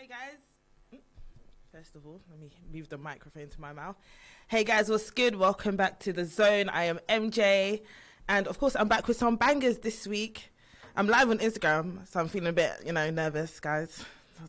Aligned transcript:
Hey 0.00 0.06
guys. 0.06 1.02
First 1.70 1.94
of 1.94 2.06
all, 2.06 2.22
let 2.30 2.40
me 2.40 2.50
move 2.72 2.88
the 2.88 2.96
microphone 2.96 3.48
to 3.50 3.60
my 3.60 3.74
mouth. 3.74 3.96
Hey 4.48 4.64
guys, 4.64 4.88
what's 4.88 5.10
good? 5.10 5.36
Welcome 5.36 5.76
back 5.76 6.00
to 6.00 6.12
the 6.14 6.24
zone. 6.24 6.70
I 6.70 6.84
am 6.84 7.00
MJ, 7.06 7.82
and 8.26 8.46
of 8.46 8.58
course, 8.58 8.74
I'm 8.76 8.88
back 8.88 9.08
with 9.08 9.18
some 9.18 9.36
bangers 9.36 9.76
this 9.80 10.06
week. 10.06 10.54
I'm 10.96 11.06
live 11.06 11.28
on 11.28 11.36
Instagram, 11.40 12.08
so 12.08 12.18
I'm 12.18 12.28
feeling 12.28 12.48
a 12.48 12.52
bit, 12.54 12.72
you 12.86 12.94
know, 12.94 13.10
nervous, 13.10 13.60
guys. 13.60 14.02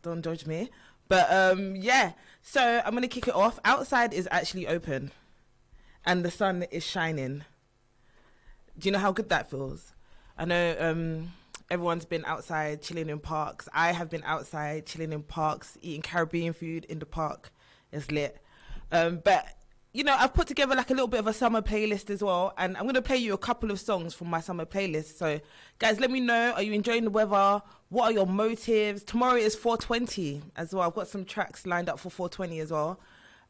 Don't 0.04 0.24
judge 0.24 0.46
me. 0.48 0.70
But 1.10 1.30
um, 1.30 1.76
yeah, 1.76 2.14
so 2.42 2.82
I'm 2.86 2.94
gonna 2.94 3.10
kick 3.10 3.28
it 3.28 3.36
off. 3.36 3.60
Outside 3.66 4.14
is 4.14 4.30
actually 4.32 4.68
open, 4.68 5.12
and 6.06 6.24
the 6.24 6.32
sun 6.32 6.64
is 6.72 6.86
shining. 6.86 7.44
Do 8.80 8.88
you 8.88 8.94
know 8.94 9.00
how 9.00 9.12
good 9.12 9.28
that 9.28 9.50
feels? 9.50 9.96
I 10.38 10.46
know 10.46 10.78
um, 10.80 11.34
everyone's 11.72 12.04
been 12.04 12.26
outside 12.26 12.82
chilling 12.82 13.10
in 13.10 13.18
parks. 13.18 13.70
I 13.74 13.94
have 13.94 14.10
been 14.10 14.24
outside 14.26 14.86
chilling 14.86 15.14
in 15.14 15.24
parks, 15.24 15.78
eating 15.82 16.02
Caribbean 16.02 16.52
food 16.52 16.86
in 16.86 17.00
the 17.00 17.06
park. 17.06 17.52
It's 17.94 18.12
lit. 18.12 18.38
Um, 18.92 19.22
but 19.24 19.48
you 19.94 20.04
know, 20.04 20.16
I've 20.18 20.34
put 20.34 20.48
together 20.48 20.76
like 20.76 20.90
a 20.90 20.94
little 20.94 21.08
bit 21.08 21.22
of 21.22 21.28
a 21.28 21.34
summer 21.34 21.62
playlist 21.62 22.10
as 22.10 22.22
well, 22.22 22.54
and 22.58 22.78
I'm 22.78 22.86
gonna 22.86 23.02
play 23.02 23.18
you 23.18 23.34
a 23.34 23.38
couple 23.38 23.72
of 23.72 23.80
songs 23.80 24.14
from 24.14 24.30
my 24.30 24.42
summer 24.42 24.66
playlist. 24.66 25.18
So, 25.18 25.40
guys, 25.80 26.00
let 26.00 26.12
me 26.12 26.20
know: 26.20 26.52
Are 26.52 26.62
you 26.62 26.74
enjoying 26.74 27.06
the 27.06 27.10
weather? 27.10 27.62
What 27.90 28.06
are 28.06 28.12
your 28.12 28.28
motives? 28.28 29.04
Tomorrow 29.04 29.36
is 29.36 29.56
420 29.56 30.42
as 30.58 30.74
well. 30.74 30.88
I've 30.88 30.96
got 30.96 31.08
some 31.08 31.26
tracks 31.26 31.66
lined 31.66 31.90
up 31.90 32.00
for 32.00 32.10
420 32.10 32.60
as 32.60 32.72
well. 32.72 33.00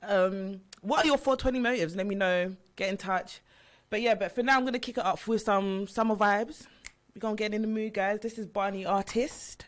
Um, 0.04 0.62
what 0.82 1.06
are 1.06 1.08
your 1.08 1.18
420 1.18 1.60
motives? 1.60 1.96
Let 1.96 2.08
me 2.08 2.16
know. 2.16 2.56
Get 2.76 2.90
in 2.90 2.98
touch. 2.98 3.42
But 3.90 4.02
yeah, 4.02 4.16
but 4.16 4.32
for 4.32 4.42
now, 4.42 4.58
I'm 4.58 4.66
gonna 4.66 4.80
kick 4.80 4.98
it 4.98 5.06
up 5.06 5.28
with 5.28 5.42
some 5.42 5.88
summer 5.88 6.16
vibes. 6.16 6.66
We're 7.14 7.20
gonna 7.20 7.36
get 7.36 7.54
in 7.54 7.62
the 7.62 7.68
mood, 7.68 7.94
guys. 7.94 8.20
This 8.22 8.40
is 8.40 8.46
Barney 8.46 8.86
Artist 8.86 9.66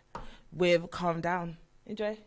with 0.54 0.90
Calm 0.92 1.20
Down. 1.20 1.58
Enjoy. 1.86 2.18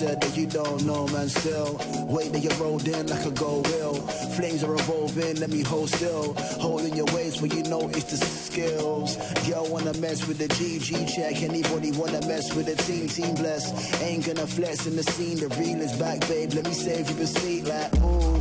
Said 0.00 0.18
that 0.18 0.34
you 0.34 0.46
don't 0.46 0.82
know, 0.86 1.06
man, 1.08 1.28
still. 1.28 1.78
Wait 2.08 2.32
that 2.32 2.40
you 2.42 2.48
rolled 2.64 2.88
in 2.88 3.06
like 3.08 3.26
a 3.26 3.30
gold 3.32 3.66
wheel. 3.68 3.92
Flames 4.36 4.64
are 4.64 4.72
revolving, 4.72 5.36
let 5.40 5.50
me 5.50 5.60
hold 5.60 5.90
still. 5.90 6.32
Holding 6.58 6.96
your 6.96 7.04
waist 7.16 7.42
where 7.42 7.52
you 7.54 7.62
know 7.64 7.86
it's 7.90 8.04
the 8.04 8.16
skills. 8.16 9.18
Girl 9.46 9.66
wanna 9.68 9.92
mess 9.98 10.26
with 10.26 10.38
the 10.38 10.48
GG 10.48 11.14
check. 11.14 11.42
Anybody 11.42 11.92
wanna 11.92 12.26
mess 12.26 12.54
with 12.54 12.64
the 12.64 12.76
team, 12.84 13.08
team 13.08 13.34
bless. 13.34 13.64
Ain't 14.00 14.24
gonna 14.24 14.46
flex 14.46 14.86
in 14.86 14.96
the 14.96 15.02
scene, 15.02 15.36
the 15.36 15.48
real 15.60 15.82
is 15.82 15.92
back, 15.98 16.20
babe. 16.28 16.54
Let 16.54 16.64
me 16.64 16.72
save 16.72 17.10
you 17.10 17.16
the 17.16 17.26
seat, 17.26 17.64
like, 17.66 17.94
ooh. 17.96 18.40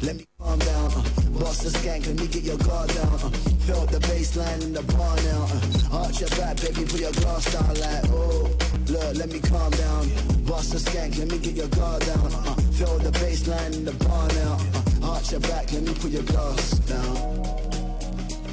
Let 0.00 0.16
me 0.16 0.24
calm 0.38 0.58
down. 0.58 0.92
Uh. 0.92 1.25
Bust 1.38 1.62
the 1.64 1.70
skank, 1.78 2.06
let 2.06 2.16
me 2.20 2.26
get 2.26 2.42
your 2.42 2.56
guard 2.58 2.88
down. 2.94 3.14
Uh. 3.14 3.30
Feel 3.66 3.86
the 3.86 3.98
baseline 4.08 4.62
in 4.62 4.72
the 4.72 4.82
bar 4.82 5.16
now. 5.16 5.46
Uh. 5.92 6.04
Arch 6.04 6.20
your 6.20 6.30
back, 6.30 6.56
baby, 6.60 6.84
put 6.84 7.00
your 7.00 7.12
glass 7.12 7.52
down 7.52 7.68
like, 7.68 8.04
oh. 8.10 8.50
Look, 8.88 9.16
let 9.16 9.30
me 9.30 9.40
calm 9.40 9.70
down. 9.72 10.08
Bust 10.44 10.72
the 10.72 10.78
skank, 10.78 11.18
let 11.18 11.28
me 11.28 11.38
get 11.38 11.54
your 11.54 11.68
guard 11.68 12.02
down. 12.06 12.26
Uh. 12.32 12.54
Feel 12.78 12.98
the 12.98 13.10
baseline 13.20 13.74
in 13.74 13.84
the 13.84 13.92
bar 14.04 14.28
now. 14.28 14.58
Uh. 15.04 15.12
Arch 15.12 15.32
your 15.32 15.40
back, 15.40 15.72
let 15.72 15.82
me 15.82 15.94
put 15.94 16.10
your 16.10 16.22
glass 16.24 16.70
down. 16.90 17.16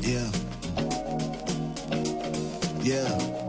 Yeah. 0.02 0.30
Yeah. 2.84 3.44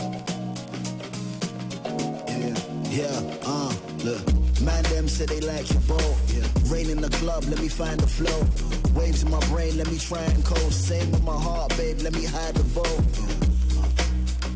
Yeah, 2.28 2.54
yeah, 2.90 3.36
uh, 3.44 3.74
look. 4.04 4.22
Man, 4.62 4.82
them 4.84 5.08
say 5.08 5.26
they 5.26 5.40
like 5.40 5.68
your 5.72 5.82
boat. 5.82 6.16
Yeah. 6.28 6.46
Rain 6.66 6.88
in 6.88 7.00
the 7.00 7.10
club, 7.10 7.44
let 7.48 7.60
me 7.60 7.68
find 7.68 7.98
the 7.98 8.06
flow. 8.06 8.83
Waves 8.94 9.22
in 9.22 9.30
my 9.30 9.40
brain, 9.46 9.76
let 9.76 9.90
me 9.90 9.98
try 9.98 10.22
and 10.22 10.44
cope. 10.44 10.72
Same 10.72 11.10
with 11.10 11.24
my 11.24 11.36
heart, 11.36 11.76
babe, 11.76 12.00
let 12.00 12.12
me 12.12 12.24
hide 12.24 12.54
the 12.54 12.62
vote. 12.62 13.34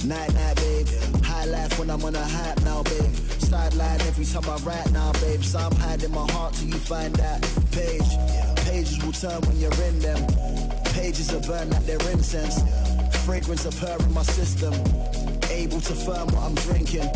Night, 0.04 0.32
night, 0.34 0.56
babe. 0.56 0.86
High 1.24 1.44
life 1.46 1.78
when 1.78 1.90
I'm 1.90 2.02
on 2.04 2.14
a 2.14 2.24
hype 2.24 2.62
now, 2.62 2.82
babe. 2.84 3.14
Sideline 3.38 4.00
every 4.02 4.24
time 4.24 4.48
I 4.48 4.56
rap 4.58 4.90
now, 4.90 5.12
babe. 5.20 5.42
So 5.42 5.58
I'm 5.58 5.74
hiding 5.76 6.12
my 6.12 6.30
heart 6.32 6.54
till 6.54 6.68
you 6.68 6.74
find 6.74 7.14
that 7.16 7.42
page. 7.72 8.08
Pages 8.64 9.02
will 9.04 9.12
turn 9.12 9.40
when 9.42 9.58
you're 9.58 9.82
in 9.88 9.98
them. 9.98 10.20
Pages 10.94 11.32
are 11.34 11.40
burn 11.40 11.70
like 11.70 11.84
they're 11.84 12.10
incense. 12.10 12.62
Fragrance 13.24 13.66
of 13.66 13.78
her 13.80 13.96
in 14.00 14.12
my 14.12 14.22
system. 14.22 14.72
Able 15.50 15.80
to 15.80 15.94
firm 15.94 16.28
what 16.28 16.44
I'm 16.44 16.54
drinking. 16.54 17.08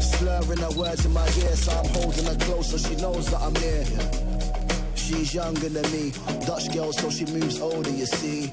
Slurring 0.00 0.58
her 0.58 0.70
words 0.78 1.04
in 1.04 1.12
my 1.12 1.26
ear, 1.26 1.56
so 1.56 1.72
I'm 1.72 1.88
holding 1.90 2.24
her 2.24 2.36
close 2.46 2.70
so 2.70 2.78
she 2.78 2.96
knows 2.96 3.30
that 3.30 3.40
I'm 3.42 3.52
near. 3.54 4.29
She's 5.10 5.34
younger 5.34 5.68
than 5.68 5.90
me. 5.90 6.12
Dutch 6.46 6.72
girl, 6.72 6.92
so 6.92 7.10
she 7.10 7.24
moves 7.26 7.60
older, 7.60 7.90
you 7.90 8.06
see. 8.06 8.52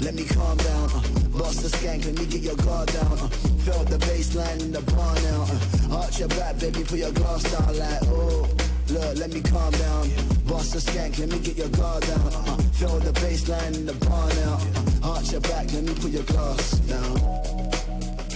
Let 0.00 0.14
me 0.14 0.24
calm 0.24 0.56
down, 0.56 0.88
uh. 0.88 1.02
bust 1.36 1.60
the 1.62 1.68
skank, 1.68 2.06
let 2.06 2.18
me 2.18 2.24
get 2.24 2.40
your 2.40 2.56
guard 2.56 2.88
down. 2.88 3.12
Uh. 3.12 3.28
Feel 3.64 3.84
the 3.84 3.98
baseline 4.08 4.58
in 4.62 4.72
the 4.72 4.80
bar 4.80 5.14
now. 5.28 5.46
Uh. 5.92 5.98
Arch 6.00 6.18
your 6.18 6.28
back, 6.28 6.58
baby, 6.58 6.82
put 6.82 6.98
your 6.98 7.12
glass 7.12 7.42
down 7.52 7.76
like, 7.76 8.00
oh. 8.04 8.48
Look, 8.88 9.18
let 9.18 9.30
me 9.30 9.42
calm 9.42 9.70
down. 9.72 10.08
Bust 10.46 10.72
the 10.72 10.80
skank, 10.80 11.18
let 11.18 11.28
me 11.28 11.38
get 11.40 11.58
your 11.58 11.68
guard 11.68 12.04
down. 12.04 12.32
Uh. 12.32 12.56
Feel 12.80 12.98
the 12.98 13.12
baseline 13.20 13.74
in 13.74 13.84
the 13.84 13.92
bar 14.06 14.28
now. 14.28 14.58
Uh. 15.04 15.12
Arch 15.12 15.30
your 15.32 15.42
back, 15.42 15.70
let 15.74 15.84
me 15.84 15.94
put 15.94 16.10
your 16.10 16.24
glass 16.24 16.70
down. 16.88 17.57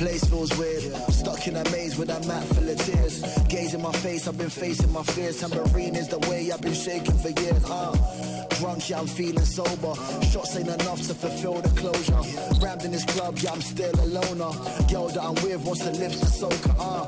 Place 0.02 0.24
feels 0.24 0.58
weird. 0.58 0.82
Stuck 1.12 1.46
in 1.46 1.54
a 1.54 1.62
maze 1.70 1.96
with 1.96 2.10
a 2.10 2.18
mat 2.26 2.42
full 2.48 2.68
of 2.68 2.76
tears. 2.76 3.22
Gaze 3.46 3.72
in 3.72 3.80
my 3.80 3.92
face, 3.92 4.26
I've 4.26 4.36
been 4.36 4.50
facing 4.50 4.90
my 4.90 5.04
fears. 5.04 5.38
Tambourine 5.38 5.94
is 5.94 6.08
the 6.08 6.18
way 6.28 6.50
I've 6.50 6.60
been 6.60 6.74
shaking 6.74 7.16
for 7.18 7.28
years. 7.28 7.64
Uh, 7.64 8.46
drunk, 8.58 8.90
yeah, 8.90 8.98
I'm 8.98 9.06
feeling 9.06 9.44
sober. 9.44 9.94
Shots 10.24 10.56
ain't 10.56 10.66
enough 10.66 11.00
to 11.06 11.14
fulfill 11.14 11.60
the 11.60 11.68
closure. 11.80 12.20
Rammed 12.60 12.84
in 12.84 12.90
this 12.90 13.04
club, 13.04 13.38
yeah, 13.38 13.52
I'm 13.52 13.60
still 13.60 13.94
a 13.94 14.06
loner. 14.06 14.52
Girl 14.90 15.06
that 15.06 15.22
I'm 15.22 15.34
with 15.34 15.64
wants 15.64 15.84
the 15.84 15.92
lips 15.92 16.18
to 16.18 16.26
soak 16.26 16.52
her. 16.52 16.74
Uh, 16.80 17.06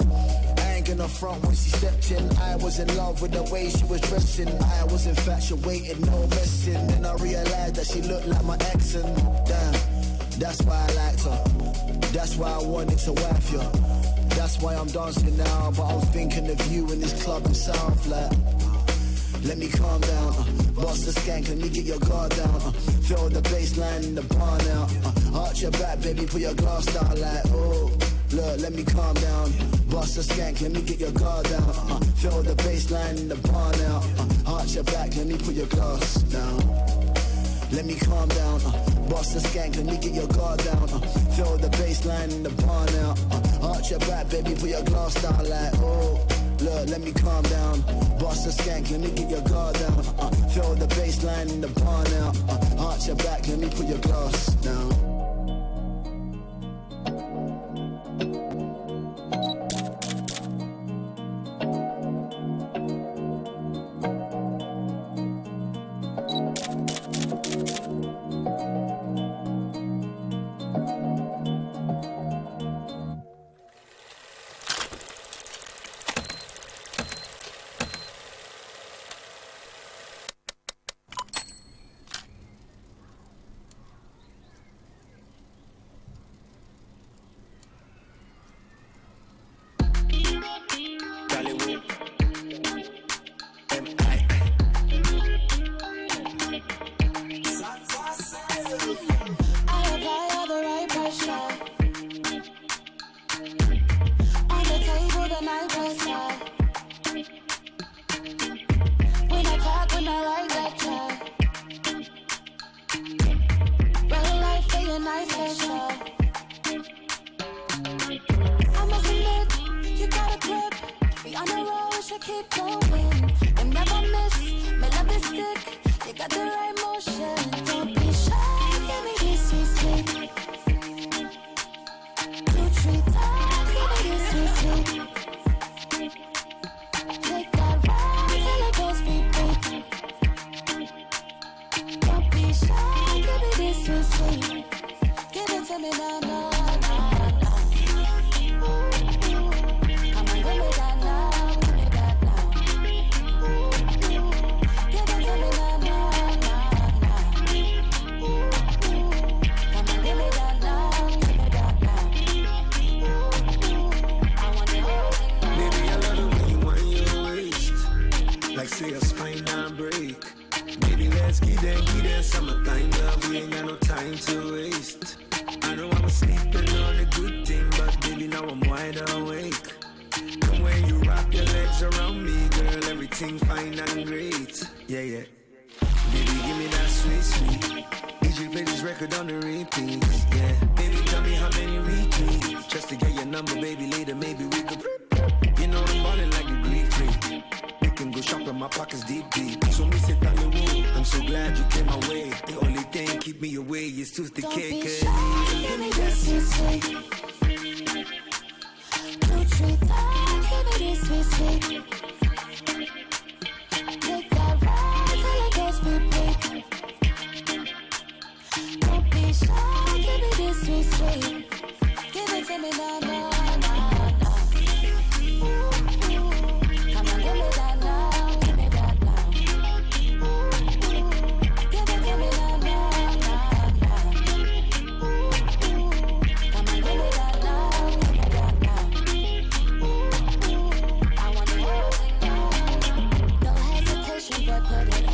I 0.59 0.75
ain't 0.75 0.87
gonna 0.87 1.09
front 1.09 1.43
when 1.43 1.57
she 1.57 1.71
stepped 1.71 2.13
in. 2.13 2.31
I 2.39 2.55
was 2.63 2.79
in 2.79 2.97
love 2.97 3.21
with 3.21 3.33
the 3.33 3.43
way 3.53 3.71
she 3.71 3.85
was 3.87 4.03
dressing. 4.03 4.47
I 4.47 4.85
was 4.85 5.09
infatuated, 5.09 5.99
no 6.07 6.29
messing. 6.29 6.87
Then 6.87 7.07
I 7.07 7.15
realized 7.15 7.75
that 7.75 7.89
she 7.89 8.03
looked 8.03 8.29
like 8.29 8.45
my 8.45 8.57
ex 8.73 8.95
and 8.95 9.17
damn. 9.47 9.94
That's 10.39 10.63
why 10.63 10.87
I 10.89 10.93
liked 10.95 11.23
her. 11.25 11.45
That's 12.13 12.37
why 12.37 12.53
I 12.53 12.63
wanted 12.63 12.99
to 12.99 13.13
wife 13.13 13.53
you. 13.53 13.63
That's 14.37 14.61
why 14.61 14.75
I'm 14.75 14.89
dancing 14.89 15.37
now. 15.37 15.73
But 15.77 15.85
I'm 15.85 16.01
thinking 16.13 16.51
of 16.51 16.73
you 16.73 16.91
in 16.93 17.01
this 17.01 17.23
club 17.25 17.47
in 17.47 17.55
South. 17.55 18.07
Let 19.45 19.59
me 19.59 19.69
calm 19.69 20.01
down. 20.01 20.29
Uh, 20.33 20.45
bust 20.81 21.05
the 21.05 21.13
skank, 21.21 21.49
let 21.49 21.59
me 21.59 21.69
get 21.69 21.85
your 21.85 21.99
guard 21.99 22.31
down. 22.35 22.55
Uh, 22.55 22.73
feel 23.07 23.29
the 23.29 23.43
baseline 23.43 24.03
in 24.03 24.15
the 24.15 24.23
bar 24.23 24.59
now. 24.59 24.89
Uh, 25.05 25.45
arch 25.45 25.61
your 25.61 25.71
back, 25.73 26.01
baby, 26.01 26.25
put 26.25 26.41
your 26.41 26.55
glass 26.55 26.87
down 26.87 27.21
like, 27.21 27.45
oh. 27.49 27.93
Look, 28.33 28.61
let 28.61 28.73
me 28.73 28.83
calm 28.85 29.15
down. 29.15 29.53
Bust 29.91 30.17
the 30.17 30.23
skank, 30.23 30.63
let 30.63 30.73
me 30.73 30.81
get 30.81 30.99
your 30.99 31.13
guard 31.13 31.45
down. 31.51 31.69
Uh, 31.69 32.01
feel 32.17 32.43
the 32.43 32.55
baseline 32.65 33.19
in 33.19 33.29
the 33.29 33.37
bar 33.37 33.71
now. 33.73 34.03
Uh, 34.49 34.57
arch 34.57 34.75
your 34.75 34.85
back, 34.85 35.15
let 35.15 35.27
me 35.27 35.37
put 35.37 35.55
your 35.55 35.67
glass 35.67 36.15
down. 36.33 36.59
Let 37.71 37.85
me 37.85 37.97
calm 37.97 38.29
down, 38.31 38.61
uh, 38.65 38.94
the 39.09 39.41
skank, 39.41 39.77
let 39.77 39.87
me 39.87 39.97
get 39.99 40.15
your 40.15 40.29
guard 40.29 40.59
down. 40.65 40.83
Uh, 40.83 41.01
feel 41.37 41.57
the 41.59 41.69
baseline 41.69 42.33
in 42.33 42.43
the 42.43 42.51
bar 42.63 42.87
now. 42.93 43.15
Uh, 43.31 43.75
arch 43.75 43.91
your 43.91 44.01
back, 44.01 44.29
baby, 44.29 44.55
put 44.55 44.71
your 44.71 44.83
glass 44.83 45.15
down 45.23 45.49
like, 45.49 45.75
oh. 45.79 46.27
Look, 46.61 46.89
let 46.89 47.01
me 47.01 47.13
calm 47.13 47.43
down. 47.45 47.85
The 48.45 48.51
skank, 48.51 48.91
let 48.91 49.01
me 49.01 49.11
get 49.11 49.31
your 49.31 49.41
guard 49.43 49.75
down. 49.77 49.99
Uh, 50.19 50.31
feel 50.49 50.75
the 50.75 50.87
baseline 50.87 51.51
in 51.51 51.61
the 51.63 51.69
bar 51.69 52.05
now. 52.05 52.33
Uh, 52.49 52.89
arch 52.91 53.07
your 53.07 53.17
back, 53.17 53.47
let 53.49 53.59
me 53.59 53.71
put 53.71 53.87
your 53.87 53.99
glass 53.99 54.47
down. 54.57 54.94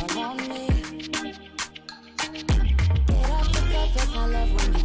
on 0.09 0.37
me. 0.49 0.67
Get 3.07 3.29
off 3.29 3.51
the 3.51 3.61
surface, 3.71 4.15
I 4.15 4.25
love 4.27 4.53
when 4.53 4.73
you. 4.73 4.80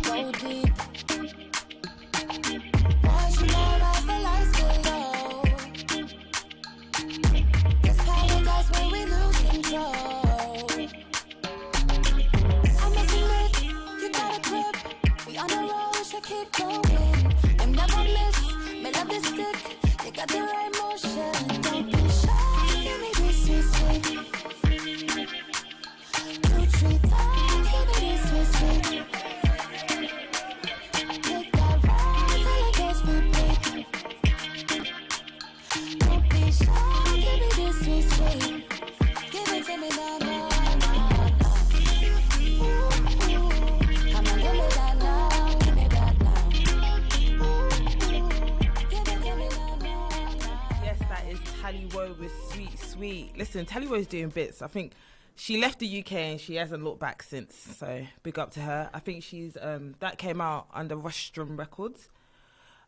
Listen, 53.57 53.83
Taliwo's 53.83 54.07
doing 54.07 54.29
bits. 54.29 54.63
I 54.63 54.67
think 54.67 54.93
she 55.35 55.59
left 55.59 55.79
the 55.79 56.01
UK 56.01 56.13
and 56.13 56.41
she 56.41 56.57
hasn't 56.57 56.85
looked 56.85 57.01
back 57.01 57.23
since. 57.23 57.55
So 57.79 58.07
big 58.23 58.39
up 58.39 58.53
to 58.53 58.61
her. 58.61 58.91
I 58.93 58.99
think 58.99 59.23
she's 59.23 59.57
um, 59.61 59.95
that 60.01 60.19
came 60.19 60.41
out 60.41 60.67
under 60.75 60.97
Rostrum 60.97 61.57
Records. 61.57 62.09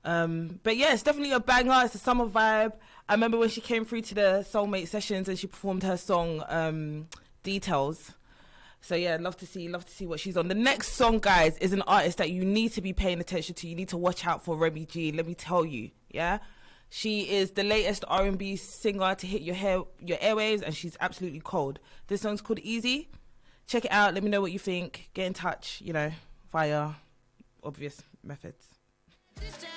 Um, 0.05 0.61
but 0.63 0.77
yeah, 0.77 0.93
it's 0.93 1.03
definitely 1.03 1.33
a 1.33 1.41
banger. 1.41 1.83
It's 1.85 1.95
a 1.95 1.99
summer 1.99 2.27
vibe. 2.27 2.73
I 3.09 3.15
remember 3.15 3.39
when 3.39 3.49
she 3.49 3.61
came 3.61 3.85
through 3.85 4.03
to 4.03 4.15
the 4.15 4.47
Soulmate 4.49 4.89
sessions 4.89 5.29
and 5.29 5.39
she 5.39 5.47
performed 5.47 5.83
her 5.83 5.97
song 5.97 6.45
um, 6.49 7.09
Details. 7.43 8.13
So 8.81 8.95
yeah, 8.95 9.17
love 9.21 9.37
to 9.39 9.47
see, 9.47 9.69
love 9.69 9.85
to 9.87 9.93
see 9.93 10.07
what 10.07 10.21
she's 10.21 10.37
on. 10.37 10.49
The 10.49 10.55
next 10.55 10.93
song, 10.93 11.19
guys, 11.19 11.59
is 11.59 11.73
an 11.73 11.83
artist 11.83 12.19
that 12.19 12.31
you 12.31 12.45
need 12.45 12.73
to 12.75 12.81
be 12.81 12.93
paying 12.93 13.19
attention 13.19 13.55
to. 13.57 13.69
You 13.69 13.75
need 13.75 13.89
to 13.89 13.97
watch 13.97 14.25
out 14.25 14.45
for 14.45 14.57
Remy 14.57 14.87
G. 14.87 15.11
Let 15.11 15.27
me 15.27 15.35
tell 15.35 15.65
you, 15.65 15.91
yeah. 16.11 16.39
She 16.91 17.29
is 17.29 17.53
the 17.53 17.65
latest 17.65 18.05
R&B 18.09 18.57
singer 18.57 19.15
to 19.15 19.27
hit 19.27 19.43
your 19.43 19.55
hair, 19.55 19.83
your 20.01 20.19
airwaves, 20.19 20.63
and 20.63 20.75
she's 20.75 20.97
absolutely 21.01 21.41
cold. 21.41 21.79
This 22.07 22.23
song's 22.23 22.41
called 22.41 22.61
Easy. 22.61 23.09
Check 23.67 23.85
it 23.85 23.93
out. 23.93 24.15
Let 24.15 24.23
me 24.23 24.31
know 24.31 24.41
what 24.41 24.53
you 24.53 24.59
think. 24.59 25.11
Get 25.13 25.27
in 25.27 25.35
touch, 25.35 25.83
you 25.85 25.93
know, 25.93 26.11
via 26.51 26.93
obvious 27.63 28.03
methods. 28.25 28.65
Get 29.37 29.69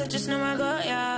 sponsor, 0.00 0.10
just 0.10 0.28
know 0.28 0.42
I 0.42 0.56
got 0.56 0.86
ya. 0.86 1.09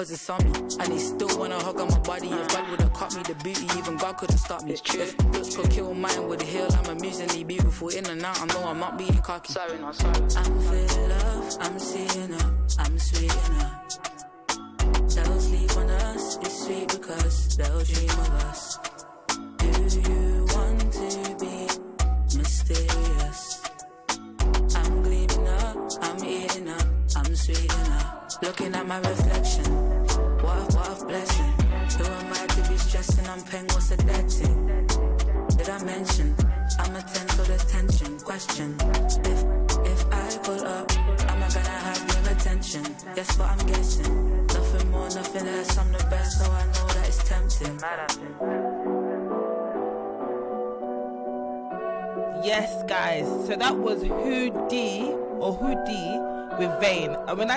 Cause 0.00 0.10
it's 0.12 0.30
on 0.30 0.42
me. 0.44 0.52
And 0.80 0.92
he 0.94 0.98
still 0.98 1.38
wanna 1.38 1.62
hug 1.62 1.78
on 1.78 1.88
my 1.88 1.98
body. 1.98 2.28
If 2.28 2.48
God 2.48 2.70
would've 2.70 2.92
cut 2.94 3.14
me 3.14 3.22
the 3.22 3.34
booty, 3.44 3.66
even 3.78 3.98
God 3.98 4.16
couldn't 4.16 4.38
stop 4.38 4.62
me. 4.64 4.72
It's 4.72 4.80
true. 4.80 5.02
If 5.02 5.14
looks 5.34 5.54
could 5.54 5.70
kill 5.70 5.92
mine 5.92 6.26
with 6.26 6.42
a 6.42 6.46
heel, 6.46 6.68
I'm 6.78 6.96
amusingly 6.96 7.44
beautiful. 7.44 7.88
In 7.90 8.06
and 8.06 8.24
out, 8.24 8.40
I 8.40 8.46
know 8.46 8.64
I'm 8.64 8.78
not 8.78 8.96
being 8.96 9.18
cocky. 9.18 9.52
Sorry, 9.52 9.78
no, 9.78 9.92
sorry. 9.92 10.22
I'm 10.40 10.58
feeling 10.68 11.08
love, 11.10 11.56
I'm 11.60 11.78
seeing 11.78 12.32
her, 12.32 12.50
I'm 12.78 12.98
sweet 12.98 13.32
her. 13.32 13.80
They'll 15.14 15.40
sleep 15.40 15.76
on 15.76 15.90
us, 15.90 16.38
it's 16.38 16.64
sweet 16.64 16.88
because 16.88 17.56
they'll 17.58 17.84
dream 17.84 18.19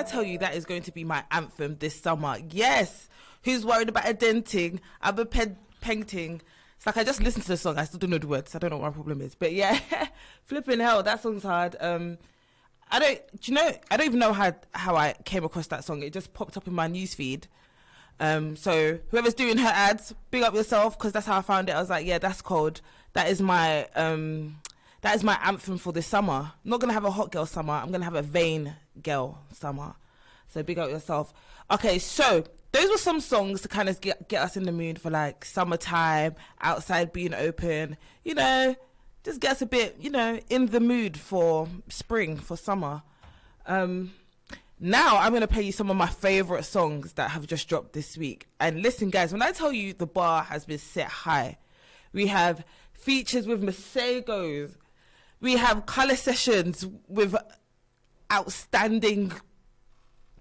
I 0.04 0.06
tell 0.06 0.24
you 0.24 0.38
that 0.40 0.54
is 0.54 0.66
going 0.66 0.82
to 0.82 0.92
be 0.92 1.06
my 1.06 1.24
anthem 1.32 1.78
this 1.80 1.98
summer, 1.98 2.38
yes. 2.52 3.08
Who's 3.44 3.66
worried 3.66 3.88
about 3.88 4.08
a 4.08 4.14
denting? 4.14 4.82
A 5.02 5.14
pen- 5.26 5.56
painting. 5.80 6.42
It's 6.76 6.86
like 6.86 6.98
I 6.98 7.06
just 7.06 7.24
listened 7.24 7.44
to 7.44 7.50
the 7.50 7.58
song. 7.58 7.78
I 7.78 7.86
still 7.86 8.00
don't 8.00 8.10
know 8.10 8.18
the 8.18 8.28
words. 8.28 8.54
I 8.54 8.60
don't 8.60 8.70
know 8.70 8.78
what 8.80 8.90
my 8.90 8.94
problem 8.94 9.22
is. 9.22 9.34
But 9.34 9.54
yeah, 9.54 9.80
flipping 10.44 10.82
hell, 10.82 11.04
that 11.04 11.22
song's 11.22 11.44
hard. 11.44 11.78
Um, 11.80 12.18
I 12.92 13.00
don't. 13.00 13.40
Do 13.40 13.52
you 13.52 13.56
know? 13.56 13.72
I 13.90 13.96
don't 13.96 14.06
even 14.08 14.20
know 14.20 14.34
how 14.34 14.54
how 14.74 14.98
I 14.98 15.14
came 15.24 15.46
across 15.46 15.68
that 15.68 15.86
song. 15.86 16.04
It 16.04 16.12
just 16.12 16.34
popped 16.34 16.58
up 16.58 16.68
in 16.68 16.74
my 16.74 16.90
newsfeed. 16.90 17.46
Um, 18.20 18.58
so 18.58 19.00
whoever's 19.10 19.34
doing 19.34 19.58
her 19.58 19.72
ads, 19.74 20.14
big 20.32 20.44
up 20.44 20.54
yourself 20.54 20.98
because 20.98 21.14
that's 21.14 21.26
how 21.26 21.38
I 21.38 21.42
found 21.42 21.70
it. 21.70 21.76
I 21.76 21.80
was 21.80 21.90
like, 21.90 22.06
yeah, 22.06 22.18
that's 22.18 22.42
cold. 22.42 22.82
That 23.14 23.30
is 23.30 23.42
my 23.42 23.86
um, 23.96 24.58
that 25.00 25.16
is 25.16 25.24
my 25.24 25.40
anthem 25.42 25.78
for 25.78 25.94
this 25.94 26.08
summer. 26.08 26.52
I'm 26.54 26.70
not 26.70 26.82
gonna 26.82 26.92
have 26.92 27.06
a 27.06 27.12
hot 27.12 27.32
girl 27.32 27.46
summer. 27.46 27.74
I'm 27.74 27.92
gonna 27.92 28.04
have 28.04 28.16
a 28.16 28.22
vain 28.22 28.76
girl 29.02 29.40
summer. 29.52 29.96
So 30.50 30.62
big 30.62 30.78
up 30.78 30.90
yourself. 30.90 31.34
Okay, 31.72 31.98
so 31.98 32.44
those 32.72 32.90
were 32.90 32.98
some 32.98 33.20
songs 33.20 33.62
to 33.62 33.68
kind 33.68 33.90
of 33.90 34.02
get 34.02 34.28
get 34.30 34.42
us 34.42 34.58
in 34.58 34.64
the 34.64 34.72
mood 34.72 35.00
for 35.00 35.10
like 35.10 35.46
summertime, 35.46 36.36
outside 36.62 37.14
being 37.14 37.34
open. 37.34 37.98
You 38.24 38.36
know, 38.36 38.76
just 39.24 39.40
get 39.40 39.54
us 39.54 39.62
a 39.62 39.66
bit, 39.66 39.98
you 40.00 40.10
know, 40.10 40.40
in 40.50 40.68
the 40.68 40.80
mood 40.80 41.18
for 41.18 41.68
spring, 41.90 42.38
for 42.38 42.58
summer. 42.58 43.04
Um, 43.66 44.12
now 44.80 45.18
I'm 45.18 45.34
gonna 45.34 45.48
play 45.48 45.62
you 45.64 45.72
some 45.72 45.90
of 45.90 45.96
my 45.96 46.08
favorite 46.08 46.66
songs 46.66 47.14
that 47.14 47.32
have 47.32 47.48
just 47.48 47.70
dropped 47.70 47.94
this 47.94 48.18
week. 48.18 48.48
And 48.60 48.82
listen, 48.82 49.10
guys, 49.10 49.32
when 49.32 49.42
I 49.42 49.52
tell 49.52 49.72
you 49.72 49.94
the 49.94 50.08
bar 50.08 50.44
has 50.44 50.66
been 50.66 50.80
set 50.80 51.08
high, 51.08 51.58
we 52.12 52.28
have 52.28 52.66
features 52.92 53.48
with 53.48 53.64
Masegos, 53.64 54.76
we 55.40 55.58
have 55.58 55.86
color 55.86 56.16
sessions 56.16 56.86
with 57.08 57.36
outstanding 58.34 59.32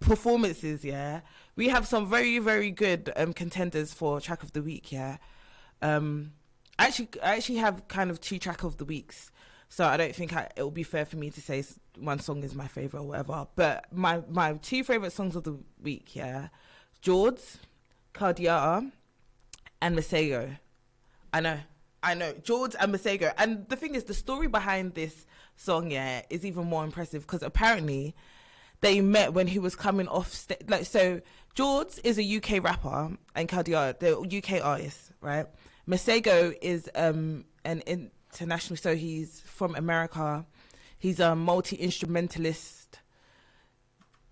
performances. 0.00 0.84
Yeah, 0.84 1.20
we 1.54 1.68
have 1.68 1.87
some 1.87 2.08
very 2.08 2.38
very 2.38 2.70
good 2.70 3.12
um, 3.16 3.32
contenders 3.32 3.92
for 3.92 4.20
track 4.20 4.42
of 4.42 4.52
the 4.52 4.62
week. 4.62 4.90
Yeah, 4.90 5.18
um, 5.82 6.32
I 6.78 6.87
actually 6.87 7.11
I 7.22 7.37
actually 7.37 7.58
have 7.58 7.87
kind 7.88 8.11
of 8.11 8.20
two 8.20 8.38
track 8.38 8.64
of 8.64 8.78
the 8.78 8.84
weeks. 8.84 9.30
So 9.68 9.87
I 9.87 9.96
don't 9.96 10.14
think 10.14 10.37
I, 10.37 10.50
it 10.54 10.62
will 10.62 10.70
be 10.70 10.82
fair 10.82 11.06
for 11.06 11.16
me 11.16 11.30
to 11.30 11.40
say 11.40 11.64
one 11.99 12.18
song 12.18 12.44
is 12.44 12.54
my 12.54 12.66
favorite 12.66 13.00
or 13.00 13.06
whatever. 13.08 13.46
But 13.54 13.87
my 13.92 14.22
my 14.28 14.54
two 14.54 14.84
favorite 14.84 15.12
songs 15.12 15.37
of 15.37 15.44
the 15.44 15.58
week, 15.80 16.14
yeah, 16.14 16.49
Jords, 17.00 17.58
Kadiata, 18.12 18.90
and 19.80 19.99
Masego. 19.99 20.58
I 21.32 21.40
know, 21.40 21.58
I 22.02 22.14
know, 22.14 22.32
Jords 22.42 22.75
and 22.75 22.94
Masego. 22.94 23.32
And 23.38 23.66
the 23.68 23.76
thing 23.76 23.94
is, 23.94 24.04
the 24.04 24.14
story 24.14 24.46
behind 24.46 24.94
this 24.94 25.26
song, 25.56 25.90
yeah, 25.90 26.23
is 26.30 26.44
even 26.44 26.66
more 26.66 26.85
impressive 26.85 27.23
because 27.23 27.42
apparently 27.42 28.14
they 28.80 29.00
met 29.00 29.32
when 29.32 29.47
he 29.47 29.59
was 29.59 29.75
coming 29.75 30.09
off 30.09 30.32
stage. 30.32 30.59
Like, 30.68 30.87
so 30.87 31.21
Jords 31.54 31.99
is 31.99 32.18
a 32.18 32.37
UK 32.37 32.62
rapper 32.62 33.16
and 33.35 33.49
Kadiata, 33.49 33.99
the 33.99 34.38
UK 34.38 34.64
artist, 34.64 35.12
right? 35.21 35.47
Masego 35.88 36.54
is 36.61 36.88
um 36.94 37.44
an 37.64 37.82
international, 37.87 38.76
so 38.76 38.94
he's 38.94 39.40
from 39.40 39.75
America. 39.75 40.47
He's 40.99 41.21
a 41.21 41.35
multi 41.35 41.76
instrumentalist, 41.76 43.00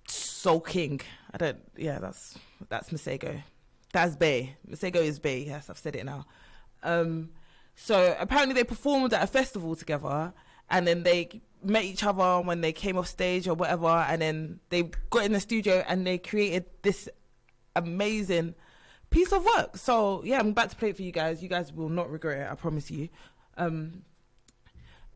soul 0.07 0.61
king. 0.61 1.01
I 1.33 1.39
don't, 1.39 1.59
yeah, 1.77 1.99
that's 1.99 2.39
that's 2.69 2.91
Masego. 2.91 3.43
That's 3.93 4.17
Bay. 4.17 4.57
Masego 4.69 4.97
is 4.97 5.19
Bay. 5.19 5.45
Yes, 5.47 5.69
I've 5.69 5.79
said 5.79 5.97
it 5.97 6.05
now. 6.05 6.27
Um, 6.83 7.31
so 7.75 8.17
apparently 8.19 8.55
they 8.55 8.65
performed 8.65 9.13
at 9.13 9.23
a 9.23 9.27
festival 9.27 9.75
together, 9.75 10.33
and 10.71 10.87
then 10.87 11.03
they 11.03 11.41
met 11.63 11.85
each 11.85 12.03
other 12.05 12.41
when 12.41 12.61
they 12.61 12.73
came 12.73 12.97
off 12.97 13.07
stage 13.07 13.47
or 13.47 13.55
whatever, 13.55 13.89
and 13.89 14.23
then 14.23 14.61
they 14.71 14.91
got 15.11 15.25
in 15.25 15.33
the 15.33 15.41
studio 15.41 15.85
and 15.89 16.07
they 16.07 16.19
created 16.19 16.67
this 16.83 17.09
amazing 17.77 18.55
piece 19.11 19.33
of 19.33 19.45
work. 19.45 19.77
So 19.77 20.23
yeah, 20.25 20.39
I'm 20.39 20.49
about 20.49 20.71
to 20.71 20.77
play 20.77 20.91
it 20.91 20.97
for 20.97 21.03
you 21.03 21.13
guys. 21.13 21.43
You 21.43 21.49
guys 21.49 21.73
will 21.73 21.89
not 21.89 22.11
regret 22.11 22.39
it. 22.39 22.51
I 22.51 22.55
promise 22.55 22.91
you. 22.91 23.09
Um, 23.57 24.03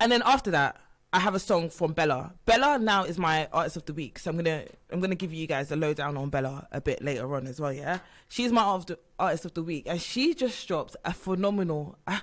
and 0.01 0.11
then 0.13 0.23
after 0.25 0.51
that, 0.51 0.77
I 1.13 1.21
have 1.21 1.37
a 1.37 1.39
song 1.39 1.71
from 1.71 1.93
Bella. 1.93 2.35
Bella 2.45 2.77
now 2.79 3.05
is 3.05 3.19
my 3.19 3.47
artist 3.53 3.77
of 3.77 3.85
the 3.85 3.95
week, 3.95 4.19
so 4.19 4.31
I'm 4.31 4.37
gonna 4.37 4.65
I'm 4.91 4.99
gonna 5.01 5.15
give 5.15 5.33
you 5.33 5.47
guys 5.47 5.71
a 5.71 5.77
lowdown 5.77 6.17
on 6.17 6.29
Bella 6.29 6.67
a 6.73 6.81
bit 6.81 7.03
later 7.03 7.33
on 7.37 7.47
as 7.47 7.61
well. 7.61 7.73
Yeah, 7.73 8.01
she's 8.29 8.51
my 8.51 8.63
art 8.63 8.81
of 8.81 8.87
the, 8.87 8.99
artist 9.17 9.45
of 9.45 9.55
the 9.55 9.63
week, 9.63 9.85
and 9.87 10.03
she 10.03 10.35
just 10.35 10.67
dropped 10.67 10.97
a 11.05 11.13
phenomenal. 11.13 11.97
Uh, 12.05 12.19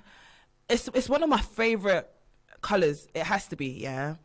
it's 0.70 0.90
it's 0.94 1.08
one 1.08 1.24
of 1.24 1.30
my 1.30 1.40
favorite 1.40 2.10
colors. 2.62 3.08
It 3.14 3.24
has 3.24 3.48
to 3.48 3.56
be. 3.56 3.68
Yeah. 3.68 4.16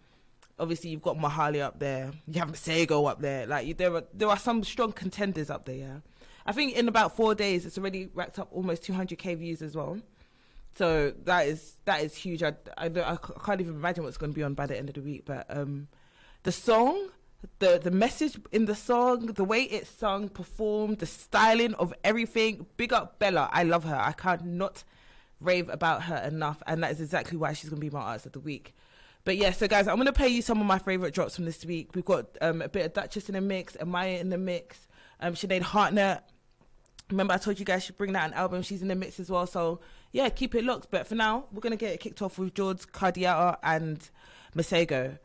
Obviously, 0.58 0.90
you've 0.90 1.02
got 1.02 1.18
Mahali 1.18 1.60
up 1.60 1.78
there. 1.78 2.12
You 2.26 2.40
have 2.40 2.50
Masego 2.50 3.10
up 3.10 3.20
there. 3.20 3.46
Like 3.46 3.66
you, 3.66 3.74
there 3.74 3.94
are 3.94 4.04
there 4.14 4.28
are 4.28 4.38
some 4.38 4.64
strong 4.64 4.92
contenders 4.92 5.50
up 5.50 5.64
there. 5.64 5.76
Yeah. 5.76 5.96
I 6.46 6.52
think 6.52 6.76
in 6.76 6.88
about 6.88 7.16
four 7.16 7.34
days, 7.34 7.66
it's 7.66 7.76
already 7.76 8.08
racked 8.14 8.38
up 8.38 8.48
almost 8.52 8.82
200k 8.84 9.36
views 9.36 9.62
as 9.62 9.74
well. 9.74 9.98
So 10.76 11.12
that 11.24 11.46
is 11.46 11.74
that 11.84 12.02
is 12.02 12.14
huge. 12.14 12.42
I, 12.42 12.54
I, 12.78 12.86
I 12.86 13.18
can't 13.44 13.60
even 13.60 13.74
imagine 13.74 14.04
what's 14.04 14.16
going 14.16 14.32
to 14.32 14.36
be 14.36 14.42
on 14.42 14.54
by 14.54 14.66
the 14.66 14.76
end 14.76 14.88
of 14.88 14.94
the 14.94 15.02
week. 15.02 15.24
But 15.24 15.46
um, 15.48 15.88
the 16.44 16.52
song 16.52 17.08
the 17.58 17.78
the 17.82 17.90
message 17.90 18.38
in 18.52 18.64
the 18.64 18.74
song, 18.74 19.26
the 19.26 19.44
way 19.44 19.62
it's 19.62 19.90
sung, 19.90 20.28
performed, 20.28 20.98
the 20.98 21.06
styling 21.06 21.74
of 21.74 21.94
everything. 22.04 22.66
Big 22.76 22.92
up 22.92 23.18
Bella. 23.18 23.48
I 23.52 23.62
love 23.62 23.84
her. 23.84 23.96
I 23.96 24.12
can't 24.12 24.44
not 24.44 24.84
rave 25.40 25.68
about 25.68 26.02
her 26.04 26.16
enough, 26.16 26.62
and 26.66 26.82
that 26.82 26.92
is 26.92 27.00
exactly 27.00 27.36
why 27.36 27.52
she's 27.52 27.70
gonna 27.70 27.80
be 27.80 27.90
my 27.90 28.00
artist 28.00 28.26
of 28.26 28.32
the 28.32 28.40
week. 28.40 28.74
But 29.24 29.36
yeah, 29.36 29.50
so 29.50 29.66
guys, 29.66 29.88
I'm 29.88 29.96
gonna 29.96 30.12
play 30.12 30.28
you 30.28 30.42
some 30.42 30.60
of 30.60 30.66
my 30.66 30.78
favorite 30.78 31.14
drops 31.14 31.36
from 31.36 31.44
this 31.44 31.64
week. 31.64 31.94
We've 31.94 32.04
got 32.04 32.26
um, 32.40 32.62
a 32.62 32.68
bit 32.68 32.86
of 32.86 32.92
Duchess 32.92 33.28
in 33.28 33.34
the 33.34 33.40
mix, 33.40 33.76
Amaya 33.76 34.20
in 34.20 34.30
the 34.30 34.38
mix, 34.38 34.86
um, 35.20 35.34
Sinead 35.34 35.62
Harnett. 35.62 36.20
Remember, 37.10 37.34
I 37.34 37.38
told 37.38 37.58
you 37.58 37.64
guys 37.64 37.84
she'd 37.84 37.96
bring 37.96 38.14
out 38.16 38.28
an 38.28 38.34
album. 38.34 38.62
She's 38.62 38.82
in 38.82 38.88
the 38.88 38.94
mix 38.94 39.20
as 39.20 39.30
well. 39.30 39.46
So 39.46 39.80
yeah, 40.12 40.28
keep 40.28 40.54
it 40.54 40.64
locked. 40.64 40.90
But 40.90 41.06
for 41.06 41.14
now, 41.14 41.46
we're 41.52 41.60
gonna 41.60 41.76
get 41.76 41.92
it 41.92 42.00
kicked 42.00 42.22
off 42.22 42.38
with 42.38 42.54
Jords 42.54 42.86
Kadiata 42.86 43.58
and 43.62 44.08
Masego. 44.56 45.18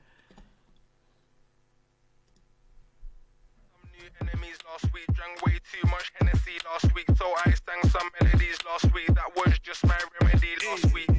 Enemies 4.22 4.58
last 4.70 4.94
week. 4.94 5.06
Drank 5.14 5.46
way 5.46 5.58
too 5.72 5.88
much 5.90 6.12
Hennessy 6.20 6.58
last 6.66 6.94
week. 6.94 7.06
So 7.18 7.26
I 7.46 7.54
sang 7.54 7.90
some 7.90 8.10
melodies 8.22 8.58
last 8.66 8.94
week. 8.94 9.08
That 9.08 9.32
was 9.36 9.58
just 9.60 9.86
my 9.86 9.98
remedy 10.22 10.54
last 10.68 10.94
week. 10.94 11.11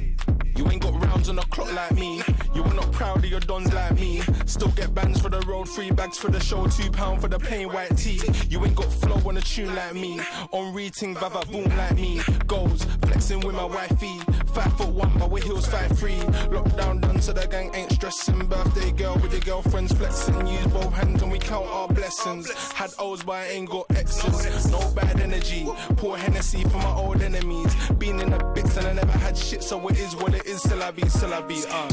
On 1.29 1.37
the 1.37 1.41
clock 1.43 1.73
like 1.73 1.93
me. 1.93 2.21
You 2.53 2.63
were 2.63 2.73
not 2.73 2.91
proud 2.91 3.17
of 3.17 3.25
your 3.25 3.39
dons 3.39 3.73
like 3.73 3.93
me. 3.95 4.21
Still 4.45 4.67
get 4.69 4.93
bands 4.93 5.21
for 5.21 5.29
the 5.29 5.39
road, 5.47 5.69
free 5.69 5.89
bags 5.89 6.17
for 6.17 6.29
the 6.29 6.39
show, 6.39 6.67
two 6.67 6.91
pound 6.91 7.21
for 7.21 7.29
the 7.29 7.39
plain 7.39 7.69
white 7.69 7.95
tee. 7.97 8.21
You 8.49 8.63
ain't 8.65 8.75
got 8.75 8.91
flow 8.91 9.19
on 9.27 9.37
a 9.37 9.41
tune 9.41 9.73
like 9.73 9.95
me. 9.95 10.19
On 10.51 10.73
reading, 10.73 11.15
vava 11.15 11.43
boom 11.49 11.75
like 11.77 11.95
me. 11.95 12.21
Goals, 12.45 12.83
flexing 13.05 13.39
with 13.39 13.55
my 13.55 13.65
wifey. 13.65 14.19
Five 14.53 14.77
foot 14.77 14.89
one, 14.89 15.11
but 15.17 15.31
with 15.31 15.43
heels 15.43 15.65
five 15.65 15.97
three. 15.97 16.19
Lockdown 16.51 17.01
done, 17.01 17.21
so 17.21 17.31
the 17.31 17.47
gang 17.47 17.71
ain't 17.73 17.91
stressing. 17.93 18.45
Birthday 18.45 18.91
girl 18.91 19.15
with 19.15 19.31
your 19.31 19.41
girlfriends 19.41 19.93
flexing. 19.93 20.45
Use 20.45 20.67
both 20.67 20.93
hands 20.93 21.21
and 21.21 21.31
we 21.31 21.39
count 21.39 21.65
our 21.67 21.87
blessings. 21.87 22.51
Had 22.73 22.91
O's, 22.99 23.23
but 23.23 23.37
I 23.37 23.47
ain't 23.47 23.69
got 23.69 23.85
X's. 23.95 24.69
No 24.69 24.91
bad 24.91 25.19
energy. 25.19 25.67
Pour 25.95 26.17
Hennessy 26.17 26.63
for 26.63 26.77
my 26.77 26.93
old 26.93 27.21
enemies. 27.21 27.73
Been 27.97 28.19
in 28.19 28.29
the 28.29 28.43
bits 28.53 28.77
and 28.77 28.87
I 28.87 28.93
never 28.93 29.17
had 29.17 29.37
shit, 29.37 29.63
so 29.63 29.87
it 29.87 29.97
is 29.97 30.15
what 30.15 30.33
it 30.33 30.45
is. 30.45 30.61
Still 30.61 30.83
I 30.83 30.91
be, 30.91 31.09
still 31.13 31.33
I 31.33 31.41
be. 31.41 31.63
Uh. 31.69 31.89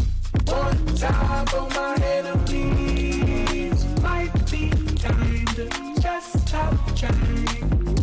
One 0.46 0.86
time 0.96 1.46
for 1.46 1.68
my 1.70 1.94
enemies. 2.02 3.84
Might 4.02 4.32
be 4.50 4.70
time 4.96 5.44
to 5.56 5.68
just 6.00 6.48
stop 6.48 6.74
trying. 6.96 7.96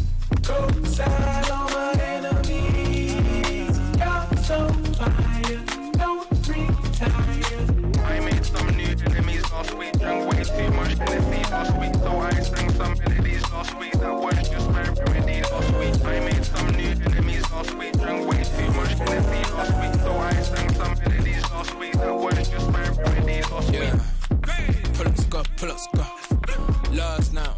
Go 0.44 0.70
sad 0.84 1.50
on 1.50 1.72
my 1.74 1.94
enemies. 2.02 3.78
You're 3.98 4.28
so 4.44 4.68
fire. 5.00 5.62
Don't 5.94 6.28
retire. 6.48 7.64
I 8.06 8.20
made 8.20 8.46
some 8.46 8.68
new 8.78 8.96
enemies 9.08 9.52
last 9.52 9.74
week. 9.78 9.94
Drank 10.00 10.32
way 10.32 10.44
too 10.44 10.72
much 10.74 10.94
Hennessy 10.98 11.42
last 11.52 11.74
week. 11.80 11.96
So 11.96 12.20
I 12.20 12.32
sang 12.42 12.72
some 12.74 12.94
melodies 13.00 13.52
last 13.52 13.78
week. 13.80 13.94
That 13.94 14.14
was 14.14 14.50
just 14.50 14.70
my 14.72 14.84
remedy 14.84 15.42
last 15.42 15.72
week. 15.80 16.06
I 16.06 16.20
made 16.20 16.46
some 16.46 16.70
new 16.76 16.92
enemies 17.08 17.52
last 17.52 17.74
week. 17.76 17.94
Drank 17.94 18.30
way 18.30 18.44
too 18.44 18.72
much 18.74 18.92
Hennessy 18.92 19.42
last 19.54 19.74
week. 19.82 20.02
So 20.02 20.12
I 20.18 20.34
sang 20.42 20.74
some 20.76 20.97
Yeah. 23.72 24.00
Pull 24.94 25.08
up 25.38 25.48
pull 25.58 25.72
up. 25.72 25.80
Last 26.94 27.34
night. 27.34 27.50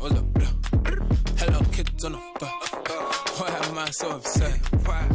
Hello. 1.38 2.20
Why 3.40 3.50
am 3.64 3.78
I 3.78 3.90
so 3.92 4.10
upset? 4.12 4.60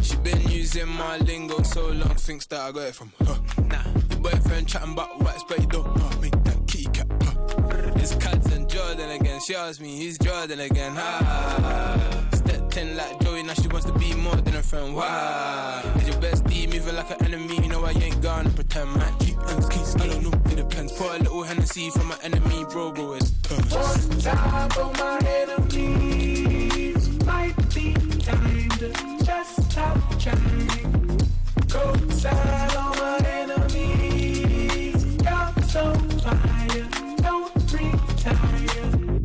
She 0.03 0.17
been 0.17 0.41
using 0.49 0.89
my 0.89 1.19
lingo 1.19 1.63
so 1.63 1.89
long, 1.89 2.15
thinks 2.15 2.47
that 2.47 2.61
I 2.61 2.73
got 2.73 2.83
it 2.89 2.95
from 2.95 3.13
her. 3.27 3.39
Nah, 3.65 3.85
your 4.11 4.19
boyfriend 4.21 4.69
chatting 4.69 4.93
about 4.93 5.21
whites, 5.21 5.45
but 5.49 5.59
you 5.61 5.67
don't 5.67 5.95
know 5.97 6.11
me. 6.21 6.31
That 6.45 6.67
kitty 6.67 6.85
cat. 6.87 7.07
Huh. 7.23 7.93
It's 7.97 8.15
Cats 8.15 8.47
and 8.53 8.69
Jordan 8.69 9.11
again. 9.11 9.41
She 9.41 9.55
asked 9.55 9.81
me, 9.81 9.97
he's 9.97 10.17
Jordan 10.19 10.61
again? 10.61 10.95
Ah, 10.97 12.29
stepped 12.33 12.77
in 12.77 12.97
like 12.97 13.21
Joey, 13.21 13.34
now 13.47 13.55
she 13.55 13.69
wants 13.69 13.87
to 13.87 13.93
be 13.99 14.15
more 14.15 14.37
than 14.37 14.55
a 14.57 14.63
friend. 14.63 14.95
Why? 14.95 15.83
Is 15.97 16.09
your 16.09 16.17
bestie 16.17 16.67
moving 16.73 16.97
like 16.97 17.11
an 17.11 17.25
enemy? 17.27 17.57
You 17.57 17.69
know 17.69 17.85
I 17.85 17.91
ain't 17.91 18.23
gonna 18.23 18.49
pretend, 18.51 18.95
man. 18.95 19.13
Keep 19.19 19.39
and 19.39 19.71
keys, 19.71 19.95
I 19.97 20.07
don't 20.07 20.23
know, 20.23 20.33
it 20.51 20.57
depends. 20.57 20.93
Pour 20.93 21.15
a 21.15 21.19
little 21.19 21.43
Hennessy 21.43 21.91
for 21.91 22.05
my 22.05 22.17
enemy, 22.23 22.65
bro, 22.71 22.93
bro, 22.93 23.15
it's 23.15 23.31
turns. 23.43 23.73
One 23.73 24.21
time 24.21 24.71
for 24.71 24.93
my 24.95 25.19
enemies. 25.41 27.09
Might 27.25 27.57
be 27.75 27.93
time 28.21 28.69
to 28.79 28.93
just 29.25 29.71
stop 29.71 29.99
trying. 30.19 31.21
Go 31.69 31.95
sad 32.11 32.77
on 32.77 32.97
my 32.99 33.19
enemies. 33.27 35.05
You're 35.23 35.53
so 35.69 35.93
fire. 36.23 36.89
Don't 37.17 37.53
retire. 37.73 39.21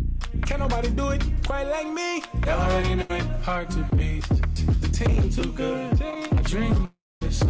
Can't 0.45 0.59
nobody 0.59 0.89
do 0.89 1.09
it 1.09 1.23
quite 1.45 1.67
like 1.67 1.87
me. 1.87 2.23
Y'all 2.45 2.59
already 2.59 2.95
know 2.95 3.05
it. 3.09 3.28
Hard 3.49 3.71
to 3.71 3.83
beat. 3.95 4.23
The 4.79 4.89
team 4.89 5.27
too 5.31 5.51
good. 5.53 5.99
I 6.03 6.41
dream 6.43 6.91
this 7.19 7.41
up. 7.41 7.49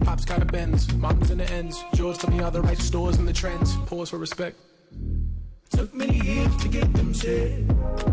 Pops 0.00 0.24
got 0.24 0.40
a 0.40 0.46
Benz, 0.46 0.90
mom's 0.94 1.30
in 1.30 1.36
the 1.36 1.50
ends. 1.52 1.84
George 1.92 2.16
told 2.16 2.32
me 2.32 2.42
all 2.42 2.50
the 2.50 2.62
right 2.62 2.78
stores 2.78 3.18
and 3.18 3.28
the 3.28 3.32
trends. 3.34 3.76
Pause 3.84 4.08
for 4.08 4.16
respect. 4.16 4.56
Took 5.68 5.92
many 5.92 6.18
years 6.20 6.56
to 6.62 6.68
get 6.68 6.90
them 6.94 7.12
shit. 7.12 7.66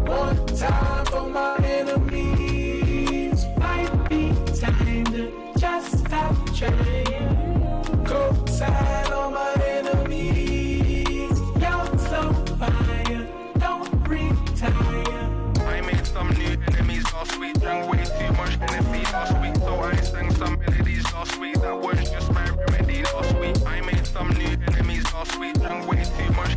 One 0.05 0.45
time 0.47 1.05
for 1.05 1.29
my 1.29 1.55
enemies. 1.63 3.45
Might 3.57 4.09
be 4.09 4.33
time 4.59 5.05
to 5.05 5.31
just 5.57 5.99
stop 5.99 6.35
trying. 6.57 8.03
Go 8.03 8.45
sad 8.47 9.13
on 9.13 9.33
my 9.33 9.53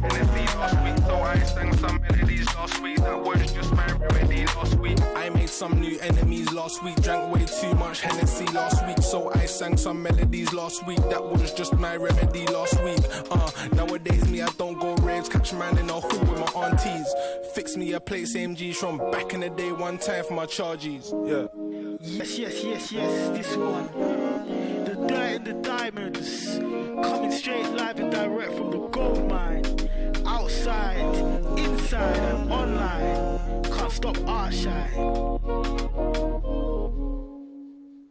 way 0.03 0.17
too 0.17 0.39
much 0.45 0.51
Hennessy 0.51 0.57
last 0.57 0.83
week. 0.85 0.99
So 1.09 1.21
I 1.23 1.45
sang 1.45 1.77
some 1.77 2.03
melodies 2.03 2.55
last 2.55 2.83
week. 2.83 2.97
That 2.99 3.23
was 3.23 3.53
just 3.53 3.73
my 3.73 3.87
remedy 3.93 4.47
last 4.47 4.75
week. 4.75 4.99
I 5.17 5.29
made 5.31 5.49
some 5.49 5.81
new 5.81 5.99
enemies 6.01 6.53
last 6.53 6.83
week. 6.83 6.97
Drank 7.03 7.35
way 7.35 7.45
too 7.45 7.75
much 7.75 8.01
Hennessy 8.01 8.47
last 8.47 8.87
week. 8.87 8.99
So 9.03 9.33
I 9.35 9.47
sang 9.47 9.77
some 9.77 10.03
melodies 10.03 10.53
last 10.53 10.87
week. 10.87 10.99
That 11.11 11.23
was 11.23 11.53
just 11.53 11.75
my 11.75 11.97
remedy 11.97 12.47
last 12.47 12.83
week. 12.83 13.01
Uh, 13.31 13.51
nowadays 13.73 14.29
me, 14.29 14.43
I 14.43 14.49
don't 14.59 14.79
go 14.79 14.95
raves. 14.97 15.29
Catch 15.29 15.53
man 15.53 15.79
in 15.79 15.91
a 15.91 16.01
hood 16.01 16.29
with 16.29 16.41
my 16.41 16.63
aunties. 16.63 17.13
Fix 17.55 17.77
me 17.77 17.93
a 17.93 18.01
place 18.01 18.37
MGs 18.37 18.77
from 18.77 18.99
back 19.11 19.35
in 19.35 19.41
the 19.41 19.51
day. 19.51 19.73
One 19.73 19.99
time 19.99 20.25
for 20.25 20.35
my 20.35 20.47
charges. 20.47 21.13
Yeah. 21.25 21.47
Yes, 22.03 22.39
yes, 22.39 22.65
yes, 22.65 22.93
yes, 22.93 23.29
this 23.37 23.57
one. 23.57 23.87
The 24.85 24.95
dirt 25.09 25.37
and 25.37 25.45
the 25.45 25.53
diamonds. 25.55 26.57
Coming 26.57 27.31
straight 27.31 27.69
live 27.73 28.01
and 28.01 28.11
direct 28.11 28.55
from 28.55 28.71
the 28.71 28.89
gold 28.89 29.29
mine. 29.29 29.80
Outside, 30.61 31.59
inside, 31.59 32.17
and 32.19 32.53
online. 32.53 33.63
Can't 33.63 33.91
stop 33.91 34.19
our 34.29 34.53
shine. 34.53 34.93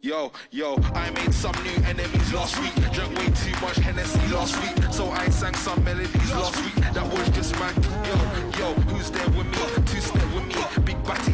Yo, 0.02 0.32
yo, 0.50 0.76
I 0.92 1.10
made 1.14 1.32
some 1.32 1.54
new 1.62 1.78
enemies 1.86 2.32
last 2.32 2.60
week. 2.60 2.74
Drank 2.90 3.16
way 3.16 3.26
too 3.26 3.52
much 3.60 3.76
Hennessy 3.76 4.34
last 4.34 4.60
week. 4.62 4.92
So 4.92 5.10
I 5.10 5.28
sang 5.28 5.54
some 5.54 5.84
melodies 5.84 6.32
last 6.32 6.56
week. 6.64 6.74
That 6.92 7.06
was 7.12 7.28
just 7.30 7.54
my 7.60 7.70
yo, 7.70 8.16
yo, 8.58 8.74
who's 8.90 9.12
there 9.12 9.28
with 9.28 9.46
me? 9.46 9.84
Two 9.86 10.00
step 10.00 10.34
with 10.34 10.46
me. 10.46 10.56
Big 10.82 11.00
batty 11.04 11.32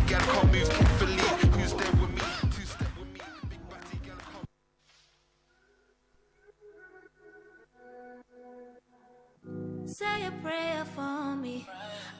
Say 9.98 10.26
a 10.26 10.30
prayer 10.42 10.84
for 10.94 11.34
me. 11.36 11.66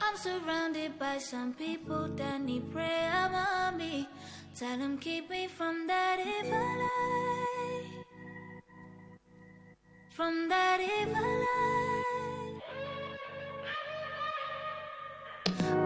I'm 0.01 0.17
surrounded 0.17 0.97
by 0.97 1.19
some 1.19 1.53
people 1.53 2.07
that 2.15 2.41
need 2.41 2.71
prayer, 2.71 3.29
mommy. 3.31 4.09
Tell 4.57 4.79
them 4.79 4.97
keep 4.97 5.29
me 5.29 5.45
from 5.47 5.85
that 5.85 6.17
evil 6.19 6.69
life. 6.83 7.85
From 10.09 10.49
that 10.49 10.79
evil 10.81 11.31
life. 11.45 12.63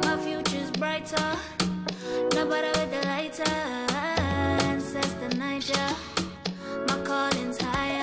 My 0.05 0.15
future's 0.23 0.71
brighter. 0.71 1.35
Nobody 2.33 2.69
with 2.79 2.89
the 2.89 3.01
lighter. 3.05 3.51
Ancestor 4.71 5.35
Niger. 5.37 5.89
My 6.87 6.97
calling's 7.03 7.59
higher. 7.59 8.00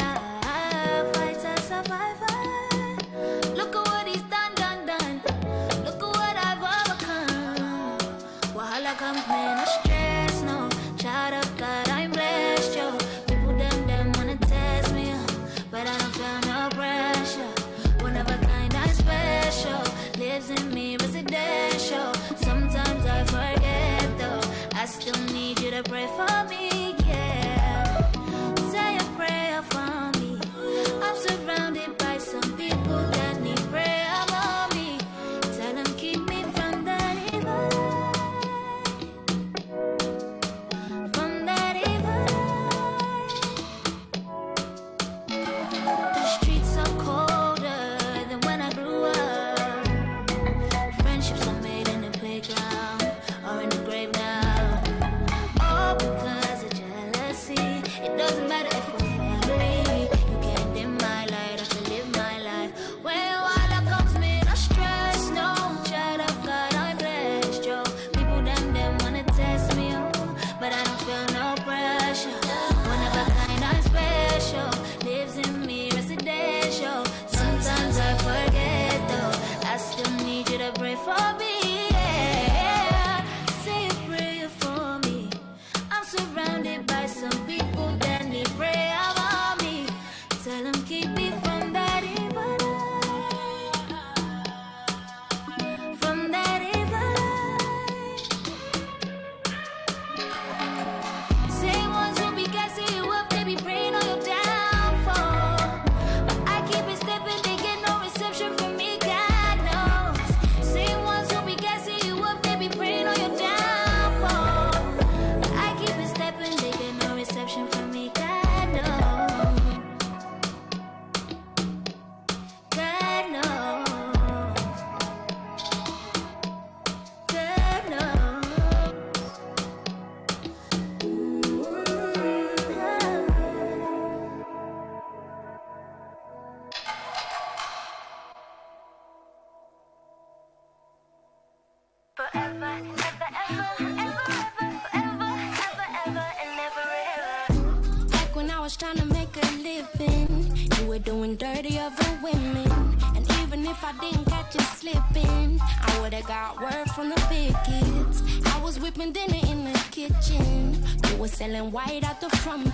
White 162.28 162.67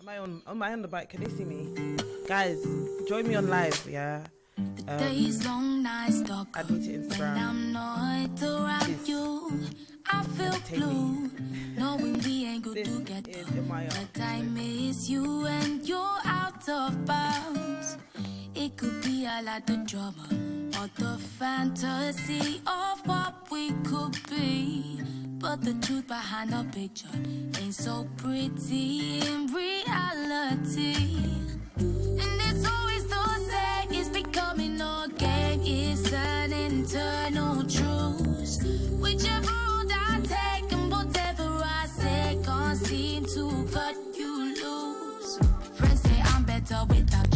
Am 0.00 0.08
I 0.08 0.18
on? 0.18 0.42
Am 0.46 0.62
I 0.62 0.72
on 0.72 0.82
the 0.82 0.88
bike? 0.88 1.10
Can 1.10 1.22
they 1.22 1.30
see 1.30 1.44
me? 1.44 1.96
Guys, 2.26 2.64
join 3.08 3.26
me 3.26 3.34
on 3.34 3.48
live. 3.48 3.86
Yeah. 3.88 4.22
Um, 4.56 4.98
Days 4.98 5.44
long 5.44 5.82
nights 5.82 6.20
dark. 6.22 6.48
I 6.54 6.62
need 6.62 6.84
to 6.84 6.98
Instagram. 6.98 7.34
When 7.34 7.38
I'm 7.38 7.72
not 7.72 8.42
around 8.42 9.08
you, 9.08 9.68
I 10.06 10.22
feel 10.22 10.78
blue. 10.78 11.30
Knowing 11.76 12.18
we 12.24 12.46
ain't 12.46 12.64
good 12.64 12.84
together, 12.84 13.44
but 13.68 14.20
I 14.20 14.42
miss 14.42 15.08
you 15.08 15.46
and 15.46 15.86
you're 15.86 16.20
out 16.24 16.68
of 16.68 17.04
bounds. 17.04 17.96
It 18.54 18.76
could 18.76 19.02
be 19.02 19.26
a 19.26 19.42
lot 19.42 19.68
of 19.68 19.86
trouble. 19.86 20.57
All 20.78 20.88
the 20.94 21.18
fantasy 21.18 22.60
of 22.64 23.04
what 23.04 23.50
we 23.50 23.72
could 23.82 24.16
be. 24.30 25.00
But 25.40 25.60
the 25.62 25.74
truth 25.74 26.06
behind 26.06 26.52
the 26.52 26.64
picture 26.70 27.08
ain't 27.60 27.74
so 27.74 28.06
pretty 28.16 29.18
in 29.18 29.48
reality. 29.48 30.94
And 31.78 32.40
it's 32.48 32.64
always 32.64 33.06
the 33.08 33.24
same, 33.50 33.90
it's 33.90 34.08
becoming 34.08 34.80
a 34.80 35.08
game, 35.16 35.62
it's 35.64 36.12
an 36.12 36.52
internal 36.52 37.64
truth. 37.64 38.62
Whichever 39.00 39.50
road 39.50 39.90
I 39.92 40.20
take 40.22 40.72
and 40.72 40.92
whatever 40.92 41.60
I 41.60 41.86
say 41.88 42.38
can't 42.44 42.78
seem 42.78 43.24
to 43.34 43.68
cut 43.72 43.96
you 44.16 44.54
loose. 44.54 45.40
Friends 45.74 46.02
say 46.02 46.22
I'm 46.24 46.44
better 46.44 46.84
without 46.88 47.27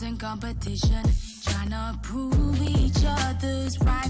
in 0.00 0.16
competition, 0.16 1.02
trying 1.44 1.68
to 1.68 1.98
prove 2.02 2.62
each 2.62 3.04
other's 3.04 3.78
right. 3.80 4.01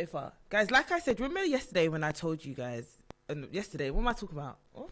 So 0.00 0.06
far, 0.06 0.32
guys. 0.50 0.70
Like 0.70 0.92
I 0.92 0.98
said, 0.98 1.18
remember 1.20 1.44
yesterday 1.44 1.88
when 1.88 2.04
I 2.04 2.12
told 2.12 2.44
you 2.44 2.54
guys, 2.54 2.86
and 3.30 3.48
yesterday, 3.50 3.90
what 3.90 4.02
am 4.02 4.08
I 4.08 4.12
talking 4.12 4.36
about? 4.36 4.58
Oh, 4.76 4.90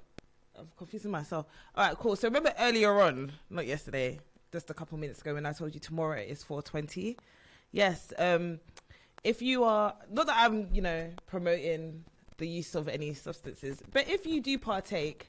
I'm 0.59 0.69
confusing 0.79 1.11
myself. 1.11 1.47
All 1.75 1.87
right, 1.87 1.97
cool. 1.97 2.17
So 2.17 2.29
remember 2.29 2.55
earlier 2.59 3.01
on, 3.03 3.33
not 3.51 3.67
yesterday, 3.67 4.19
just 4.51 4.71
a 4.71 4.75
couple 4.75 4.97
minutes 4.97 5.21
ago, 5.21 5.35
when 5.35 5.45
I 5.45 5.53
told 5.53 5.75
you 5.75 5.81
tomorrow 5.81 6.19
is 6.21 6.43
420. 6.43 7.19
Yes. 7.73 8.15
Um, 8.19 8.61
if 9.25 9.43
you 9.43 9.65
are 9.65 9.95
not 10.11 10.27
that 10.27 10.37
I'm, 10.39 10.69
you 10.73 10.81
know, 10.81 11.11
promoting 11.27 12.05
the 12.39 12.49
use 12.49 12.75
of 12.75 12.89
any 12.89 13.13
substances, 13.13 13.83
but 13.93 14.09
if 14.09 14.25
you 14.25 14.41
do 14.41 14.59
partake, 14.59 15.29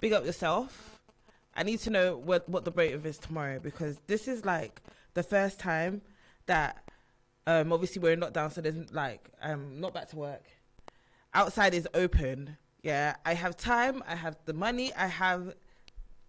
big 0.00 0.12
up 0.12 0.24
yourself. 0.24 0.98
I 1.56 1.62
need 1.62 1.78
to 1.80 1.90
know 1.90 2.16
what 2.16 2.48
what 2.48 2.64
the 2.64 2.72
motive 2.74 3.06
is 3.06 3.18
tomorrow 3.18 3.60
because 3.60 4.00
this 4.08 4.26
is 4.26 4.44
like 4.44 4.82
the 5.14 5.22
first 5.22 5.60
time 5.60 6.02
that 6.46 6.83
um 7.46 7.72
obviously 7.72 8.00
we're 8.00 8.12
in 8.12 8.20
lockdown, 8.20 8.52
so 8.52 8.60
there's 8.60 8.92
like 8.92 9.30
um 9.42 9.80
not 9.80 9.94
back 9.94 10.08
to 10.10 10.16
work. 10.16 10.44
Outside 11.32 11.74
is 11.74 11.88
open. 11.94 12.56
Yeah, 12.82 13.16
I 13.24 13.34
have 13.34 13.56
time, 13.56 14.02
I 14.06 14.14
have 14.14 14.36
the 14.44 14.52
money, 14.52 14.92
I 14.94 15.06
have 15.06 15.54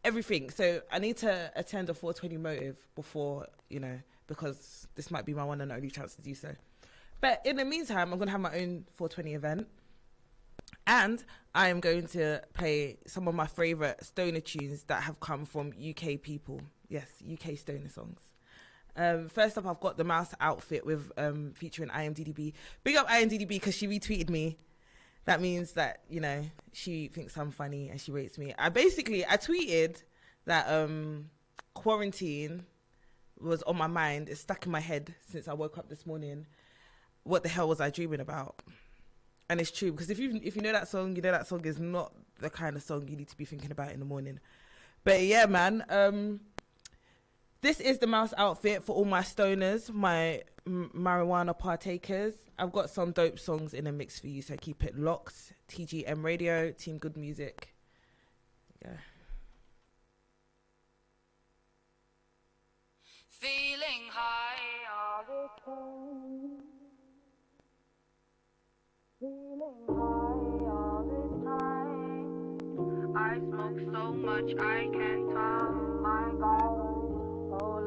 everything. 0.05 0.49
So 0.49 0.81
I 0.91 0.99
need 0.99 1.17
to 1.17 1.51
attend 1.55 1.89
a 1.89 1.93
420 1.93 2.37
motive 2.37 2.77
before, 2.95 3.47
you 3.69 3.79
know, 3.79 3.99
because 4.27 4.87
this 4.95 5.11
might 5.11 5.25
be 5.25 5.33
my 5.33 5.43
one 5.43 5.59
and 5.59 5.71
only 5.71 5.89
chance 5.89 6.15
to 6.15 6.21
do 6.21 6.33
so. 6.33 6.53
But 7.19 7.41
in 7.45 7.57
the 7.57 7.65
meantime, 7.65 8.13
I'm 8.13 8.19
to 8.19 8.29
have 8.29 8.39
my 8.39 8.55
own 8.55 8.85
420 8.93 9.33
event. 9.33 9.67
And 10.87 11.23
I 11.53 11.69
am 11.69 11.79
going 11.79 12.07
to 12.09 12.41
play 12.53 12.97
some 13.07 13.27
of 13.27 13.35
my 13.35 13.47
favorite 13.47 14.03
stoner 14.03 14.39
tunes 14.39 14.83
that 14.83 15.03
have 15.03 15.19
come 15.19 15.45
from 15.45 15.69
UK 15.71 16.21
people. 16.21 16.61
Yes, 16.87 17.07
UK 17.31 17.57
stoner 17.57 17.89
songs. 17.89 18.19
Um, 18.97 19.27
first 19.27 19.57
up, 19.57 19.65
I've 19.65 19.79
got 19.79 19.97
the 19.97 20.03
mouse 20.03 20.33
outfit 20.39 20.85
with 20.85 21.11
um, 21.17 21.51
featuring 21.53 21.89
IAMDDB. 21.89 22.53
Big 22.83 22.95
up 22.95 23.07
IAMDDB 23.07 23.47
because 23.47 23.75
she 23.75 23.87
retweeted 23.87 24.29
me. 24.29 24.57
That 25.25 25.41
means 25.41 25.73
that 25.73 26.01
you 26.07 26.21
know 26.21 26.43
she 26.71 27.07
thinks 27.07 27.35
I'm 27.35 27.51
funny 27.51 27.89
and 27.89 27.99
she 27.99 28.11
rates 28.11 28.37
me. 28.37 28.53
I 28.57 28.69
basically 28.69 29.25
I 29.25 29.37
tweeted 29.37 30.03
that 30.45 30.69
um, 30.69 31.29
quarantine 31.73 32.65
was 33.39 33.63
on 33.63 33.75
my 33.77 33.87
mind. 33.87 34.29
It's 34.29 34.41
stuck 34.41 34.65
in 34.65 34.71
my 34.71 34.79
head 34.79 35.13
since 35.29 35.47
I 35.47 35.53
woke 35.53 35.77
up 35.77 35.89
this 35.89 36.05
morning. 36.05 36.45
What 37.23 37.43
the 37.43 37.49
hell 37.49 37.67
was 37.67 37.81
I 37.81 37.89
dreaming 37.89 38.19
about? 38.19 38.61
And 39.49 39.59
it's 39.59 39.71
true 39.71 39.91
because 39.91 40.09
if 40.09 40.19
you 40.19 40.39
if 40.43 40.55
you 40.55 40.61
know 40.61 40.71
that 40.71 40.87
song, 40.87 41.15
you 41.15 41.21
know 41.21 41.31
that 41.31 41.47
song 41.47 41.65
is 41.65 41.79
not 41.79 42.13
the 42.39 42.49
kind 42.49 42.75
of 42.75 42.83
song 42.83 43.07
you 43.07 43.15
need 43.15 43.27
to 43.29 43.37
be 43.37 43.45
thinking 43.45 43.71
about 43.71 43.91
in 43.91 43.99
the 43.99 44.05
morning. 44.05 44.39
But 45.03 45.21
yeah, 45.21 45.45
man. 45.47 45.83
Um, 45.89 46.39
this 47.65 47.79
is 47.79 47.97
the 47.97 48.05
mouse 48.05 48.31
outfit 48.37 48.83
for 48.83 48.95
all 48.95 49.05
my 49.05 49.21
stoners, 49.21 49.91
my 49.91 50.43
m- 50.67 50.91
marijuana 50.95 51.57
partakers. 51.57 52.35
I've 52.59 52.71
got 52.71 52.91
some 52.91 53.11
dope 53.11 53.39
songs 53.39 53.73
in 53.73 53.87
a 53.87 53.91
mix 53.91 54.19
for 54.19 54.27
you, 54.27 54.43
so 54.43 54.55
keep 54.55 54.83
it 54.83 54.95
locked. 54.95 55.53
TGM 55.69 56.23
Radio, 56.23 56.71
Team 56.71 56.99
Good 56.99 57.17
Music. 57.17 57.73
Yeah. 58.83 58.91
Feeling 63.29 64.09
high 64.11 64.85
all 64.95 65.23
the 65.27 65.49
time. 65.65 66.61
Feeling 69.19 69.85
high 69.87 70.69
all 70.69 71.03
the 71.09 71.45
time. 71.45 73.15
I 73.17 73.37
smoke 73.39 73.79
so 73.91 74.13
much 74.13 74.51
I 74.59 74.87
can't. 74.93 75.25
My 76.01 76.31
God, 76.39 77.14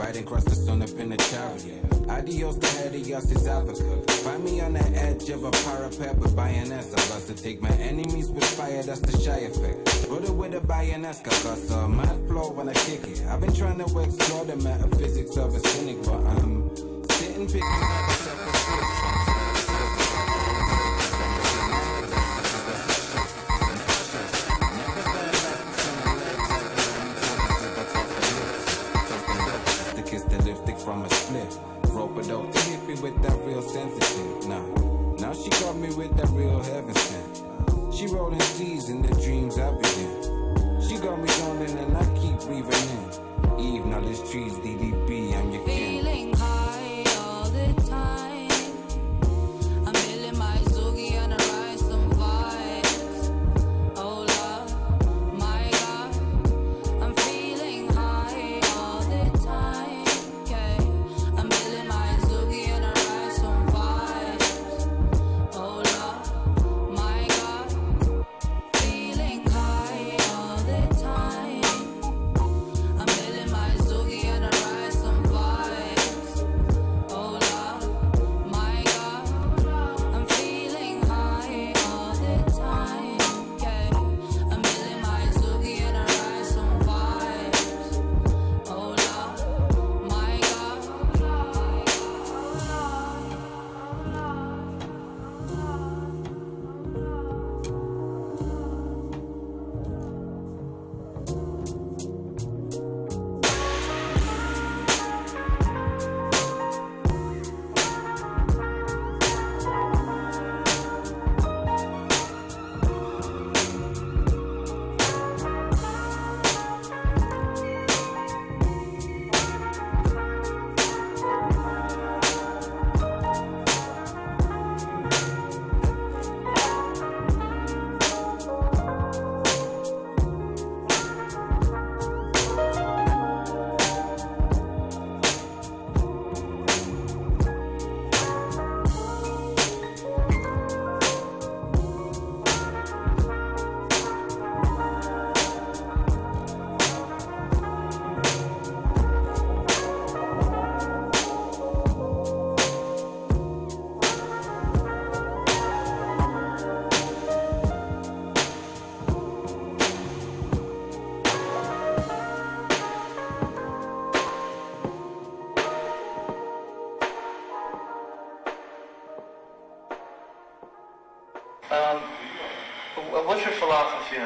Riding 0.00 0.24
across 0.24 0.44
the 0.44 0.54
sun 0.54 0.80
up 0.80 0.88
in 0.98 1.10
the 1.10 1.18
chariot. 1.18 1.84
Adios 2.08 2.56
to 2.56 2.86
adios 2.86 3.30
is 3.30 3.46
Africa. 3.46 4.12
Find 4.24 4.42
me 4.42 4.62
on 4.62 4.72
the 4.72 4.84
edge 4.96 5.28
of 5.28 5.44
a 5.44 5.50
parapet 5.50 6.16
with 6.16 6.34
bayonets. 6.34 6.94
I 6.94 7.14
love 7.14 7.26
to 7.26 7.34
take 7.34 7.60
my 7.60 7.68
enemies 7.68 8.30
with 8.30 8.44
fire, 8.44 8.82
that's 8.82 9.00
the 9.00 9.20
shy 9.20 9.40
effect. 9.40 10.08
Brother 10.08 10.32
with 10.32 10.54
a 10.54 10.60
bayonet, 10.62 11.22
cause 11.22 11.70
a 11.70 11.86
mad 11.86 12.16
flow 12.28 12.50
when 12.52 12.70
I 12.70 12.72
kick 12.72 13.06
it. 13.08 13.26
I've 13.26 13.42
been 13.42 13.52
trying 13.52 13.76
to 13.76 13.98
explore 13.98 14.46
the 14.46 14.56
metaphysics 14.56 15.36
of 15.36 15.54
a 15.54 15.60
cynic, 15.60 16.02
but 16.02 16.24
I'm 16.32 16.74
sitting 17.10 17.46
picking 17.46 17.62
up 17.62 18.49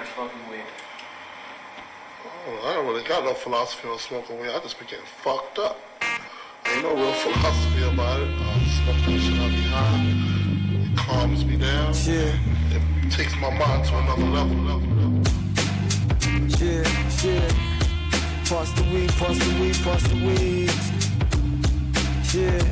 smoking 0.03 0.51
weed? 0.51 0.65
Oh, 2.47 2.69
I 2.69 2.75
don't 2.75 2.87
really 2.87 3.05
got 3.05 3.25
no 3.25 3.35
philosophy 3.35 3.89
on 3.89 3.99
smoking 3.99 4.41
weed. 4.41 4.51
I 4.51 4.59
just 4.61 4.79
be 4.79 4.87
getting 4.87 5.05
fucked 5.05 5.59
up. 5.59 5.79
Ain't 6.67 6.83
no 6.83 6.95
real 6.95 7.13
philosophy 7.13 7.83
about 7.85 8.21
it. 8.21 8.29
Um, 8.29 8.65
smoke 8.83 8.97
that 9.07 9.21
shit, 9.21 9.39
I 9.39 9.49
be 9.49 9.63
high. 9.71 10.93
It 10.93 10.99
calms 10.99 11.45
me 11.45 11.57
down. 11.57 11.95
Yeah. 12.05 12.35
It 12.75 13.13
takes 13.13 13.37
my 13.37 13.51
mind 13.57 13.85
to 13.87 13.99
another 13.99 14.25
level. 14.25 14.57
level, 14.57 14.89
level. 14.97 15.23
Yeah, 16.59 16.83
yeah. 17.23 17.49
Pass 18.45 18.73
the 18.73 18.83
weed, 18.93 19.11
pass 19.13 19.39
the 19.39 19.61
weed, 19.61 19.77
pass 19.85 20.03
the 20.09 20.17
weed. 20.27 20.73
Yeah. 22.35 22.65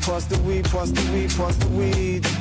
Pass 0.00 0.24
the 0.24 0.38
weed, 0.42 0.64
pass 0.64 0.90
the 0.90 1.12
weed, 1.12 1.30
pass 1.30 1.56
the 1.56 1.68
weed. 1.68 2.39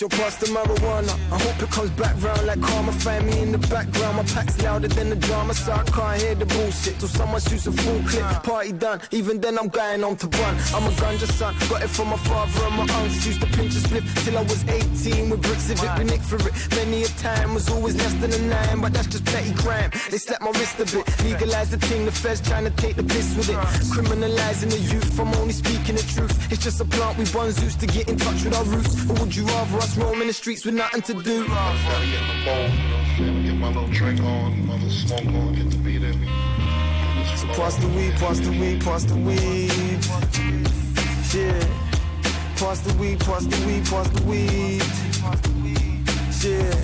So 0.00 0.08
pass 0.08 0.36
the 0.36 0.46
marijuana. 0.46 1.12
I 1.30 1.38
hope 1.38 1.62
it 1.62 1.70
comes 1.70 1.90
back 1.90 2.16
round 2.22 2.46
like 2.46 2.62
karma. 2.62 2.90
Me 3.20 3.38
in 3.42 3.52
the 3.52 3.58
background. 3.58 4.16
My 4.16 4.22
pack's 4.22 4.56
louder 4.62 4.88
than 4.88 5.10
the 5.10 5.16
drama, 5.16 5.52
so 5.52 5.72
I 5.72 5.82
can't 5.82 6.22
hear 6.22 6.34
the 6.34 6.46
bullshit. 6.46 6.98
Till 6.98 7.08
someone 7.08 7.42
shoots 7.42 7.66
a 7.66 7.72
full 7.72 8.00
clip. 8.08 8.24
Party 8.42 8.72
done. 8.72 9.02
Even 9.10 9.42
then, 9.42 9.58
I'm 9.58 9.68
going 9.68 10.02
on 10.02 10.16
to 10.16 10.26
run. 10.26 10.54
I'm 10.74 10.86
a 10.88 10.92
ganja 10.96 11.28
son. 11.30 11.54
Got 11.68 11.82
it 11.82 11.90
from 11.90 12.08
my 12.08 12.16
father 12.16 12.64
and 12.64 12.76
my 12.76 12.82
uncles. 12.84 13.26
Used 13.26 13.42
to 13.42 13.46
pinch 13.48 13.76
a 13.76 13.80
split 13.80 14.04
till 14.24 14.38
I 14.38 14.42
was 14.42 14.64
18 14.66 15.28
with 15.28 15.42
bricks 15.42 15.68
of 15.68 15.84
it. 15.84 15.96
Been 15.98 16.06
nicked 16.06 16.24
for 16.24 16.36
it. 16.36 16.54
Many 16.76 17.02
a 17.02 17.08
time 17.20 17.52
was 17.52 17.68
always 17.68 17.94
less 17.96 18.14
than 18.14 18.32
a 18.32 18.38
nine, 18.38 18.80
but 18.80 18.94
that's 18.94 19.08
just 19.08 19.26
petty 19.26 19.52
crime. 19.52 19.90
They 20.10 20.16
slapped 20.16 20.40
my 20.40 20.52
wrist 20.52 20.80
a 20.80 20.86
bit. 20.96 21.04
Legalize 21.24 21.72
the 21.72 21.76
thing. 21.76 22.06
The 22.06 22.12
feds 22.12 22.40
trying 22.40 22.64
to 22.64 22.70
take 22.70 22.96
the 22.96 23.04
piss 23.04 23.36
with 23.36 23.50
it. 23.50 23.60
Criminalizing 23.92 24.70
the 24.70 24.80
youth. 24.80 25.20
I'm 25.20 25.34
only 25.34 25.52
speaking 25.52 25.96
the 25.96 26.06
truth. 26.14 26.32
It's 26.50 26.64
just 26.64 26.80
a 26.80 26.86
plant 26.86 27.18
we 27.18 27.26
buns 27.36 27.62
used 27.62 27.80
to 27.80 27.86
get 27.86 28.08
in 28.08 28.16
touch 28.16 28.44
with 28.44 28.56
our 28.56 28.64
roots. 28.64 28.96
Or 29.10 29.14
would 29.20 29.36
you 29.36 29.44
rather 29.44 29.76
us 29.76 29.89
roaming 29.96 30.26
the 30.26 30.32
streets 30.32 30.64
with 30.64 30.74
nothing 30.74 31.02
to 31.02 31.14
do? 31.22 31.44
Pass 37.54 37.76
the 37.76 37.88
weed, 37.88 38.14
pass 38.14 38.38
the 38.40 38.50
weed, 38.50 38.80
pass 38.82 39.04
the 39.04 39.16
weed. 39.16 39.70
Yeah. 41.34 41.60
Pass 42.56 42.80
the 42.80 42.92
weed, 42.98 43.20
pass 43.20 43.44
the 43.44 43.66
weed, 43.66 43.84
pass 43.86 44.08
the 44.10 44.22
weed. 44.24 44.82
Yeah. 46.42 46.74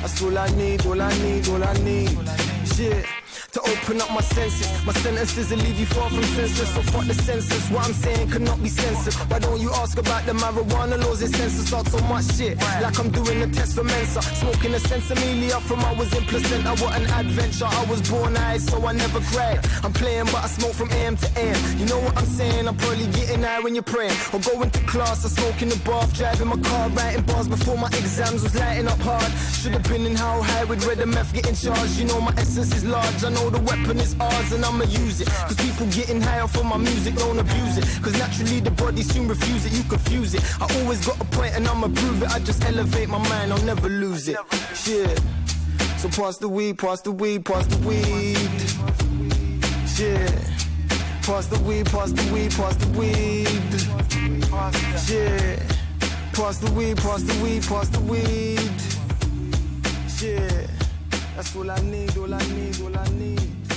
That's 0.00 0.22
all 0.22 0.38
I 0.38 0.48
need, 0.56 0.86
all 0.86 1.00
I 1.00 1.12
need, 1.18 1.48
all 1.48 1.62
I 1.62 1.72
need. 1.84 2.10
Yeah. 2.76 3.17
Open 3.88 4.02
up 4.02 4.10
my 4.10 4.20
senses, 4.20 4.84
my 4.84 4.92
sentences 4.92 5.48
will 5.48 5.56
leave 5.60 5.80
you 5.80 5.86
far 5.86 6.10
from 6.10 6.22
senseless. 6.22 6.74
So 6.74 6.82
fuck 6.92 7.06
the 7.06 7.14
census. 7.14 7.70
What 7.70 7.86
I'm 7.86 7.94
saying 7.94 8.28
cannot 8.28 8.62
be 8.62 8.68
censored. 8.68 9.14
Why 9.30 9.38
don't 9.38 9.58
you 9.62 9.72
ask 9.72 9.96
about 9.96 10.26
the 10.26 10.32
marijuana 10.32 11.02
laws 11.02 11.22
and 11.22 11.34
census 11.34 11.72
out 11.72 11.88
so 11.88 11.98
much 12.00 12.26
shit? 12.36 12.58
Like 12.82 12.98
I'm 12.98 13.08
doing 13.08 13.40
a 13.40 13.46
test 13.46 13.76
for 13.76 13.84
Mensa, 13.84 14.20
smoking 14.20 14.74
a 14.74 14.78
sensimilia 14.78 15.58
from 15.62 15.80
I 15.80 15.94
was 15.94 16.12
in 16.14 16.22
placenta. 16.24 16.76
What 16.84 17.00
an 17.00 17.06
adventure! 17.06 17.64
I 17.64 17.84
was 17.86 18.06
born 18.10 18.34
high, 18.34 18.58
so 18.58 18.76
I 18.84 18.92
never 18.92 19.20
cried. 19.20 19.66
I'm 19.82 19.94
playing, 19.94 20.26
but 20.26 20.44
I 20.44 20.48
smoke 20.48 20.74
from 20.74 20.90
AM 20.90 21.16
to 21.16 21.28
AM. 21.40 21.78
You 21.78 21.86
know 21.86 22.00
what 22.00 22.14
I'm 22.18 22.26
saying? 22.26 22.68
I'm 22.68 22.76
probably 22.76 23.06
getting 23.06 23.42
high 23.42 23.60
when 23.60 23.74
you're 23.74 23.90
praying, 23.94 24.12
or 24.34 24.40
going 24.40 24.70
to 24.70 24.80
class. 24.80 25.24
I 25.24 25.28
smoke 25.28 25.62
in 25.62 25.70
the 25.70 25.80
bath, 25.88 26.12
driving 26.12 26.48
my 26.48 26.58
car, 26.58 26.90
writing 26.90 27.22
bars 27.22 27.48
before 27.48 27.78
my 27.78 27.88
exams 27.88 28.42
was 28.42 28.54
lighting 28.54 28.86
up 28.86 28.98
hard. 28.98 29.32
Should 29.62 29.72
have 29.72 29.84
been 29.84 30.04
in 30.04 30.14
how 30.14 30.42
high 30.42 30.64
with 30.64 30.84
red 30.84 31.00
and 31.00 31.10
meth 31.10 31.32
getting 31.32 31.54
charged. 31.54 31.98
You 31.98 32.04
know 32.04 32.20
my 32.20 32.34
essence 32.36 32.76
is 32.76 32.84
large. 32.84 33.24
I 33.24 33.30
know 33.30 33.48
the 33.48 33.60
weapon 33.60 33.77
is 34.08 34.16
ours 34.20 34.52
and 34.52 34.64
I'ma 34.64 34.84
use 34.84 35.20
it. 35.20 35.28
Cause 35.28 35.56
people 35.56 35.86
getting 35.86 36.20
high 36.20 36.40
off 36.40 36.56
of 36.56 36.64
my 36.64 36.76
music, 36.76 37.14
don't 37.16 37.38
abuse 37.38 37.78
it. 37.78 37.84
Cause 38.02 38.16
naturally 38.18 38.60
the 38.60 38.70
body 38.70 39.02
soon 39.02 39.28
refuse 39.28 39.66
it, 39.66 39.72
you 39.72 39.82
confuse 39.84 40.34
it. 40.34 40.42
I 40.60 40.66
always 40.80 41.04
got 41.06 41.20
a 41.20 41.24
point 41.24 41.54
and 41.54 41.66
I'ma 41.66 41.88
prove 41.88 42.22
it. 42.22 42.30
I 42.30 42.38
just 42.40 42.64
elevate 42.64 43.08
my 43.08 43.18
mind, 43.28 43.52
I'll 43.52 43.64
never 43.64 43.88
lose 43.88 44.28
it. 44.28 44.36
Yeah. 44.86 45.14
So 45.98 46.08
pass 46.08 46.38
the 46.38 46.48
weed, 46.48 46.78
pass 46.78 47.00
the 47.00 47.12
weed, 47.12 47.44
pass 47.44 47.66
the 47.66 47.78
weed. 47.86 48.38
Yeah. 49.98 50.28
Pass 51.22 51.46
the 51.46 51.58
weed, 51.60 51.86
pass 51.86 52.12
the 52.12 52.32
weed, 52.32 52.52
pass 52.52 52.76
the 52.76 52.88
weed. 52.98 53.48
Yeah. 55.10 55.58
Pass 56.32 56.58
the 56.58 56.70
weed, 56.72 56.96
pass 56.98 57.22
the 57.22 57.42
weed, 57.42 57.62
pass 57.64 57.88
the 57.88 58.00
weed. 58.00 58.60
Yeah. 60.22 60.66
That's 61.34 61.54
all 61.56 61.70
I 61.70 61.80
need, 61.80 62.16
all 62.16 62.32
I 62.32 62.38
need, 62.38 62.80
all 62.80 62.96
I 62.96 63.08
need. 63.10 63.67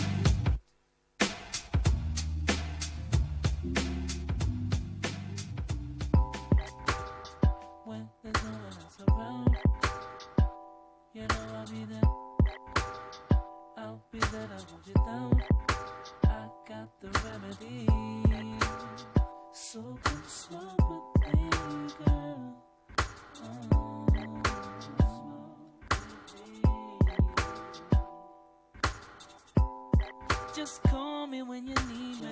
Just 30.62 30.84
call 30.84 31.26
me 31.26 31.42
when 31.42 31.66
you 31.66 31.74
need 31.74 32.22
me, 32.22 32.30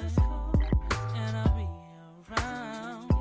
and 1.15 1.35
I'll 1.35 1.55
be 1.57 1.67
around. 2.29 3.11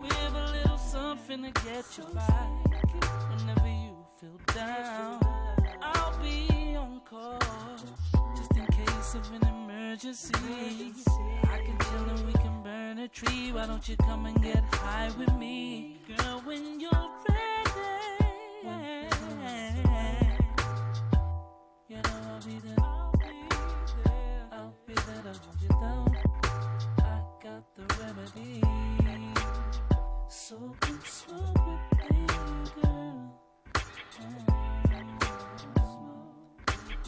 We 0.00 0.08
have 0.08 0.34
a 0.34 0.50
little 0.50 0.78
something 0.78 1.42
to 1.42 1.50
get 1.60 1.84
you 1.98 2.04
by. 2.14 2.48
Whenever 3.36 3.68
you 3.68 3.94
feel 4.18 4.40
down, 4.54 5.20
I'll 5.82 6.18
be 6.22 6.74
on 6.74 7.02
call. 7.04 7.38
Just 8.34 8.56
in 8.56 8.66
case 8.68 9.14
of 9.14 9.30
an 9.34 9.46
emergency, 9.46 10.32
I 11.50 11.58
can 11.58 11.76
chill 11.78 12.08
and 12.16 12.26
we 12.26 12.32
can 12.32 12.62
burn 12.62 13.00
a 13.00 13.08
tree. 13.08 13.52
Why 13.52 13.66
don't 13.66 13.86
you 13.86 13.96
come 13.98 14.24
and 14.24 14.42
get 14.42 14.64
high 14.72 15.10
with 15.18 15.34
me, 15.34 15.98
girl? 16.08 16.40
When 16.46 16.80
you're 16.80 17.10
ready, 17.28 17.82
you 21.90 21.96
know 21.96 22.20
I'll 22.32 22.40
be 22.40 22.58
there. 22.66 22.85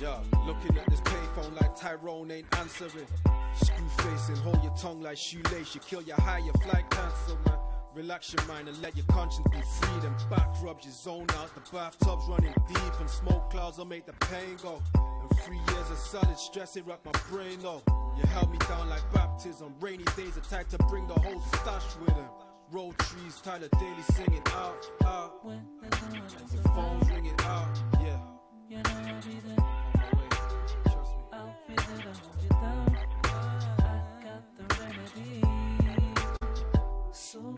Yeah, 0.01 0.21
looking 0.47 0.79
at 0.79 0.89
this 0.89 1.01
payphone 1.01 1.61
like 1.61 1.75
Tyrone 1.75 2.31
ain't 2.31 2.47
answering. 2.59 3.07
Screw 3.61 3.89
facing, 3.99 4.37
hold 4.37 4.63
your 4.63 4.75
tongue 4.77 5.01
like 5.03 5.17
shoelace. 5.17 5.75
You 5.75 5.81
kill 5.81 6.03
your 6.03 6.21
high, 6.21 6.39
your 6.39 6.55
flight 6.55 6.89
cancel, 6.91 7.37
man. 7.47 7.59
Relax 7.95 8.33
your 8.33 8.47
mind 8.47 8.69
and 8.69 8.81
let 8.81 8.97
your 8.97 9.07
conscience 9.07 9.47
be 9.51 9.61
free. 9.61 10.01
Them 10.01 10.15
back 10.31 10.49
rubs 10.63 10.85
your 10.85 10.95
zone 10.95 11.27
out. 11.39 11.53
The 11.55 11.61
bathtub's 11.73 12.29
running 12.29 12.55
deep 12.69 13.01
and 13.01 13.11
smoke 13.11 13.51
clouds 13.51 13.79
will 13.79 13.87
make 13.87 14.07
the 14.07 14.13
pain 14.13 14.57
go. 14.63 14.81
And 14.95 15.39
three 15.41 15.59
years 15.59 15.91
of 15.91 15.99
solid 15.99 16.39
stress, 16.39 16.77
it 16.77 16.87
rocked 16.87 17.07
my 17.07 17.13
brain 17.29 17.59
though. 17.61 17.83
You 18.19 18.27
held 18.27 18.51
me 18.51 18.59
down 18.59 18.89
like 18.89 19.03
baptism. 19.13 19.73
Rainy 19.81 20.03
days 20.17 20.37
attack 20.37 20.69
to 20.71 20.79
bring 20.89 21.07
the 21.07 21.15
whole 21.15 21.41
stash 21.41 21.85
with 22.01 22.15
him. 22.17 22.29
Roll 22.73 22.93
trees, 22.95 23.41
Tyler 23.43 23.69
Daley 23.79 24.03
singing 24.13 24.43
out, 24.49 24.85
out. 25.05 25.45
When 25.45 25.65
there's 25.81 26.03
no 26.03 26.09
one 26.09 26.23
else 26.23 26.53
The 26.53 26.69
phone's 26.71 27.09
ringing 27.11 27.41
out, 27.45 27.79
yeah. 28.01 28.19
You 28.69 28.77
know 28.79 28.91
I'll 28.91 29.23
be 29.23 29.39
there. 29.47 29.57
I'll 31.33 31.57
be 31.69 31.75
there 31.77 32.03
to 32.03 32.21
hold 32.21 32.43
you 32.43 32.49
down. 32.49 32.99
I 33.25 34.03
got 34.25 34.43
the 34.59 34.65
remedy. 34.83 35.43
So 37.13 37.57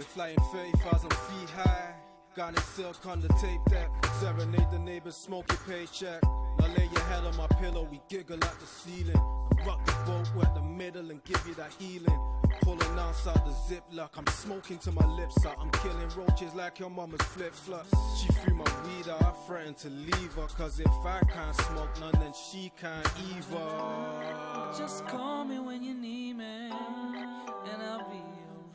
we're 0.00 0.04
flying 0.04 0.36
30,000 0.50 1.12
feet 1.12 1.50
high. 1.50 1.94
Got 2.34 2.58
silk 2.60 3.04
on 3.06 3.20
the 3.20 3.28
tape 3.28 3.60
deck. 3.68 3.90
Serenade 4.18 4.70
the 4.70 4.78
neighbors, 4.78 5.14
smoke 5.14 5.44
your 5.50 5.58
paycheck. 5.76 6.22
Now 6.58 6.68
lay 6.68 6.88
your 6.90 7.02
head 7.02 7.24
on 7.24 7.36
my 7.36 7.46
pillow, 7.60 7.86
we 7.90 8.00
giggle 8.08 8.42
at 8.42 8.60
the 8.60 8.66
ceiling. 8.66 9.20
And 9.50 9.66
rock 9.66 9.84
the 9.84 9.92
boat, 10.06 10.26
we're 10.34 10.54
the 10.54 10.62
middle 10.62 11.10
and 11.10 11.22
give 11.24 11.44
you 11.46 11.52
that 11.54 11.72
healing. 11.78 12.18
Pulling 12.62 12.98
outside 12.98 13.42
the 13.44 13.52
ziplock, 13.68 14.10
I'm 14.16 14.26
smoking 14.28 14.78
to 14.78 14.92
my 14.92 15.04
lips 15.04 15.44
out. 15.44 15.56
I'm 15.60 15.70
killing 15.70 16.08
roaches 16.16 16.54
like 16.54 16.78
your 16.78 16.88
mama's 16.88 17.20
flip 17.22 17.52
flops. 17.52 17.92
She 18.18 18.32
threw 18.32 18.54
my 18.54 18.64
weed 18.84 19.06
out, 19.10 19.22
I 19.22 19.32
threatened 19.46 19.76
to 19.78 19.90
leave 19.90 20.32
her. 20.36 20.46
Cause 20.56 20.80
if 20.80 21.04
I 21.04 21.20
can't 21.30 21.56
smoke 21.56 22.00
none, 22.00 22.12
then 22.12 22.32
she 22.50 22.72
can't 22.80 23.06
either. 23.34 24.78
Just 24.78 25.06
call 25.08 25.44
me 25.44 25.58
when 25.58 25.82
you 25.82 25.92
need 25.92 26.38
me, 26.38 26.70
and 26.70 27.82
I'll 27.82 28.08
be 28.08 28.22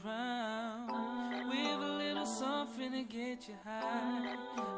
around. 0.05 0.55
A 2.45 2.67
something 2.75 2.91
to 2.91 3.03
get 3.03 3.47
you 3.47 3.55
high. 3.63 4.35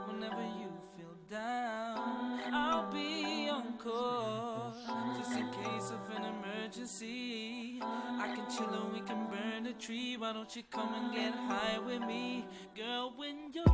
Whenever 0.07 0.41
you 0.41 0.69
feel 0.95 1.15
down, 1.29 2.41
I'll 2.53 2.89
be 2.91 3.49
on 3.49 3.77
call. 3.77 4.73
Just 5.17 5.31
in 5.31 5.49
case 5.49 5.91
of 5.91 6.15
an 6.15 6.23
emergency. 6.23 7.79
I 7.81 8.33
can 8.35 8.45
chill 8.49 8.73
and 8.73 8.93
we 8.93 9.01
can 9.01 9.27
burn 9.27 9.63
the 9.63 9.73
tree. 9.73 10.15
Why 10.17 10.31
don't 10.31 10.55
you 10.55 10.63
come 10.71 10.93
and 10.93 11.13
get 11.13 11.33
high 11.33 11.79
with 11.79 12.01
me, 12.01 12.45
girl? 12.75 13.13
When 13.15 13.51
you're 13.53 13.65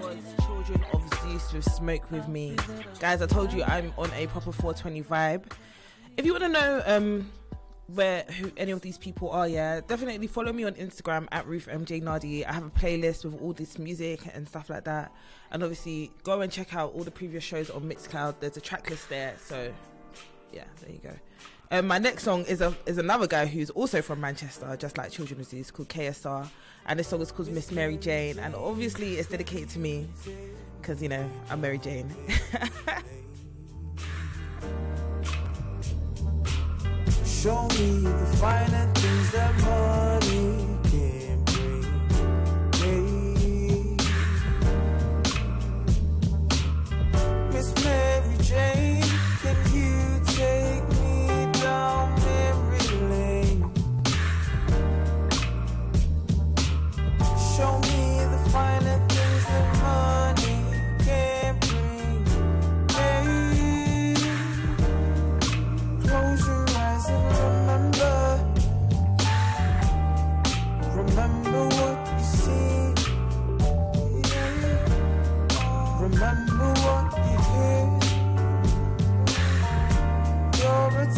was 0.00 0.46
Children 0.46 0.84
of 0.92 1.02
Zeus 1.22 1.52
with 1.52 1.64
Smoke 1.72 2.10
With 2.10 2.28
Me. 2.28 2.56
Guys, 3.00 3.20
I 3.20 3.26
told 3.26 3.52
you 3.52 3.64
I'm 3.64 3.92
on 3.98 4.10
a 4.14 4.26
proper 4.28 4.52
420 4.52 5.02
vibe. 5.02 5.52
If 6.16 6.24
you 6.24 6.32
want 6.32 6.44
to 6.44 6.48
know 6.48 6.82
um, 6.86 7.32
where 7.86 8.22
who 8.22 8.50
any 8.56 8.72
of 8.72 8.80
these 8.80 8.98
people 8.98 9.30
are, 9.30 9.46
yeah, 9.46 9.80
definitely 9.86 10.26
follow 10.26 10.52
me 10.52 10.64
on 10.64 10.74
Instagram 10.74 11.26
at 11.32 11.46
Ruth 11.46 11.68
MJ 11.70 12.02
Nadi. 12.02 12.46
I 12.46 12.52
have 12.52 12.64
a 12.64 12.70
playlist 12.70 13.24
with 13.24 13.40
all 13.40 13.52
this 13.52 13.78
music 13.78 14.20
and 14.32 14.48
stuff 14.48 14.70
like 14.70 14.84
that. 14.84 15.12
And 15.50 15.62
obviously, 15.62 16.10
go 16.22 16.40
and 16.40 16.50
check 16.50 16.74
out 16.74 16.94
all 16.94 17.04
the 17.04 17.10
previous 17.10 17.44
shows 17.44 17.70
on 17.70 17.82
Mixcloud. 17.82 18.36
There's 18.40 18.56
a 18.56 18.60
track 18.60 18.90
list 18.90 19.08
there. 19.08 19.34
So, 19.38 19.72
yeah, 20.52 20.64
there 20.80 20.90
you 20.90 21.00
go. 21.02 21.12
Um, 21.70 21.86
my 21.86 21.98
next 21.98 22.22
song 22.22 22.44
is 22.44 22.60
a 22.60 22.76
is 22.86 22.98
another 22.98 23.26
guy 23.26 23.46
who's 23.46 23.70
also 23.70 24.02
from 24.02 24.20
Manchester, 24.20 24.76
just 24.76 24.96
like 24.96 25.10
Children 25.10 25.40
of 25.40 25.46
Zeus, 25.46 25.70
called 25.70 25.88
KSR, 25.88 26.48
and 26.86 26.98
this 26.98 27.08
song 27.08 27.20
is 27.20 27.32
called 27.32 27.48
Miss 27.48 27.70
Mary 27.70 27.96
Jane, 27.96 28.38
and 28.38 28.54
obviously 28.54 29.16
it's 29.16 29.28
dedicated 29.28 29.70
to 29.70 29.78
me 29.78 30.06
because 30.80 31.02
you 31.02 31.08
know 31.08 31.28
I'm 31.50 31.60
Mary 31.60 31.78
Jane. 31.78 32.14
Show 37.44 37.68
me 37.76 37.90
the 38.00 38.36
finer 38.38 38.90
things 38.94 39.30
that 39.32 39.52
money 39.60 40.78
can 40.88 41.44
bring. 41.44 41.84
Hey. 42.80 43.96
Miss 47.52 47.68
Mary 47.84 48.36
Jane, 48.40 48.93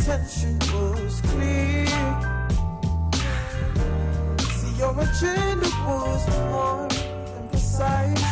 Your 0.06 0.14
attention 0.14 0.58
was 0.72 1.20
clear. 1.20 1.86
See, 4.54 4.74
your 4.78 4.94
agenda 5.00 5.68
was 5.84 6.28
more 6.46 6.86
than 7.34 7.48
precise. 7.48 8.22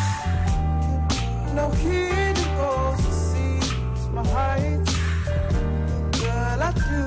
No 1.52 1.70
hidden 1.70 2.56
goals 2.56 3.00
to 3.04 3.12
see 3.12 3.58
my 4.12 4.24
heights. 4.28 4.94
Girl, 6.20 6.62
I 6.62 6.70
do. 6.90 7.02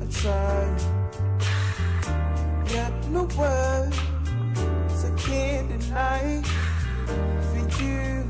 I 0.00 0.04
try. 0.10 0.62
Yet 2.74 2.92
no 3.10 3.22
words 3.38 3.98
I 5.04 5.10
can't 5.16 5.68
deny 5.68 6.42
for 7.52 7.82
you. 7.82 8.28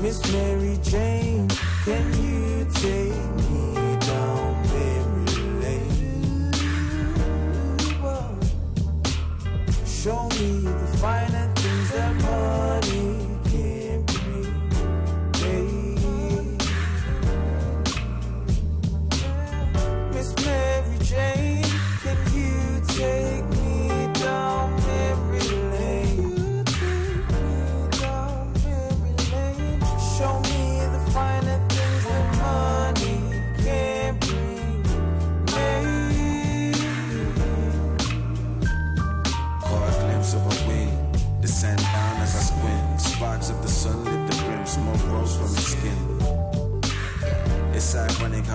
Miss 0.00 0.18
Mary 0.32 0.78
Jane, 0.84 1.48
can 1.86 2.20
you 2.20 2.66
take 2.74 3.14
me 3.36 3.85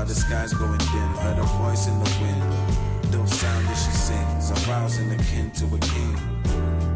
how 0.02 0.08
the 0.08 0.16
sky's 0.16 0.52
going 0.54 0.80
dim. 0.80 1.12
Heard 1.22 1.38
a 1.38 1.44
voice 1.62 1.88
in 1.88 1.96
the 2.04 2.10
wind, 2.22 2.42
dope 3.12 3.28
sound 3.28 3.68
as 3.68 3.86
she 3.86 3.92
sings, 3.92 4.50
arousing 4.66 5.12
akin 5.12 5.52
to 5.60 5.66
a 5.78 5.80
king. 5.94 6.16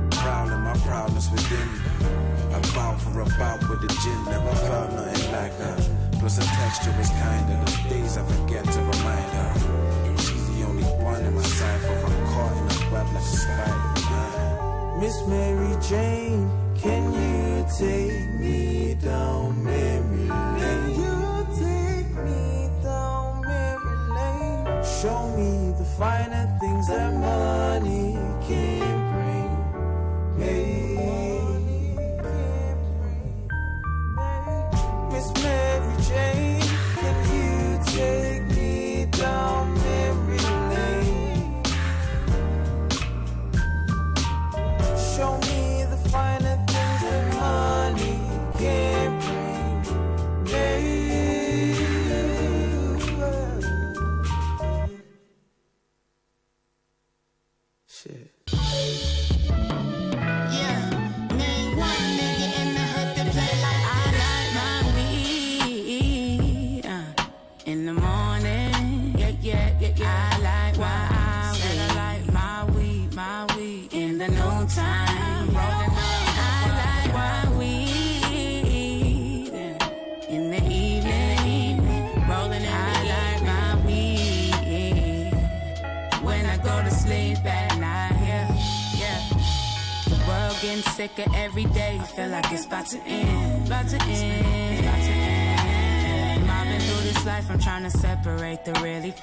Prowling 0.10 0.62
my 0.62 0.74
proudness 0.88 1.30
within. 1.30 1.70
I 2.56 2.60
bow 2.74 2.98
for 2.98 3.22
a 3.22 3.26
bout 3.38 3.62
with 3.70 3.82
the 3.86 3.92
gin, 4.02 4.20
never 4.26 4.56
found 4.68 4.96
nothing 4.96 5.32
like 5.38 5.54
her. 5.64 5.78
Plus 6.18 6.38
her 6.38 6.50
texture 6.58 6.96
is 7.00 7.10
kinder. 7.22 7.56
Those 7.66 7.82
days 7.94 8.18
I 8.18 8.24
forget 8.34 8.66
to 8.74 8.80
remind 8.80 9.30
her. 9.38 9.52
She's 10.26 10.46
the 10.50 10.66
only 10.66 10.84
one 11.10 11.22
in 11.22 11.36
my 11.36 11.44
sight, 11.44 11.82
for 11.82 11.98
I'm 12.10 12.26
caught 12.34 12.58
in 12.58 12.66
a 12.74 12.92
web 12.92 13.08
like 13.14 13.22
a 13.22 13.38
spider. 13.44 13.96
Miss 15.00 15.18
Mary 15.28 15.74
Jane, 15.90 16.50
can 16.82 17.04
you 17.14 17.66
take 17.78 18.30
me 18.40 18.96
down 18.96 19.64
memory 19.64 19.95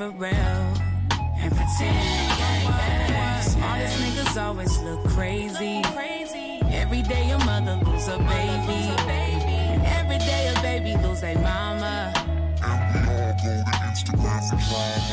for 0.02 0.10
real 0.18 0.32
and 0.32 1.52
pretend. 1.54 3.44
Smartest 3.44 3.98
niggas 4.02 4.36
always 4.42 4.78
look 4.78 5.04
crazy. 5.08 5.82
Every 6.72 7.02
day 7.02 7.28
your 7.28 7.38
mother 7.38 7.78
lose 7.84 8.08
a 8.08 8.18
baby. 8.18 8.80
And 9.72 9.82
every 9.98 10.18
day 10.18 10.52
a 10.52 10.60
baby 10.60 10.96
lose 11.06 11.22
a 11.22 11.34
mama. 11.34 12.12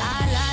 I 0.02 0.30
like 0.32 0.49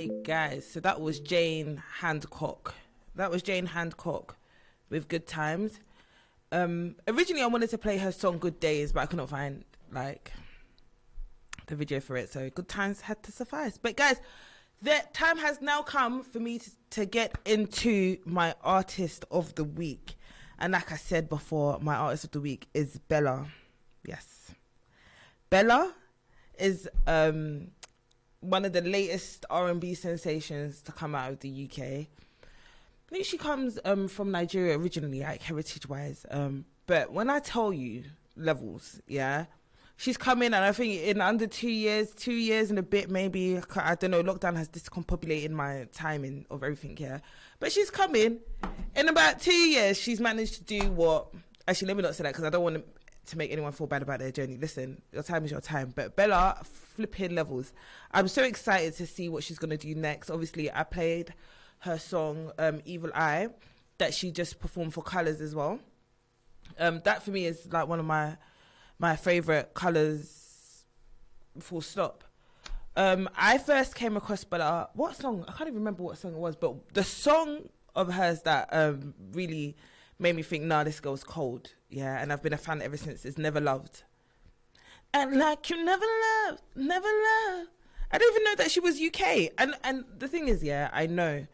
Okay, 0.00 0.22
guys. 0.22 0.66
So 0.66 0.80
that 0.80 0.98
was 0.98 1.20
Jane 1.20 1.82
Handcock. 2.00 2.72
That 3.16 3.30
was 3.30 3.42
Jane 3.42 3.66
Handcock 3.66 4.30
with 4.88 5.08
Good 5.08 5.26
Times. 5.26 5.78
Um, 6.52 6.96
originally, 7.06 7.42
I 7.42 7.46
wanted 7.48 7.68
to 7.68 7.76
play 7.76 7.98
her 7.98 8.10
song 8.10 8.38
Good 8.38 8.58
Days, 8.60 8.92
but 8.92 9.00
I 9.00 9.06
couldn't 9.06 9.26
find 9.26 9.62
like 9.92 10.32
the 11.66 11.76
video 11.76 12.00
for 12.00 12.16
it. 12.16 12.32
So 12.32 12.48
Good 12.48 12.66
Times 12.66 13.02
had 13.02 13.22
to 13.24 13.32
suffice. 13.32 13.76
But 13.76 13.98
guys, 13.98 14.22
the 14.80 15.02
time 15.12 15.36
has 15.36 15.60
now 15.60 15.82
come 15.82 16.22
for 16.22 16.40
me 16.40 16.60
to, 16.60 16.70
to 16.92 17.04
get 17.04 17.36
into 17.44 18.16
my 18.24 18.54
artist 18.64 19.26
of 19.30 19.54
the 19.54 19.64
week. 19.64 20.14
And 20.58 20.72
like 20.72 20.92
I 20.92 20.96
said 20.96 21.28
before, 21.28 21.78
my 21.78 21.96
artist 21.96 22.24
of 22.24 22.30
the 22.30 22.40
week 22.40 22.68
is 22.72 22.98
Bellah. 23.10 23.48
Yes. 24.06 24.52
Bellah 25.50 25.92
is 26.58 26.88
um 27.06 27.72
one 28.40 28.64
of 28.64 28.72
the 28.72 28.80
latest 28.80 29.44
R&B 29.50 29.94
sensations 29.94 30.82
to 30.82 30.92
come 30.92 31.14
out 31.14 31.32
of 31.32 31.40
the 31.40 31.68
UK. 31.68 31.82
I 31.82 33.14
think 33.14 33.24
she 33.24 33.38
comes 33.38 33.78
um, 33.84 34.08
from 34.08 34.30
Nigeria 34.30 34.78
originally, 34.78 35.20
like 35.20 35.42
heritage 35.42 35.88
wise. 35.88 36.24
Um, 36.30 36.64
but 36.86 37.12
when 37.12 37.28
I 37.28 37.40
tell 37.40 37.72
you 37.72 38.04
levels, 38.36 39.00
yeah, 39.06 39.46
she's 39.96 40.16
come 40.16 40.42
in, 40.42 40.54
and 40.54 40.64
I 40.64 40.72
think 40.72 41.02
in 41.02 41.20
under 41.20 41.46
two 41.46 41.70
years, 41.70 42.12
two 42.14 42.32
years 42.32 42.70
and 42.70 42.78
a 42.78 42.82
bit, 42.82 43.10
maybe 43.10 43.60
I 43.76 43.94
don't 43.96 44.12
know. 44.12 44.22
Lockdown 44.22 44.56
has 44.56 44.68
discombobulated 44.68 45.50
my 45.50 45.88
timing 45.92 46.46
of 46.50 46.62
everything 46.62 46.96
here, 46.96 47.20
but 47.58 47.72
she's 47.72 47.90
coming 47.90 48.22
in. 48.22 48.40
In 48.96 49.08
about 49.08 49.40
two 49.40 49.52
years, 49.52 49.98
she's 49.98 50.20
managed 50.20 50.54
to 50.54 50.62
do 50.62 50.90
what. 50.92 51.28
Actually, 51.68 51.88
let 51.88 51.96
me 51.98 52.02
not 52.02 52.14
say 52.14 52.22
that 52.22 52.30
because 52.30 52.44
I 52.44 52.50
don't 52.50 52.62
want 52.62 52.76
to 52.76 52.84
to 53.26 53.38
make 53.38 53.52
anyone 53.52 53.72
feel 53.72 53.86
bad 53.86 54.02
about 54.02 54.18
their 54.18 54.30
journey. 54.30 54.56
Listen, 54.56 55.00
your 55.12 55.22
time 55.22 55.44
is 55.44 55.50
your 55.50 55.60
time. 55.60 55.92
But 55.94 56.16
Bellah, 56.16 56.64
flipping 56.66 57.34
levels. 57.34 57.72
I'm 58.12 58.28
so 58.28 58.42
excited 58.42 58.96
to 58.96 59.06
see 59.06 59.28
what 59.28 59.44
she's 59.44 59.58
going 59.58 59.70
to 59.70 59.76
do 59.76 59.94
next. 59.94 60.30
Obviously, 60.30 60.70
I 60.72 60.82
played 60.82 61.34
her 61.80 61.98
song 61.98 62.52
um, 62.58 62.80
Evil 62.84 63.10
Eye 63.14 63.48
that 63.98 64.14
she 64.14 64.30
just 64.30 64.58
performed 64.58 64.94
for 64.94 65.02
Colors 65.02 65.40
as 65.40 65.54
well. 65.54 65.78
Um, 66.78 67.00
that 67.04 67.22
for 67.22 67.30
me 67.30 67.46
is 67.46 67.68
like 67.70 67.88
one 67.88 68.00
of 68.00 68.06
my 68.06 68.36
my 68.98 69.16
favorite 69.16 69.74
colors. 69.74 70.84
Full 71.58 71.80
stop. 71.80 72.24
Um, 72.96 73.28
I 73.36 73.58
first 73.58 73.94
came 73.94 74.16
across 74.16 74.44
Bellah. 74.44 74.88
What 74.94 75.16
song? 75.16 75.44
I 75.48 75.52
can't 75.52 75.68
even 75.68 75.80
remember 75.80 76.02
what 76.02 76.18
song 76.18 76.32
it 76.34 76.38
was, 76.38 76.56
but 76.56 76.92
the 76.94 77.04
song 77.04 77.68
of 77.94 78.12
hers 78.12 78.42
that 78.42 78.68
um, 78.72 79.14
really 79.32 79.76
made 80.20 80.36
me 80.36 80.42
think, 80.42 80.64
nah, 80.64 80.84
this 80.84 81.00
girl's 81.00 81.24
cold. 81.24 81.72
Yeah, 81.88 82.20
and 82.20 82.32
I've 82.32 82.42
been 82.42 82.52
a 82.52 82.58
fan 82.58 82.82
ever 82.82 82.96
since. 82.96 83.24
It's 83.24 83.38
Never 83.38 83.60
Loved. 83.60 84.04
And 85.12 85.38
like 85.38 85.68
you 85.70 85.84
never 85.84 86.06
loved, 86.46 86.62
never 86.76 87.08
loved. 87.08 87.70
I 88.12 88.18
don't 88.18 88.32
even 88.32 88.44
know 88.44 88.54
that 88.56 88.70
she 88.70 88.80
was 88.80 89.00
UK. 89.00 89.50
And 89.58 89.74
and 89.82 90.04
the 90.18 90.28
thing 90.28 90.48
is, 90.48 90.62
yeah, 90.62 90.88
I 90.92 91.06
know. 91.06 91.46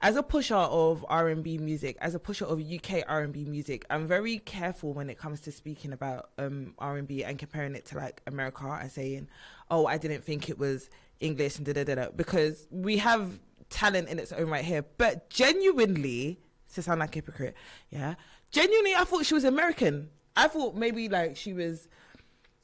As 0.00 0.16
a 0.16 0.22
pusher 0.22 0.54
of 0.54 1.04
R 1.08 1.28
and 1.28 1.44
B 1.44 1.58
music, 1.58 1.96
as 2.00 2.14
a 2.14 2.18
pusher 2.18 2.44
of 2.44 2.60
UK 2.60 3.04
R 3.08 3.22
and 3.22 3.32
B 3.32 3.44
music, 3.44 3.84
I'm 3.90 4.06
very 4.06 4.38
careful 4.38 4.92
when 4.92 5.10
it 5.10 5.18
comes 5.18 5.40
to 5.42 5.52
speaking 5.52 5.92
about 5.92 6.30
um 6.38 6.74
R 6.78 6.96
and 6.96 7.08
B 7.08 7.24
and 7.24 7.38
comparing 7.38 7.74
it 7.74 7.86
to 7.86 7.96
like 7.96 8.20
America 8.26 8.78
and 8.80 8.90
saying, 8.90 9.28
"Oh, 9.70 9.86
I 9.86 9.98
didn't 9.98 10.22
think 10.22 10.48
it 10.48 10.58
was 10.58 10.88
English 11.20 11.56
and 11.56 11.66
da 11.66 11.72
da 11.72 11.84
da," 11.84 11.94
da," 11.94 12.10
because 12.14 12.66
we 12.70 12.98
have 12.98 13.40
talent 13.68 14.08
in 14.08 14.18
its 14.18 14.32
own 14.32 14.48
right 14.48 14.64
here. 14.64 14.84
But 14.98 15.28
genuinely, 15.30 16.40
to 16.74 16.82
sound 16.82 17.00
like 17.00 17.14
a 17.14 17.18
hypocrite, 17.18 17.54
yeah, 17.90 18.14
genuinely, 18.50 18.94
I 18.94 19.04
thought 19.04 19.26
she 19.26 19.34
was 19.34 19.44
American. 19.44 20.10
I 20.36 20.48
thought 20.48 20.74
maybe 20.74 21.08
like 21.08 21.36
she 21.36 21.52
was 21.52 21.88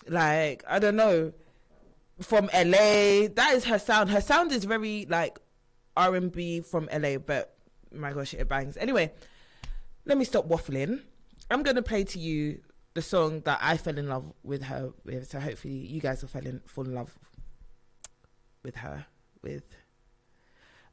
like 0.08 0.64
I 0.68 0.78
don't 0.78 0.96
know 0.96 1.32
from 2.20 2.46
LA. 2.54 3.28
That 3.34 3.52
is 3.54 3.64
her 3.64 3.78
sound. 3.78 4.10
Her 4.10 4.20
sound 4.20 4.52
is 4.52 4.64
very 4.64 5.06
like 5.08 5.38
R 5.96 6.14
and 6.14 6.32
B 6.32 6.60
from 6.60 6.88
LA, 6.92 7.18
but 7.18 7.54
my 7.92 8.12
gosh, 8.12 8.34
it 8.34 8.48
bangs. 8.48 8.76
Anyway, 8.76 9.12
let 10.04 10.18
me 10.18 10.24
stop 10.24 10.48
waffling. 10.48 11.02
I'm 11.50 11.62
gonna 11.62 11.82
play 11.82 12.04
to 12.04 12.18
you 12.18 12.60
the 12.94 13.02
song 13.02 13.40
that 13.40 13.58
I 13.62 13.76
fell 13.76 13.98
in 13.98 14.08
love 14.08 14.32
with 14.42 14.62
her 14.62 14.92
with. 15.04 15.30
So 15.30 15.40
hopefully 15.40 15.74
you 15.74 16.00
guys 16.00 16.22
will 16.22 16.28
fall 16.28 16.46
in 16.46 16.60
fall 16.66 16.84
in 16.84 16.94
love 16.94 17.16
with 18.62 18.76
her 18.76 19.06
with. 19.42 19.62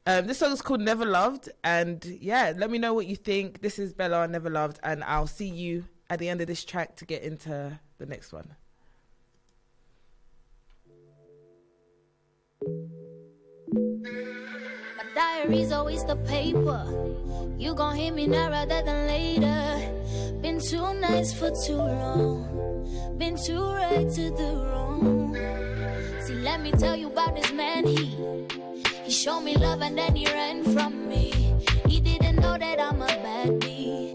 Um, 0.08 0.28
this 0.28 0.38
song 0.38 0.52
is 0.52 0.62
called 0.62 0.80
Never 0.80 1.04
Loved, 1.04 1.48
and 1.64 2.04
yeah, 2.20 2.52
let 2.56 2.70
me 2.70 2.78
know 2.78 2.94
what 2.94 3.06
you 3.06 3.16
think. 3.16 3.60
This 3.60 3.76
is 3.76 3.92
Bellah 3.92 4.30
Never 4.30 4.48
Loved, 4.48 4.78
and 4.84 5.02
I'll 5.02 5.26
see 5.26 5.48
you 5.48 5.84
at 6.08 6.20
the 6.20 6.28
end 6.28 6.40
of 6.40 6.46
this 6.46 6.64
track 6.64 6.94
to 6.96 7.04
get 7.04 7.22
into 7.22 7.76
the 7.98 8.06
next 8.06 8.32
one. 8.32 8.54
My 14.96 15.04
diary's 15.12 15.72
always 15.72 16.04
the 16.04 16.14
paper. 16.14 16.86
You 17.58 17.74
gon' 17.74 17.96
hit 17.96 18.14
me 18.14 18.28
now 18.28 18.50
rather 18.50 18.82
than 18.82 19.08
later. 19.08 20.40
Been 20.40 20.60
too 20.60 20.94
nice 20.94 21.32
for 21.32 21.50
too 21.66 21.78
long. 21.78 23.18
Been 23.18 23.36
too 23.44 23.60
right 23.60 24.08
to 24.08 24.30
the 24.30 24.68
wrong. 24.70 25.34
See, 26.20 26.34
let 26.34 26.60
me 26.60 26.70
tell 26.70 26.94
you 26.94 27.08
about 27.08 27.34
this 27.34 27.52
man. 27.52 27.84
He 27.84 28.16
he 29.06 29.12
showed 29.12 29.42
me 29.42 29.56
love 29.56 29.82
and 29.82 29.96
then 29.96 30.16
he 30.16 30.26
ran 30.26 30.64
from 30.64 31.08
me. 31.08 31.30
He 31.86 32.00
didn't 32.00 32.40
know 32.40 32.58
that 32.58 32.80
I'm 32.80 33.00
a 33.00 33.06
baddie. 33.06 34.12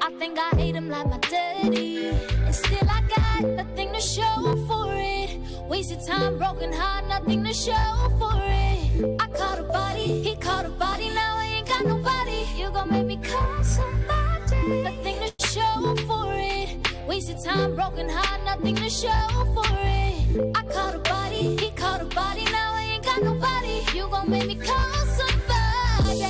I 0.00 0.10
think 0.12 0.38
I 0.38 0.50
hate 0.56 0.76
him 0.76 0.88
like 0.88 1.08
my 1.08 1.18
daddy. 1.18 2.06
And 2.46 2.54
still 2.54 2.88
I 2.88 3.02
got 3.16 3.42
nothing 3.42 3.92
to 3.92 4.00
show 4.00 4.54
for 4.68 4.94
it. 4.94 5.40
Wasted 5.68 6.06
time, 6.06 6.38
broken 6.38 6.72
heart, 6.72 7.08
nothing 7.08 7.42
to 7.42 7.52
show 7.52 7.96
for 8.20 8.30
it. 8.36 9.16
I 9.20 9.26
caught 9.26 9.58
a 9.58 9.64
body, 9.64 10.22
he 10.22 10.36
caught 10.36 10.66
a 10.66 10.70
body, 10.70 11.08
now 11.10 11.36
I 11.36 11.46
ain't 11.56 11.68
got 11.68 11.84
nobody. 11.84 12.46
You 12.56 12.70
gon' 12.70 12.90
make 12.90 13.06
me 13.06 13.16
call 13.16 13.64
somebody. 13.64 14.82
Nothing 14.84 15.16
to 15.18 15.48
show 15.48 15.96
for 16.06 16.32
it. 16.32 16.78
Wasted 17.08 17.42
time, 17.42 17.74
broken 17.74 18.08
heart, 18.08 18.44
nothing 18.44 18.76
to 18.76 18.88
show 18.88 19.28
for 19.52 19.66
it. 19.66 20.56
I 20.56 20.62
caught 20.62 20.94
a 20.94 21.00
body, 21.00 21.56
he 21.56 21.70
caught 21.72 22.02
a 22.02 22.04
body, 22.04 22.44
now 22.44 22.77
nobody. 23.22 23.84
You 23.94 24.08
gon' 24.08 24.30
make 24.30 24.46
me 24.46 24.54
call 24.54 25.06
somebody. 25.18 26.22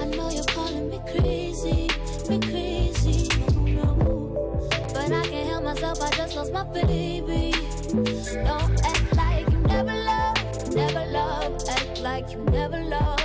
I 0.00 0.04
know 0.16 0.30
you're 0.30 0.44
calling 0.44 0.90
me 0.90 1.00
crazy, 1.10 1.88
me 2.28 2.40
crazy. 2.40 3.28
But 4.94 5.12
I 5.12 5.22
can't 5.26 5.48
help 5.48 5.64
myself, 5.64 6.02
I 6.02 6.10
just 6.16 6.36
lost 6.36 6.52
my 6.52 6.64
baby. 6.64 7.52
Don't 7.92 8.84
act 8.84 9.16
like 9.16 9.48
you 9.50 9.58
never 9.60 9.94
loved, 9.94 10.74
never 10.74 11.06
loved. 11.06 11.68
Act 11.68 12.00
like 12.00 12.32
you 12.32 12.38
never 12.50 12.82
loved, 12.82 13.15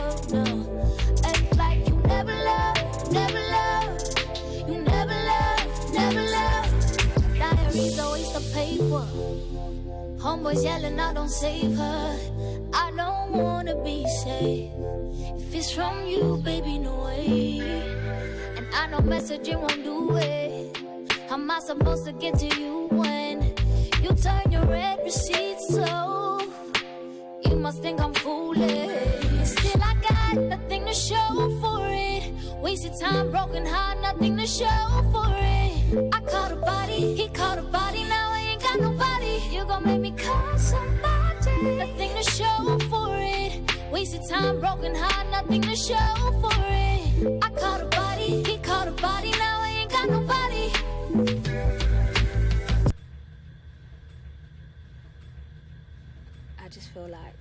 Diary's 7.72 8.00
always 8.00 8.30
the 8.34 8.42
paper. 8.54 9.08
Homeboys 10.20 10.62
yelling, 10.62 11.00
I 11.00 11.14
don't 11.14 11.30
save 11.30 11.78
her. 11.78 12.20
I 12.74 12.92
don't 12.98 13.32
wanna 13.32 13.82
be 13.82 14.06
safe. 14.24 14.72
If 15.40 15.56
it's 15.56 15.72
from 15.72 16.06
you, 16.06 16.42
baby, 16.44 16.80
no 16.80 17.06
way. 17.06 17.62
And 18.58 18.68
I 18.74 18.88
know 18.88 19.00
messaging 19.00 19.62
won't 19.62 19.84
do 19.86 20.18
it. 20.18 20.78
How 21.30 21.36
am 21.36 21.50
I 21.50 21.60
supposed 21.60 22.04
to 22.08 22.12
get 22.12 22.38
to 22.40 22.48
you 22.60 22.88
when 22.92 23.54
you 24.04 24.10
turn 24.16 24.52
your 24.52 24.66
red 24.66 25.00
receipts 25.06 25.78
off? 25.78 26.46
You 27.46 27.56
must 27.56 27.82
think 27.82 28.02
I'm 28.02 28.14
foolish. 28.16 29.48
Still, 29.48 29.82
I 29.82 29.96
got 30.10 30.44
nothing 30.44 30.86
to 30.88 30.94
show 30.94 31.58
for 31.62 31.88
it. 31.88 32.34
Wasted 32.62 33.00
time, 33.00 33.32
broken 33.32 33.66
heart, 33.66 34.02
nothing 34.02 34.36
to 34.36 34.46
show 34.46 35.10
for 35.14 35.28
it. 35.38 35.61
I 35.94 36.22
caught 36.22 36.54
a 36.54 36.56
body, 36.56 37.16
he 37.16 37.28
caught 37.28 37.58
a 37.58 37.64
body, 37.64 38.06
now 38.06 38.32
I 38.32 38.40
ain't 38.52 38.62
got 38.64 38.80
nobody. 38.80 39.42
You 39.52 39.66
gon' 39.66 39.84
make 39.84 40.00
me 40.00 40.12
call 40.12 40.58
somebody. 40.58 41.76
Nothing 41.76 42.16
to 42.16 42.24
show 42.24 42.80
for 42.90 43.10
it. 43.20 43.60
Wasted 43.92 44.22
time, 44.30 44.62
broken 44.62 44.96
heart, 44.96 45.30
nothing 45.32 45.62
to 45.64 45.76
show 45.76 46.16
for 46.40 46.54
it. 46.56 47.44
I 47.44 47.50
caught 47.50 47.82
a 47.82 47.86
body, 47.88 48.42
he 48.42 48.58
caught 48.60 48.88
a 48.88 48.92
body, 48.92 49.32
now 49.32 49.60
I 49.60 49.70
ain't 49.82 49.92
got 49.92 50.10
nobody. 50.10 50.72
I 56.58 56.70
just 56.70 56.88
feel 56.94 57.10
like 57.10 57.36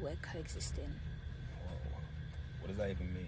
we're 0.00 0.14
coexisting. 0.22 0.94
What 2.60 2.68
does 2.68 2.76
that 2.76 2.90
even 2.90 3.12
mean? 3.12 3.26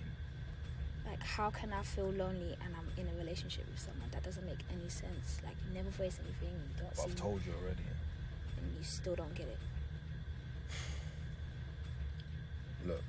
Like, 1.05 1.21
how 1.21 1.51
can 1.51 1.73
I 1.73 1.83
feel 1.83 2.11
lonely 2.13 2.57
and 2.65 2.77
I'm 2.77 2.89
in 2.97 3.13
a 3.13 3.19
relationship 3.19 3.67
with 3.69 3.81
someone? 3.81 4.02
that 4.13 4.23
doesn't 4.23 4.47
make 4.47 4.61
any 4.73 4.89
sense. 4.89 5.41
Like 5.45 5.57
you 5.67 5.75
never 5.75 5.91
face 5.91 6.19
anything. 6.25 6.55
You 6.55 6.83
don't. 6.83 6.97
see 6.97 7.03
I've 7.05 7.17
told 7.17 7.45
you 7.45 7.53
already. 7.63 7.83
And 8.59 8.67
you 8.79 8.85
still 8.85 9.15
don't 9.15 9.35
get 9.35 9.49
it. 9.49 9.59
Look, 12.87 13.05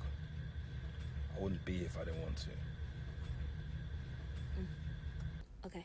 I 1.36 1.42
wouldn't 1.42 1.64
be 1.64 1.78
if 1.84 1.96
I 1.96 2.04
didn't 2.04 2.20
want 2.22 2.36
to. 2.36 2.50
Mm. 4.58 5.66
Okay. 5.66 5.84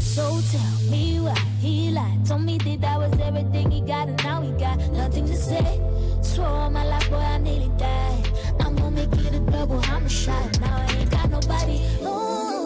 So 0.00 0.40
tell 0.50 0.90
me 0.90 1.20
why 1.20 1.38
he 1.60 1.90
lied. 1.90 2.26
Told 2.26 2.42
me 2.42 2.58
that 2.58 2.84
I 2.84 2.96
was 2.98 3.12
everything 3.20 3.70
he 3.70 3.80
got, 3.82 4.08
and 4.08 4.22
now 4.24 4.40
he 4.40 4.50
got 4.52 4.78
nothing 4.90 5.26
to 5.26 5.36
say. 5.36 5.80
Swore 6.22 6.46
on 6.46 6.72
my 6.72 6.84
life, 6.84 7.08
boy, 7.10 7.16
I 7.16 7.38
nearly 7.38 7.70
died. 7.78 8.32
I'm 8.60 8.74
gonna 8.76 8.90
make 8.90 9.12
it 9.12 9.34
a 9.34 9.40
double, 9.40 9.80
I'm 9.84 10.08
shot. 10.08 10.58
Now 10.60 10.78
I 10.78 10.92
ain't 10.94 11.10
got 11.10 11.30
nobody. 11.30 11.80
Ooh. 12.02 12.65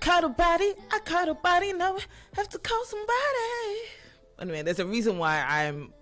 Cuddle 0.00 0.30
body, 0.30 0.74
I 0.90 0.98
cuddle 1.00 1.34
body, 1.34 1.72
now 1.72 1.96
I 1.96 2.00
have 2.36 2.48
to 2.50 2.58
call 2.58 2.84
somebody. 2.84 3.80
Anyway, 4.40 4.62
there's 4.62 4.78
a 4.78 4.86
reason 4.86 5.18
why 5.18 5.44
I'm 5.46 5.92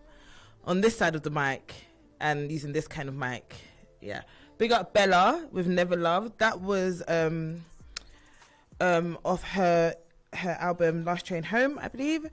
on 0.64 0.80
this 0.80 0.96
side 0.96 1.14
of 1.14 1.22
the 1.22 1.30
mic 1.30 1.74
and 2.20 2.50
using 2.50 2.72
this 2.72 2.88
kind 2.88 3.08
of 3.08 3.14
mic. 3.14 3.54
Yeah. 4.00 4.22
Big 4.58 4.72
up 4.72 4.94
Bellah 4.94 5.50
with 5.50 5.66
Never 5.66 5.96
Loved. 5.96 6.38
That 6.38 6.60
was 6.60 7.02
um 7.08 7.64
um 8.80 9.18
of 9.24 9.42
her 9.42 9.94
her 10.34 10.56
album 10.60 11.04
Last 11.04 11.26
Train 11.26 11.42
Home, 11.42 11.78
I 11.82 11.88
believe. 11.88 12.26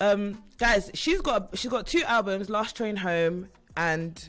Um 0.00 0.42
guys, 0.58 0.90
she's 0.94 1.20
got 1.20 1.56
she's 1.56 1.70
got 1.70 1.86
two 1.86 2.02
albums, 2.04 2.50
Last 2.50 2.76
Train 2.76 2.96
Home 2.96 3.48
and 3.76 4.28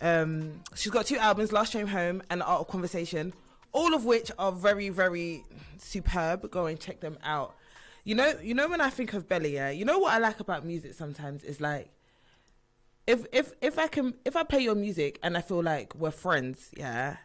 um 0.00 0.60
she's 0.74 0.92
got 0.92 1.06
two 1.06 1.18
albums, 1.18 1.52
Last 1.52 1.72
Train 1.72 1.86
Home 1.86 2.22
and 2.30 2.42
Art 2.42 2.60
of 2.60 2.68
Conversation, 2.68 3.32
all 3.72 3.94
of 3.94 4.04
which 4.04 4.30
are 4.38 4.52
very, 4.52 4.88
very 4.88 5.44
superb. 5.78 6.50
Go 6.50 6.66
and 6.66 6.78
check 6.78 7.00
them 7.00 7.18
out. 7.24 7.54
You 8.04 8.14
know, 8.14 8.34
you 8.42 8.54
know 8.54 8.68
when 8.68 8.80
I 8.80 8.90
think 8.90 9.14
of 9.14 9.28
Bellah, 9.28 9.50
yeah, 9.50 9.70
you 9.70 9.84
know 9.84 9.98
what 9.98 10.12
I 10.12 10.18
like 10.18 10.40
about 10.40 10.64
music 10.64 10.94
sometimes 10.94 11.44
is 11.44 11.60
like 11.60 11.90
if 13.06 13.26
if 13.32 13.52
if 13.60 13.78
I 13.78 13.86
can 13.86 14.14
if 14.24 14.36
I 14.36 14.42
play 14.42 14.60
your 14.60 14.74
music 14.74 15.18
and 15.22 15.36
I 15.36 15.40
feel 15.40 15.62
like 15.62 15.94
we're 15.94 16.10
friends, 16.10 16.70
yeah, 16.76 17.16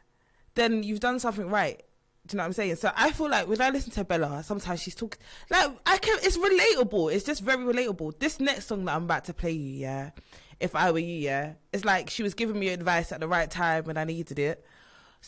then 0.55 0.83
you've 0.83 0.99
done 0.99 1.19
something 1.19 1.49
right. 1.49 1.81
Do 2.27 2.33
you 2.33 2.37
know 2.37 2.43
what 2.43 2.47
I'm 2.47 2.53
saying? 2.53 2.75
So 2.75 2.91
I 2.95 3.11
feel 3.11 3.29
like 3.29 3.47
when 3.47 3.61
I 3.61 3.69
listen 3.69 3.91
to 3.93 4.03
Bellah, 4.03 4.43
sometimes 4.43 4.81
she's 4.81 4.95
talking 4.95 5.21
like 5.49 5.71
I 5.85 5.97
can. 5.97 6.17
It's 6.21 6.37
relatable. 6.37 7.13
It's 7.13 7.25
just 7.25 7.41
very 7.41 7.63
relatable. 7.63 8.19
This 8.19 8.39
next 8.39 8.67
song 8.67 8.85
that 8.85 8.95
I'm 8.95 9.03
about 9.05 9.25
to 9.25 9.33
play 9.33 9.51
you, 9.51 9.79
yeah, 9.79 10.11
if 10.59 10.75
I 10.75 10.91
were 10.91 10.99
you, 10.99 11.15
yeah, 11.15 11.53
it's 11.71 11.85
like 11.85 12.09
she 12.09 12.23
was 12.23 12.33
giving 12.33 12.59
me 12.59 12.69
advice 12.69 13.11
at 13.11 13.19
the 13.19 13.27
right 13.27 13.49
time 13.49 13.85
when 13.85 13.97
I 13.97 14.03
needed 14.03 14.39
it. 14.39 14.65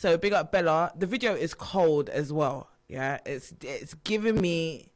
So 0.00 0.16
big 0.16 0.32
up 0.32 0.50
Bellah. 0.50 0.98
The 0.98 1.06
video 1.06 1.34
is 1.34 1.52
cold 1.52 2.08
as 2.08 2.32
well. 2.32 2.70
Yeah, 2.88 3.18
it's 3.26 3.52
it's 3.60 3.92
giving 4.02 4.40
me 4.40 4.92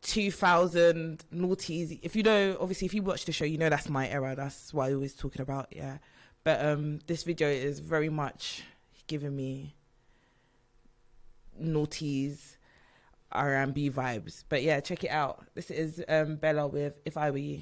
2000 0.00 1.24
noughties. 1.30 1.98
If 2.02 2.16
you 2.16 2.22
know, 2.22 2.56
obviously, 2.58 2.86
if 2.86 2.94
you 2.94 3.02
watch 3.02 3.26
the 3.26 3.32
show, 3.32 3.44
you 3.44 3.58
know 3.58 3.68
that's 3.68 3.90
my 3.90 4.08
era. 4.08 4.34
That's 4.34 4.72
why 4.72 4.88
I 4.88 4.94
was 4.94 5.12
talking 5.12 5.42
about. 5.42 5.66
Yeah, 5.76 5.98
but 6.42 6.64
um, 6.64 7.00
this 7.06 7.22
video 7.22 7.48
is 7.48 7.80
very 7.80 8.08
much 8.08 8.62
giving 9.08 9.36
me 9.36 9.74
noughties 11.62 12.56
R&B 13.30 13.90
vibes. 13.90 14.44
But 14.48 14.62
yeah, 14.62 14.80
check 14.80 15.04
it 15.04 15.10
out. 15.10 15.44
This 15.54 15.70
is 15.70 16.02
um 16.08 16.38
Bellah 16.38 16.72
with 16.72 16.94
"If 17.04 17.18
I 17.18 17.30
Were 17.30 17.36
You." 17.36 17.60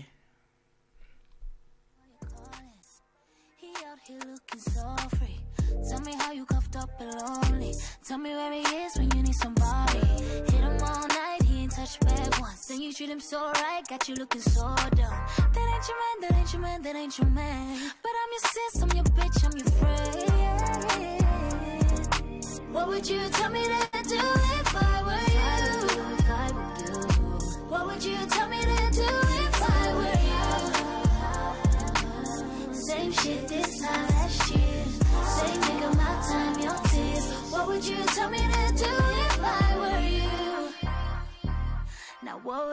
He 3.56 3.66
out 3.84 3.98
here 4.06 4.20
looking 4.20 4.60
so 4.60 4.96
free. 5.18 5.41
Tell 5.88 6.00
me 6.00 6.14
how 6.14 6.32
you 6.32 6.44
cuffed 6.46 6.76
up 6.76 6.90
and 7.00 7.14
lonely. 7.20 7.74
Tell 8.06 8.18
me 8.18 8.30
where 8.30 8.52
he 8.52 8.60
is 8.60 8.96
when 8.96 9.10
you 9.16 9.22
need 9.22 9.34
somebody. 9.34 9.98
Hit 9.98 10.62
him 10.66 10.78
all 10.82 11.08
night, 11.08 11.42
he 11.44 11.62
ain't 11.62 11.72
touched 11.72 12.00
back 12.00 12.40
once. 12.40 12.66
Then 12.66 12.80
you 12.82 12.92
treat 12.92 13.10
him 13.10 13.20
so 13.20 13.50
right, 13.52 13.82
got 13.88 14.08
you 14.08 14.14
looking 14.14 14.40
so 14.40 14.74
dumb. 14.96 15.26
That 15.54 15.68
ain't 15.74 15.88
your 15.88 15.98
man, 16.02 16.20
that 16.22 16.34
ain't 16.38 16.52
your 16.52 16.62
man, 16.62 16.82
that 16.82 16.96
ain't 16.96 17.18
your 17.18 17.28
man. 17.28 17.90
But 18.02 18.12
I'm 18.20 18.30
your 18.32 18.40
sis, 18.52 18.82
I'm 18.82 18.90
your 18.96 19.04
bitch, 19.04 19.44
I'm 19.44 19.56
your 19.56 19.70
friend. 19.78 20.42
What 22.72 22.88
would 22.88 23.08
you 23.08 23.28
tell 23.30 23.50
me 23.50 23.64
to 23.64 24.02
do 24.08 24.16
if 24.16 24.74
I 24.76 25.02
were 25.06 25.26
you? 25.32 25.48
What 27.68 27.86
would 27.86 28.02
you 28.04 28.16
tell 28.28 28.48
me 28.48 28.60
to 28.60 28.90
do 28.92 29.06
if 29.06 29.62
I 29.62 29.92
were 29.94 30.21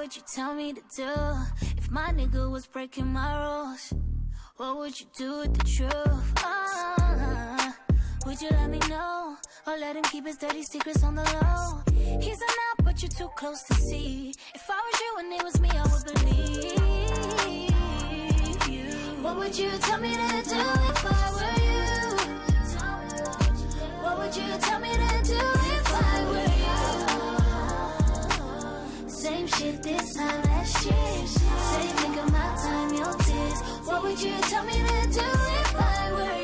would 0.10 0.16
you 0.16 0.24
tell 0.34 0.56
me 0.56 0.74
to 0.74 0.82
do 0.96 1.14
if 1.78 1.92
my 1.92 2.10
nigga 2.12 2.50
was 2.50 2.66
breaking 2.66 3.06
my 3.06 3.32
rules? 3.44 3.94
What 4.58 4.78
would 4.78 5.00
you 5.00 5.06
do 5.16 5.42
with 5.42 5.54
the 5.56 5.64
truth? 5.64 6.34
Ah, 6.38 7.76
would 8.26 8.42
you 8.42 8.50
let 8.50 8.72
me 8.72 8.80
know 8.90 9.38
or 9.68 9.78
let 9.78 9.96
him 9.96 10.02
keep 10.06 10.26
his 10.26 10.38
dirty 10.38 10.64
secrets 10.64 11.04
on 11.04 11.14
the 11.14 11.22
low? 11.22 11.84
He's 12.20 12.42
an 12.42 12.48
out, 12.72 12.84
but 12.84 13.04
you're 13.04 13.12
too 13.12 13.30
close 13.36 13.62
to 13.66 13.76
see. 13.76 14.34
If 14.56 14.68
I 14.68 14.82
was 14.86 15.00
you 15.00 15.16
and 15.20 15.32
it 15.32 15.44
was 15.44 15.62
me, 15.62 15.70
I 15.70 15.84
would 15.84 16.04
believe 16.16 16.74
you. 18.68 18.86
What 19.22 19.38
would 19.38 19.56
you 19.56 19.70
tell 19.78 20.00
me 20.02 20.16
to 20.16 20.42
do 20.50 20.60
if 20.90 21.06
I 21.06 21.32
were 21.38 21.62
you? 21.70 21.86
What 24.02 24.18
would 24.18 24.36
you 24.36 24.58
tell 24.58 24.80
me 24.80 24.92
to 24.92 25.22
do 25.24 25.79
Same 29.30 29.48
shit 29.48 29.84
this 29.84 30.16
time 30.16 30.42
last 30.42 30.86
year. 30.86 31.28
Same 31.72 31.96
nigga, 32.02 32.32
my 32.32 32.48
time, 32.64 32.94
your 32.96 33.14
tears. 33.26 33.60
What 33.86 34.02
would 34.02 34.20
you 34.20 34.34
tell 34.50 34.66
me 34.66 34.74
to 34.74 35.02
do 35.20 35.30
if 35.62 35.76
I 35.76 36.12
were 36.14 36.39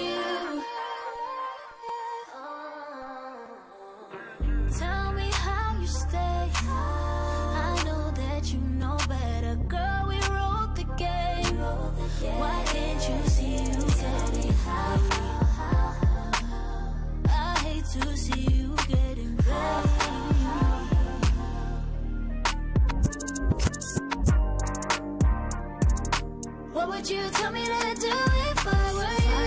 would 27.06 27.14
you 27.14 27.30
tell 27.30 27.52
me 27.52 27.64
to 27.64 27.96
do 28.02 28.08
if 28.08 28.68
I 28.68 28.94
were 28.98 29.22
you? 29.30 29.38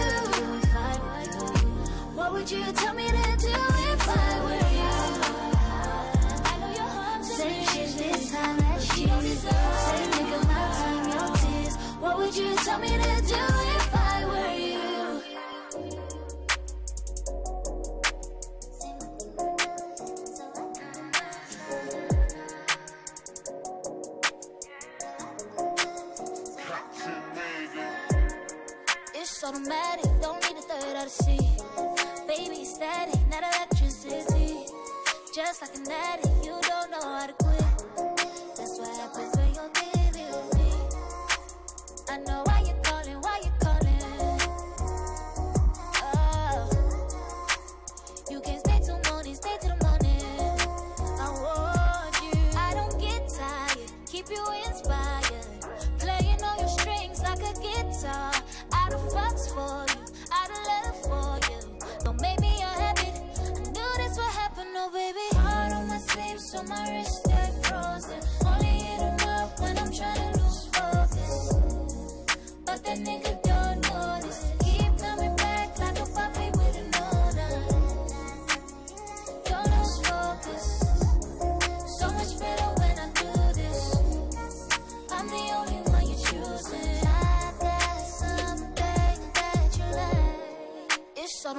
What 2.15 2.33
would 2.33 2.49
you 2.49 2.73
tell 2.73 2.95
me 2.95 3.09
to 3.09 3.37
do 3.37 3.51
if 3.51 4.09
I 4.09 4.41
were 4.45 4.69
you? 4.79 4.95
Same 7.25 7.65
shit 7.67 7.91
this 7.99 8.31
time 8.31 8.59
last 8.59 8.97
year. 8.97 9.09
Same 9.09 10.11
nigga, 10.13 10.41
my 10.47 10.67
time, 10.79 11.09
your 11.09 11.29
tears. 11.37 11.75
What 11.99 12.15
would 12.19 12.37
you 12.37 12.55
tell 12.55 12.79
me 12.79 12.91
to 12.91 12.97
do 12.97 13.18
automatic, 29.49 30.05
don't 30.21 30.43
need 30.43 30.59
a 30.59 30.61
third 30.61 30.97
out 30.97 31.07
of 31.07 31.13
sea. 31.13 31.57
Baby, 32.27 32.67
static, 32.67 33.19
not 33.31 33.43
electricity. 33.43 34.67
Just 35.35 35.63
like 35.63 35.75
an 35.75 35.91
addict, 35.91 36.45
you 36.45 36.59
don't 36.69 36.91
know 36.91 37.01
how 37.01 37.27
to 37.27 37.48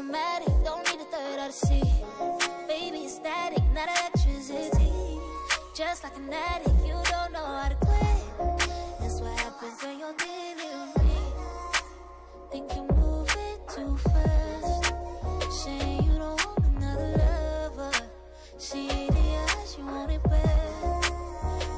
automatic, 0.09 0.53
don't 0.63 0.85
need 0.89 1.01
a 1.01 1.05
third 1.05 1.39
eye 1.39 1.47
to 1.47 1.53
see. 1.53 1.83
Baby, 2.67 3.05
it's 3.05 3.15
static, 3.15 3.63
not 3.73 3.89
electricity. 3.89 4.91
Just 5.75 6.03
like 6.03 6.15
an 6.17 6.33
addict, 6.33 6.79
you 6.85 6.93
don't 6.93 7.31
know 7.31 7.45
how 7.45 7.69
to 7.69 7.75
quit. 7.75 8.99
That's 8.99 9.21
what 9.21 9.37
happens 9.39 9.83
when 9.83 9.99
you're 9.99 10.13
dealing 10.17 10.93
with 10.93 11.03
me. 11.03 11.17
Think 12.51 12.71
you're 12.75 12.91
moving 12.95 13.59
too 13.75 13.97
fast. 13.97 14.93
Shame 15.63 16.03
you 16.03 16.17
don't 16.17 16.45
want 16.45 16.65
another 16.77 17.11
lover. 17.17 17.91
See 18.57 18.87
the 18.87 19.27
eyes, 19.47 19.75
you 19.77 19.85
want 19.85 20.11
it 20.11 20.23
bad. 20.23 21.03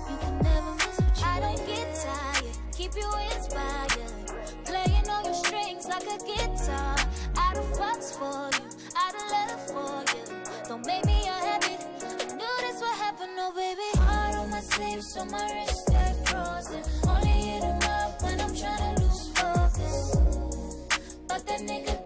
You 0.09 0.17
can 0.21 0.39
never 0.39 0.71
miss 0.75 0.99
what 0.99 1.19
you 1.19 1.25
I 1.25 1.39
don't 1.41 1.67
get 1.67 1.87
tired, 1.95 2.57
keep 2.77 2.95
you 2.95 3.09
inspired. 3.35 4.11
Playing 4.65 5.09
all 5.09 5.23
your 5.23 5.33
strings 5.33 5.87
like 5.87 6.03
a 6.03 6.17
guitar. 6.25 6.70
Of 8.01 8.11
for 8.13 8.23
you, 8.23 8.69
out 8.97 9.13
of 9.13 9.31
love 9.31 9.67
for 9.67 10.17
you. 10.17 10.23
Don't 10.67 10.83
make 10.87 11.05
me 11.05 11.21
a 11.27 11.33
habit. 11.33 11.85
I 12.01 12.33
knew 12.33 12.57
this 12.61 12.81
would 12.81 12.97
happen, 12.97 13.29
oh 13.37 13.53
baby. 13.55 13.95
Heart 13.99 14.35
on 14.37 14.49
my 14.49 14.59
sleeve, 14.59 15.03
so 15.03 15.23
my 15.25 15.43
wrist 15.53 15.81
stay 15.87 16.15
frozen. 16.25 16.81
Only 17.07 17.29
hit 17.29 17.63
him 17.63 17.77
up 17.83 18.23
when 18.23 18.41
I'm 18.41 18.49
tryna 18.55 18.99
lose 18.99 19.29
focus. 19.35 20.15
But 21.27 21.45
that 21.45 21.59
nigga 21.59 22.00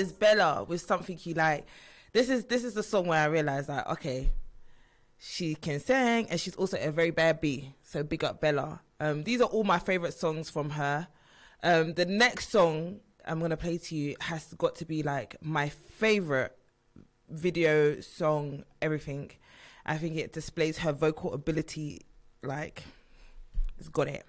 is 0.00 0.12
Bellah 0.12 0.66
with 0.66 0.80
something 0.80 1.18
you 1.22 1.34
like. 1.34 1.66
This 2.12 2.28
is 2.28 2.44
this 2.46 2.64
is 2.64 2.74
the 2.74 2.82
song 2.82 3.06
where 3.06 3.20
I 3.20 3.26
realized 3.26 3.68
that 3.68 3.86
okay, 3.90 4.30
she 5.18 5.54
can 5.54 5.78
sing 5.78 6.26
and 6.28 6.40
she's 6.40 6.56
also 6.56 6.78
a 6.80 6.90
very 6.90 7.10
bad 7.10 7.40
bee. 7.40 7.74
So 7.82 8.02
big 8.02 8.24
up 8.24 8.40
Bellah. 8.40 8.80
Um, 8.98 9.22
these 9.22 9.40
are 9.40 9.48
all 9.48 9.64
my 9.64 9.78
favorite 9.78 10.14
songs 10.14 10.50
from 10.50 10.70
her. 10.70 11.08
Um, 11.62 11.94
the 11.94 12.06
next 12.06 12.50
song 12.50 13.00
I'm 13.26 13.40
gonna 13.40 13.56
play 13.56 13.78
to 13.78 13.94
you 13.94 14.16
has 14.20 14.52
got 14.54 14.76
to 14.76 14.84
be 14.84 15.02
like 15.02 15.36
my 15.40 15.68
favorite 15.68 16.56
video 17.28 18.00
song. 18.00 18.64
Everything. 18.82 19.30
I 19.86 19.98
think 19.98 20.16
it 20.16 20.32
displays 20.32 20.78
her 20.78 20.92
vocal 20.92 21.32
ability. 21.32 22.02
Like, 22.42 22.84
it's 23.78 23.88
got 23.88 24.08
it. 24.08 24.24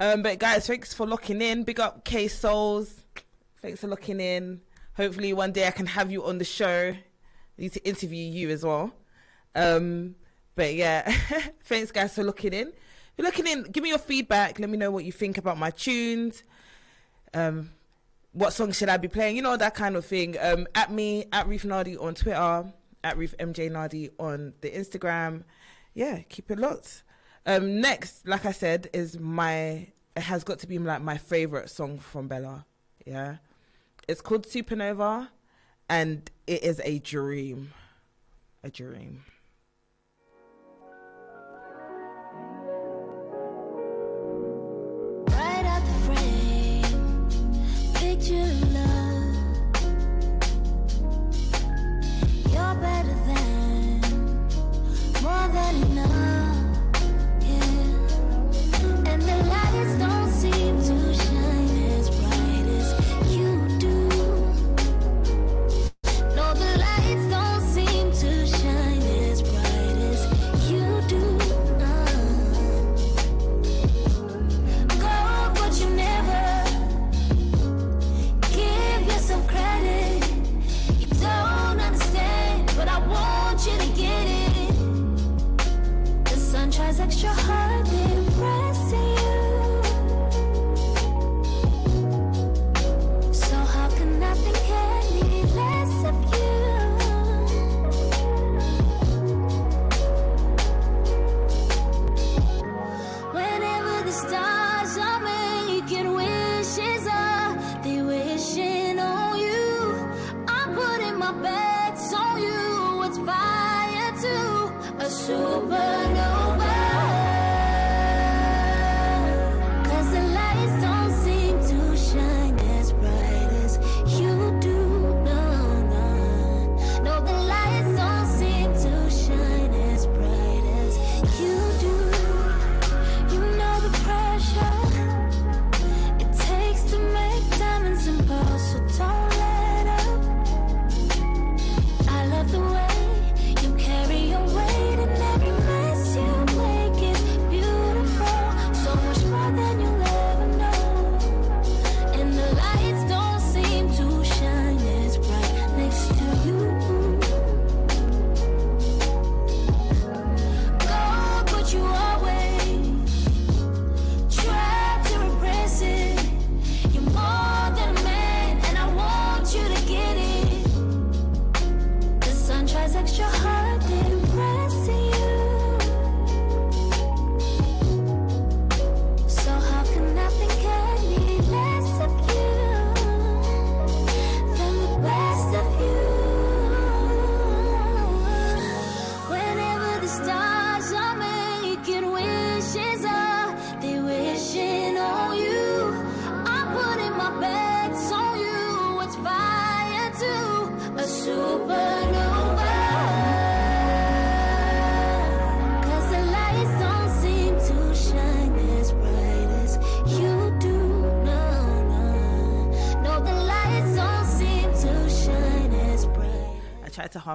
Um, 0.00 0.22
but 0.22 0.38
guys, 0.38 0.66
thanks 0.66 0.92
for 0.94 1.06
locking 1.06 1.40
in. 1.40 1.62
Big 1.62 1.78
up 1.78 2.04
K 2.04 2.28
Souls. 2.28 2.92
Thanks 3.60 3.80
for 3.80 3.86
locking 3.86 4.18
in. 4.18 4.60
Hopefully 4.96 5.32
one 5.32 5.52
day 5.52 5.66
I 5.66 5.70
can 5.70 5.86
have 5.86 6.10
you 6.10 6.24
on 6.24 6.38
the 6.38 6.44
show. 6.44 6.94
I 6.94 7.00
need 7.56 7.72
to 7.72 7.86
interview 7.86 8.24
you 8.24 8.50
as 8.50 8.64
well. 8.64 8.92
Um, 9.54 10.14
but 10.54 10.74
yeah, 10.74 11.10
thanks 11.64 11.90
guys 11.90 12.14
for 12.14 12.22
looking 12.22 12.52
in. 12.52 12.68
If 12.68 12.74
you're 13.18 13.26
looking 13.26 13.46
in, 13.46 13.64
give 13.64 13.82
me 13.82 13.90
your 13.90 13.98
feedback. 13.98 14.58
Let 14.58 14.70
me 14.70 14.78
know 14.78 14.90
what 14.90 15.04
you 15.04 15.12
think 15.12 15.38
about 15.38 15.58
my 15.58 15.70
tunes. 15.70 16.42
Um, 17.34 17.70
what 18.32 18.52
song 18.52 18.72
should 18.72 18.88
I 18.88 18.96
be 18.96 19.08
playing? 19.08 19.36
You 19.36 19.42
know 19.42 19.56
that 19.56 19.74
kind 19.74 19.96
of 19.96 20.04
thing. 20.04 20.36
Um, 20.40 20.66
at 20.74 20.90
me 20.90 21.26
at 21.32 21.46
Reef 21.46 21.64
Nardi 21.64 21.96
on 21.96 22.14
Twitter, 22.14 22.64
at 23.04 23.16
Reef 23.18 23.34
MJ 23.38 23.70
Nardi 23.70 24.10
on 24.18 24.54
the 24.60 24.70
Instagram. 24.70 25.44
Yeah, 25.94 26.20
keep 26.28 26.50
it 26.50 26.58
locked. 26.58 27.02
Um, 27.44 27.80
next, 27.80 28.26
like 28.26 28.46
I 28.46 28.52
said, 28.52 28.88
is 28.92 29.18
my 29.18 29.86
it 30.16 30.22
has 30.22 30.44
got 30.44 30.58
to 30.60 30.66
be 30.66 30.78
like 30.78 31.02
my 31.02 31.16
favorite 31.18 31.70
song 31.70 31.98
from 31.98 32.28
Bellah. 32.28 32.64
Yeah, 33.06 33.36
it's 34.08 34.20
called 34.20 34.46
Supernova, 34.46 35.28
and 35.88 36.30
it 36.46 36.62
is 36.62 36.80
a 36.84 36.98
dream, 36.98 37.72
a 38.62 38.70
dream. 38.70 39.24
Better 52.80 53.14
than, 53.26 54.00
more 55.22 55.48
than 55.52 55.74
enough, 55.92 56.31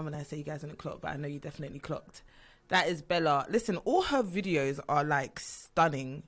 as 0.05 0.13
bright. 0.13 0.19
I 0.19 0.23
so 0.23 0.35
you 0.35 0.43
guys 0.43 0.61
the 0.61 0.75
clock, 0.75 1.01
but 1.01 1.11
I 1.11 1.17
know 1.17 1.27
you 1.27 1.39
definitely 1.39 1.79
clocked 1.79 2.23
That 2.69 2.87
is 2.87 3.01
Bellah. 3.01 3.49
Listen, 3.49 3.77
all 3.77 4.03
her 4.03 4.23
videos 4.23 4.79
are 4.89 5.03
like 5.03 5.39
stunning. 5.39 6.23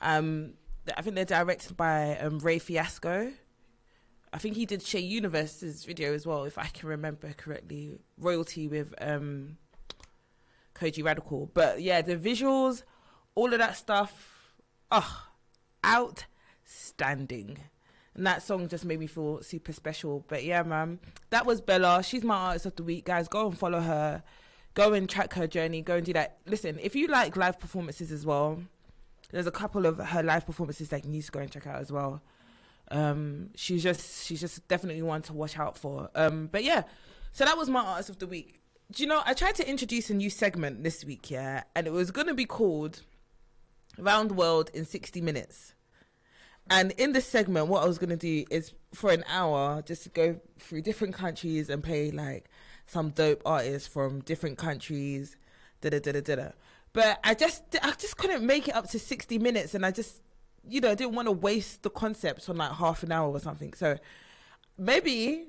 Um, 0.00 0.54
I 0.96 1.02
think 1.02 1.16
they're 1.16 1.24
directed 1.24 1.76
by 1.76 2.16
um, 2.18 2.38
Ray 2.38 2.58
Fiasco. 2.58 3.32
I 4.32 4.38
think 4.38 4.56
he 4.56 4.66
did 4.66 4.80
Shae 4.80 5.06
Universe's 5.06 5.84
video 5.84 6.12
as 6.12 6.26
well, 6.26 6.44
if 6.44 6.58
I 6.58 6.66
can 6.66 6.88
remember 6.88 7.32
correctly. 7.36 7.98
Royalty 8.18 8.68
with 8.68 8.94
um, 9.00 9.56
Kojey 10.74 11.04
Radical. 11.04 11.50
But 11.54 11.80
yeah, 11.80 12.02
the 12.02 12.16
visuals, 12.16 12.82
all 13.34 13.52
of 13.52 13.58
that 13.58 13.76
stuff, 13.76 14.52
oh, 14.90 15.26
outstanding. 15.84 17.58
And 18.18 18.26
that 18.26 18.42
song 18.42 18.66
just 18.66 18.84
made 18.84 18.98
me 18.98 19.06
feel 19.06 19.40
super 19.42 19.72
special. 19.72 20.24
But 20.26 20.42
yeah, 20.42 20.64
man, 20.64 20.98
that 21.30 21.46
was 21.46 21.60
Bellah. 21.60 22.04
She's 22.04 22.24
my 22.24 22.34
artist 22.34 22.66
of 22.66 22.74
the 22.74 22.82
week, 22.82 23.04
guys. 23.04 23.28
Go 23.28 23.46
and 23.46 23.56
follow 23.56 23.78
her. 23.78 24.24
Go 24.74 24.92
and 24.92 25.08
track 25.08 25.34
her 25.34 25.46
journey. 25.46 25.82
Go 25.82 25.94
and 25.94 26.04
do 26.04 26.12
that. 26.14 26.38
Listen, 26.44 26.80
if 26.82 26.96
you 26.96 27.06
like 27.06 27.36
live 27.36 27.60
performances 27.60 28.10
as 28.10 28.26
well, 28.26 28.60
there's 29.30 29.46
a 29.46 29.52
couple 29.52 29.86
of 29.86 29.98
her 29.98 30.24
live 30.24 30.44
performances 30.44 30.88
that 30.88 31.04
you 31.04 31.12
need 31.12 31.22
to 31.22 31.30
go 31.30 31.38
and 31.38 31.48
check 31.48 31.68
out 31.68 31.80
as 31.80 31.92
well. 31.92 32.20
Um, 32.90 33.50
she's 33.54 33.84
just 33.84 34.26
she's 34.26 34.40
just 34.40 34.66
definitely 34.66 35.02
one 35.02 35.22
to 35.22 35.32
watch 35.32 35.56
out 35.56 35.78
for. 35.78 36.10
Um, 36.16 36.48
but 36.50 36.64
yeah, 36.64 36.82
so 37.30 37.44
that 37.44 37.56
was 37.56 37.70
my 37.70 37.84
artist 37.84 38.10
of 38.10 38.18
the 38.18 38.26
week. 38.26 38.60
Do 38.90 39.04
you 39.04 39.08
know 39.08 39.22
I 39.24 39.34
tried 39.34 39.54
to 39.56 39.70
introduce 39.70 40.10
a 40.10 40.14
new 40.14 40.28
segment 40.28 40.82
this 40.82 41.04
week, 41.04 41.30
yeah, 41.30 41.62
and 41.76 41.86
it 41.86 41.92
was 41.92 42.10
gonna 42.10 42.34
be 42.34 42.46
called 42.46 43.02
Round 43.96 44.30
the 44.30 44.34
World 44.34 44.72
in 44.74 44.84
60 44.84 45.20
Minutes. 45.20 45.74
And 46.70 46.92
in 46.92 47.12
this 47.12 47.26
segment, 47.26 47.68
what 47.68 47.82
I 47.82 47.86
was 47.86 47.98
gonna 47.98 48.16
do 48.16 48.44
is 48.50 48.72
for 48.94 49.10
an 49.10 49.24
hour 49.28 49.82
just 49.82 50.02
to 50.04 50.08
go 50.10 50.40
through 50.58 50.82
different 50.82 51.14
countries 51.14 51.70
and 51.70 51.82
play 51.82 52.10
like 52.10 52.50
some 52.86 53.10
dope 53.10 53.42
artists 53.44 53.88
from 53.88 54.20
different 54.20 54.58
countries, 54.58 55.36
da 55.80 55.90
da 55.90 55.98
da 55.98 56.20
da 56.20 56.36
da. 56.36 56.48
But 56.92 57.20
I 57.24 57.34
just 57.34 57.62
I 57.82 57.92
just 57.92 58.16
couldn't 58.16 58.44
make 58.44 58.68
it 58.68 58.74
up 58.74 58.88
to 58.90 58.98
60 58.98 59.38
minutes, 59.38 59.74
and 59.74 59.84
I 59.84 59.90
just 59.90 60.20
you 60.66 60.80
know 60.80 60.94
didn't 60.94 61.14
want 61.14 61.26
to 61.26 61.32
waste 61.32 61.82
the 61.82 61.90
concept 61.90 62.48
on 62.48 62.56
like 62.56 62.72
half 62.72 63.02
an 63.02 63.12
hour 63.12 63.30
or 63.30 63.40
something. 63.40 63.72
So 63.74 63.96
maybe 64.76 65.46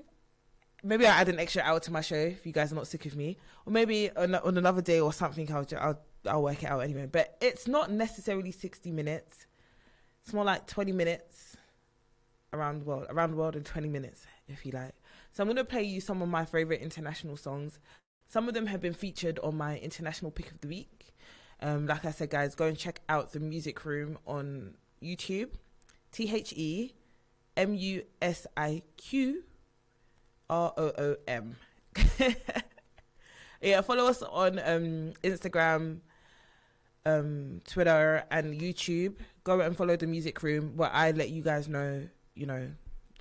maybe 0.83 1.05
I 1.05 1.11
add 1.19 1.29
an 1.29 1.39
extra 1.39 1.61
hour 1.63 1.79
to 1.81 1.91
my 1.91 2.01
show 2.01 2.15
if 2.15 2.45
you 2.45 2.51
guys 2.51 2.71
are 2.71 2.75
not 2.75 2.87
sick 2.87 3.05
of 3.05 3.15
me, 3.15 3.37
or 3.65 3.73
maybe 3.73 4.11
on, 4.11 4.35
on 4.35 4.57
another 4.57 4.81
day 4.81 4.99
or 4.99 5.13
something. 5.13 5.51
I'll, 5.51 5.65
I'll 5.77 5.99
I'll 6.27 6.43
work 6.43 6.63
it 6.63 6.69
out 6.69 6.79
anyway. 6.79 7.07
But 7.11 7.37
it's 7.41 7.67
not 7.67 7.91
necessarily 7.91 8.51
sixty 8.51 8.91
minutes. 8.91 9.45
It's 10.23 10.33
more 10.33 10.43
like 10.43 10.67
twenty 10.67 10.91
minutes 10.91 11.57
around 12.53 12.81
the 12.81 12.85
world, 12.85 13.07
around 13.09 13.31
the 13.31 13.37
world 13.37 13.55
in 13.55 13.63
twenty 13.63 13.87
minutes, 13.89 14.25
if 14.47 14.65
you 14.65 14.71
like. 14.71 14.93
So 15.31 15.43
I'm 15.43 15.49
gonna 15.49 15.63
play 15.63 15.83
you 15.83 16.01
some 16.01 16.21
of 16.21 16.29
my 16.29 16.45
favorite 16.45 16.81
international 16.81 17.37
songs. 17.37 17.79
Some 18.27 18.47
of 18.47 18.53
them 18.53 18.67
have 18.67 18.81
been 18.81 18.93
featured 18.93 19.39
on 19.39 19.57
my 19.57 19.77
international 19.79 20.31
pick 20.31 20.51
of 20.51 20.61
the 20.61 20.67
week. 20.67 21.13
Um, 21.61 21.87
like 21.87 22.05
I 22.05 22.11
said, 22.11 22.29
guys, 22.29 22.55
go 22.55 22.65
and 22.65 22.77
check 22.77 23.01
out 23.09 23.31
the 23.31 23.39
Music 23.39 23.83
Room 23.85 24.17
on 24.27 24.75
YouTube. 25.03 25.49
T 26.11 26.33
H 26.33 26.53
E 26.53 26.93
M 27.57 27.73
U 27.75 28.03
S 28.21 28.47
I 28.55 28.81
Q 28.97 29.43
R 30.49 30.73
O 30.77 30.91
O 30.97 31.15
M. 31.27 31.55
Yeah, 33.61 33.81
follow 33.81 34.05
us 34.05 34.21
on 34.21 34.57
um, 34.59 35.13
Instagram, 35.21 35.99
um, 37.05 37.59
Twitter, 37.67 38.23
and 38.31 38.53
YouTube. 38.59 39.15
Go 39.49 39.61
and 39.61 39.75
follow 39.75 39.95
the 39.95 40.05
Music 40.05 40.43
Room, 40.43 40.73
where 40.75 40.91
I 40.91 41.09
let 41.09 41.31
you 41.31 41.41
guys 41.41 41.67
know, 41.67 42.07
you 42.35 42.45
know, 42.45 42.69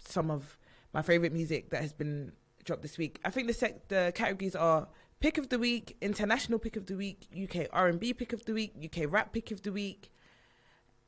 some 0.07 0.31
of 0.31 0.59
my 0.93 1.01
favorite 1.01 1.33
music 1.33 1.71
that 1.71 1.81
has 1.81 1.95
been 1.95 2.33
dropped 2.65 2.83
this 2.83 2.99
week. 2.99 3.19
I 3.25 3.31
think 3.31 3.47
the 3.47 3.55
sec- 3.55 3.89
the 3.89 4.13
categories 4.15 4.55
are 4.55 4.89
Pick 5.21 5.39
of 5.39 5.49
the 5.49 5.59
Week, 5.59 5.97
International 6.03 6.59
Pick 6.59 6.77
of 6.77 6.85
the 6.85 6.97
Week, 6.97 7.27
UK 7.33 7.69
R 7.73 7.89
and 7.89 7.99
B 7.99 8.13
Pick 8.13 8.35
of 8.35 8.45
the 8.45 8.53
Week, 8.53 8.75
UK 8.85 9.11
Rap 9.11 9.33
Pick 9.33 9.51
of 9.53 9.63
the 9.63 9.73
Week, 9.73 10.13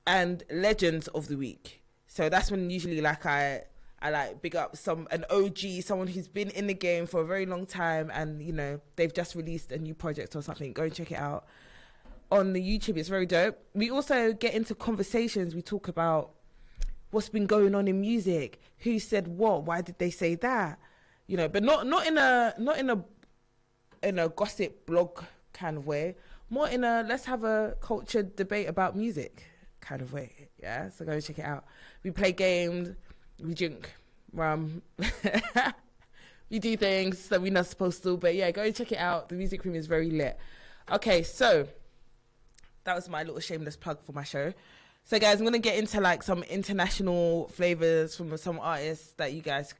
and 0.06 0.42
Legends 0.50 1.06
of 1.08 1.28
the 1.28 1.36
Week. 1.36 1.82
So 2.06 2.30
that's 2.30 2.50
when 2.50 2.70
usually 2.70 3.02
like 3.02 3.26
I 3.26 3.64
I 4.00 4.08
like 4.08 4.40
big 4.40 4.56
up 4.56 4.74
some 4.74 5.06
an 5.10 5.26
OG, 5.28 5.82
someone 5.82 6.06
who's 6.06 6.28
been 6.28 6.48
in 6.48 6.66
the 6.66 6.72
game 6.72 7.04
for 7.04 7.20
a 7.20 7.26
very 7.26 7.44
long 7.44 7.66
time, 7.66 8.10
and 8.14 8.40
you 8.40 8.54
know 8.54 8.80
they've 8.96 9.12
just 9.12 9.34
released 9.34 9.70
a 9.70 9.78
new 9.78 9.92
project 9.92 10.34
or 10.34 10.40
something. 10.40 10.72
Go 10.72 10.84
and 10.84 10.94
check 10.94 11.12
it 11.12 11.18
out 11.18 11.44
on 12.30 12.52
the 12.52 12.60
YouTube. 12.60 12.96
It's 12.96 13.08
very 13.08 13.26
dope. 13.26 13.58
We 13.74 13.90
also 13.90 14.32
get 14.32 14.54
into 14.54 14.74
conversations. 14.74 15.54
We 15.54 15.62
talk 15.62 15.88
about 15.88 16.32
what's 17.10 17.28
been 17.28 17.46
going 17.46 17.74
on 17.74 17.88
in 17.88 18.00
music, 18.00 18.60
who 18.78 18.98
said 18.98 19.28
what, 19.28 19.64
why 19.64 19.80
did 19.80 19.98
they 19.98 20.10
say 20.10 20.36
that, 20.36 20.78
you 21.26 21.36
know, 21.36 21.48
but 21.48 21.62
not 21.62 21.86
not 21.86 22.06
in 22.06 22.18
a 22.18 22.54
not 22.58 22.78
in 22.78 22.90
a 22.90 23.04
in 24.02 24.18
a 24.18 24.28
gossip 24.28 24.86
blog 24.86 25.22
kind 25.52 25.76
of 25.76 25.86
way, 25.86 26.16
more 26.48 26.68
in 26.68 26.84
a 26.84 27.04
let's 27.06 27.24
have 27.24 27.44
a 27.44 27.76
culture 27.80 28.22
debate 28.22 28.68
about 28.68 28.96
music 28.96 29.44
kind 29.80 30.02
of 30.02 30.12
way. 30.12 30.48
Yeah, 30.60 30.90
so 30.90 31.04
go 31.04 31.12
and 31.12 31.22
check 31.22 31.38
it 31.38 31.44
out. 31.44 31.64
We 32.02 32.10
play 32.10 32.32
games, 32.32 32.94
we 33.42 33.54
drink 33.54 33.92
rum, 34.32 34.82
we 36.50 36.58
do 36.58 36.76
things 36.76 37.28
that 37.28 37.40
we're 37.40 37.52
not 37.52 37.66
supposed 37.66 38.02
to. 38.04 38.16
But 38.16 38.34
yeah, 38.34 38.50
go 38.50 38.62
and 38.62 38.74
check 38.74 38.92
it 38.92 38.98
out. 38.98 39.28
The 39.28 39.34
music 39.34 39.64
room 39.64 39.74
is 39.74 39.86
very 39.86 40.10
lit. 40.10 40.38
Okay, 40.90 41.22
so 41.22 41.66
that 42.84 42.94
was 42.94 43.08
my 43.08 43.22
little 43.22 43.40
shameless 43.40 43.76
plug 43.76 44.00
for 44.02 44.12
my 44.12 44.24
show. 44.24 44.52
So 45.04 45.18
guys, 45.18 45.38
I'm 45.38 45.44
gonna 45.44 45.58
get 45.58 45.78
into 45.78 46.00
like 46.00 46.22
some 46.22 46.42
international 46.44 47.48
flavors 47.48 48.16
from 48.16 48.36
some 48.36 48.58
artists 48.60 49.12
that 49.14 49.32
you 49.32 49.42
guys 49.42 49.74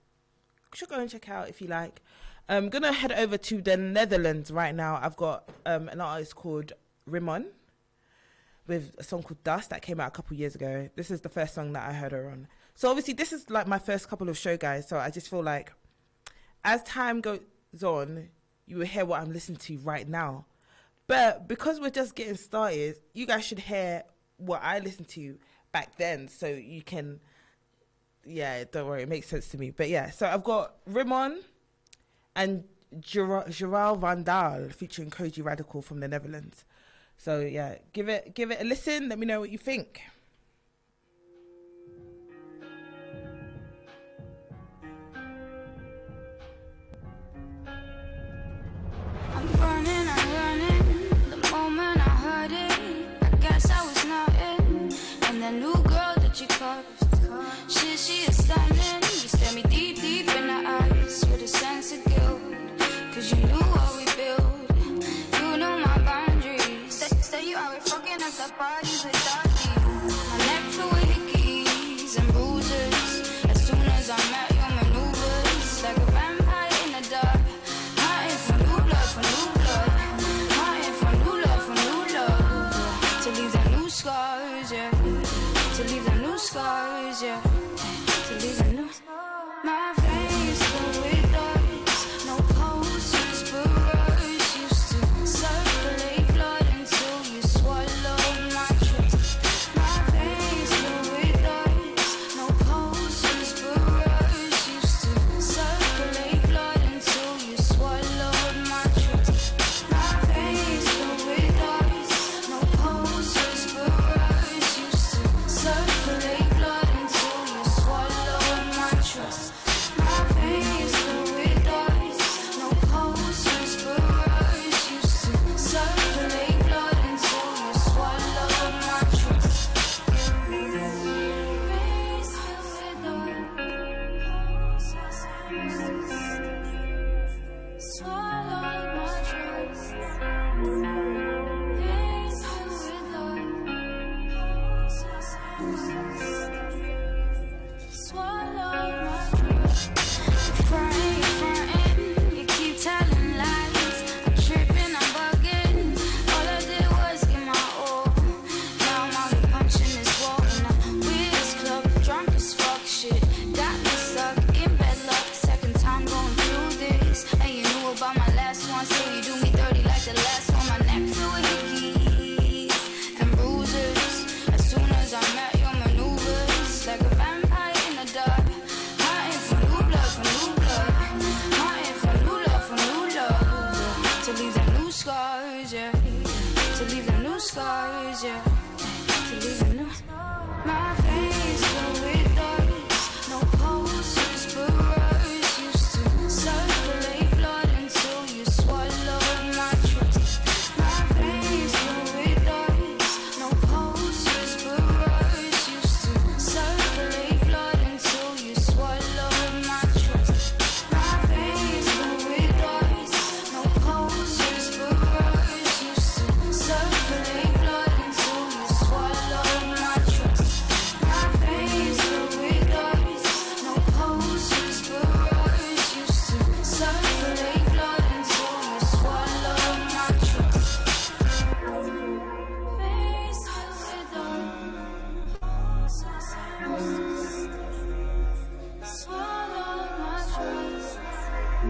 should 0.75 0.89
go 0.89 0.99
and 0.99 1.11
check 1.11 1.29
out 1.29 1.49
if 1.49 1.61
you 1.61 1.69
like. 1.69 2.01
I'm 2.49 2.69
gonna 2.69 2.93
head 2.93 3.13
over 3.13 3.39
to 3.39 3.63
the 3.63 3.77
Netherlands 3.77 4.51
right 4.51 4.75
now. 4.75 4.99
I've 5.01 5.17
got 5.17 5.49
um, 5.67 5.89
an 5.89 6.01
artist 6.01 6.35
called 6.35 6.73
Rimon 7.09 7.47
with 8.67 8.95
a 8.99 9.05
song 9.05 9.23
called 9.23 9.43
Dust 9.45 9.71
that 9.71 9.83
came 9.83 10.01
out 10.01 10.09
a 10.09 10.11
couple 10.11 10.37
years 10.37 10.55
ago. 10.55 10.89
This 10.97 11.11
is 11.11 11.21
the 11.21 11.29
first 11.29 11.55
song 11.55 11.73
that 11.75 11.89
I 11.89 11.93
heard 11.93 12.13
her 12.13 12.31
on. 12.31 12.49
So 12.75 12.89
obviously 12.89 13.15
this 13.15 13.33
is 13.33 13.51
like 13.51 13.67
my 13.67 13.79
first 13.79 14.09
couple 14.09 14.29
of 14.29 14.39
show 14.39 14.57
guys. 14.57 14.89
So 14.89 14.99
I 14.99 15.11
just 15.11 15.29
feel 15.29 15.43
like 15.43 15.73
as 16.65 16.83
time 16.85 17.21
goes 17.21 17.41
on, 17.83 18.29
you 18.67 18.79
will 18.79 18.87
hear 18.87 19.05
what 19.05 19.21
I'm 19.21 19.33
listening 19.33 19.59
to 19.59 19.79
right 19.79 20.09
now. 20.09 20.47
But 21.11 21.49
because 21.49 21.81
we're 21.81 21.91
just 21.91 22.15
getting 22.15 22.37
started, 22.37 22.95
you 23.15 23.27
guys 23.27 23.45
should 23.45 23.59
hear 23.59 24.05
what 24.37 24.63
I 24.63 24.79
listened 24.79 25.09
to 25.09 25.39
back 25.73 25.97
then, 25.97 26.29
so 26.29 26.47
you 26.47 26.83
can. 26.83 27.19
Yeah, 28.25 28.63
don't 28.71 28.87
worry, 28.87 29.03
it 29.03 29.09
makes 29.09 29.27
sense 29.27 29.49
to 29.49 29.59
me. 29.59 29.71
But 29.71 29.89
yeah, 29.89 30.11
so 30.11 30.27
I've 30.27 30.45
got 30.45 30.77
Rimon 30.87 31.39
and 32.37 32.63
Ger- 33.01 33.47
Gerald 33.49 34.01
Van 34.03 34.23
Daal 34.23 34.69
featuring 34.69 35.11
Kojey 35.11 35.45
Radical 35.45 35.83
from 35.83 35.99
the 35.99 36.07
Netherlands. 36.07 36.65
So 37.17 37.41
yeah, 37.41 37.79
give 37.93 38.09
it 38.09 38.33
give 38.35 38.53
it 38.53 38.61
a 38.61 38.65
listen. 38.65 39.09
Let 39.09 39.19
me 39.19 39.27
know 39.27 39.41
what 39.41 39.51
you 39.51 39.59
think. 39.59 40.03
You 56.41 56.47
caught, 56.47 56.85
shit, 57.69 57.99
she 57.99 58.25
is 58.27 58.45
stunning. 58.45 59.03
You 59.03 59.29
stare 59.29 59.53
me 59.53 59.63
deep, 59.65 60.01
deep 60.01 60.29
in 60.35 60.47
the 60.47 60.63
eyes 60.67 61.25
with 61.31 61.43
a 61.43 61.49
sense 61.49 61.93
of 61.93 62.05
guilt. 62.05 62.41
Cause 63.13 63.31
you 63.31 63.39
knew 63.47 63.65
what 63.75 63.97
we 63.97 64.05
built. 64.17 65.13
You 65.39 65.57
know 65.59 65.79
my 65.79 65.99
boundaries. 65.99 66.95
Say, 66.95 67.15
say 67.21 67.49
you 67.51 67.57
out 67.57 67.83
fucking 67.87 68.23
up 68.23 68.33
the 68.33 68.53
parties 68.57 69.05
without 69.05 69.45
you. 69.45 69.50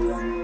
Face 0.01 0.40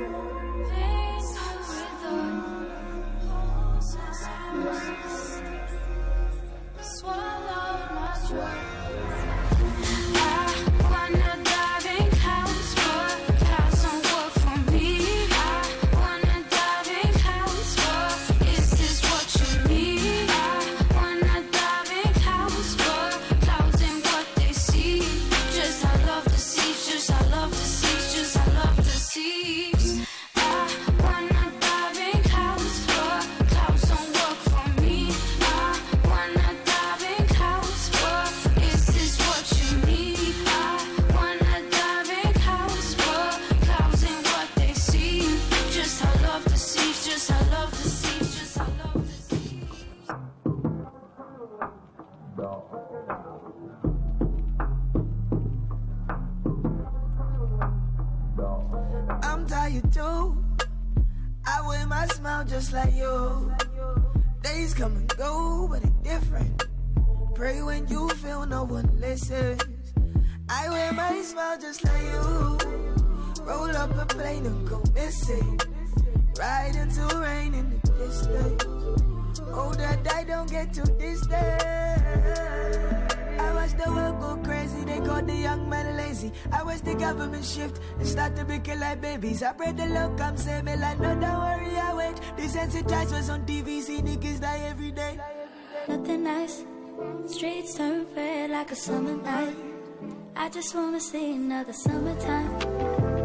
I 100.46 100.48
just 100.48 100.76
wanna 100.76 101.00
see 101.00 101.32
another 101.34 101.72
summertime. 101.72 102.60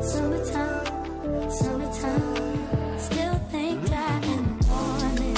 Summertime. 0.01 1.51
Summertime. 1.51 2.97
Still 2.97 3.35
think 3.51 3.79
in 4.31 4.57
the 4.57 4.65
morning. 4.67 5.37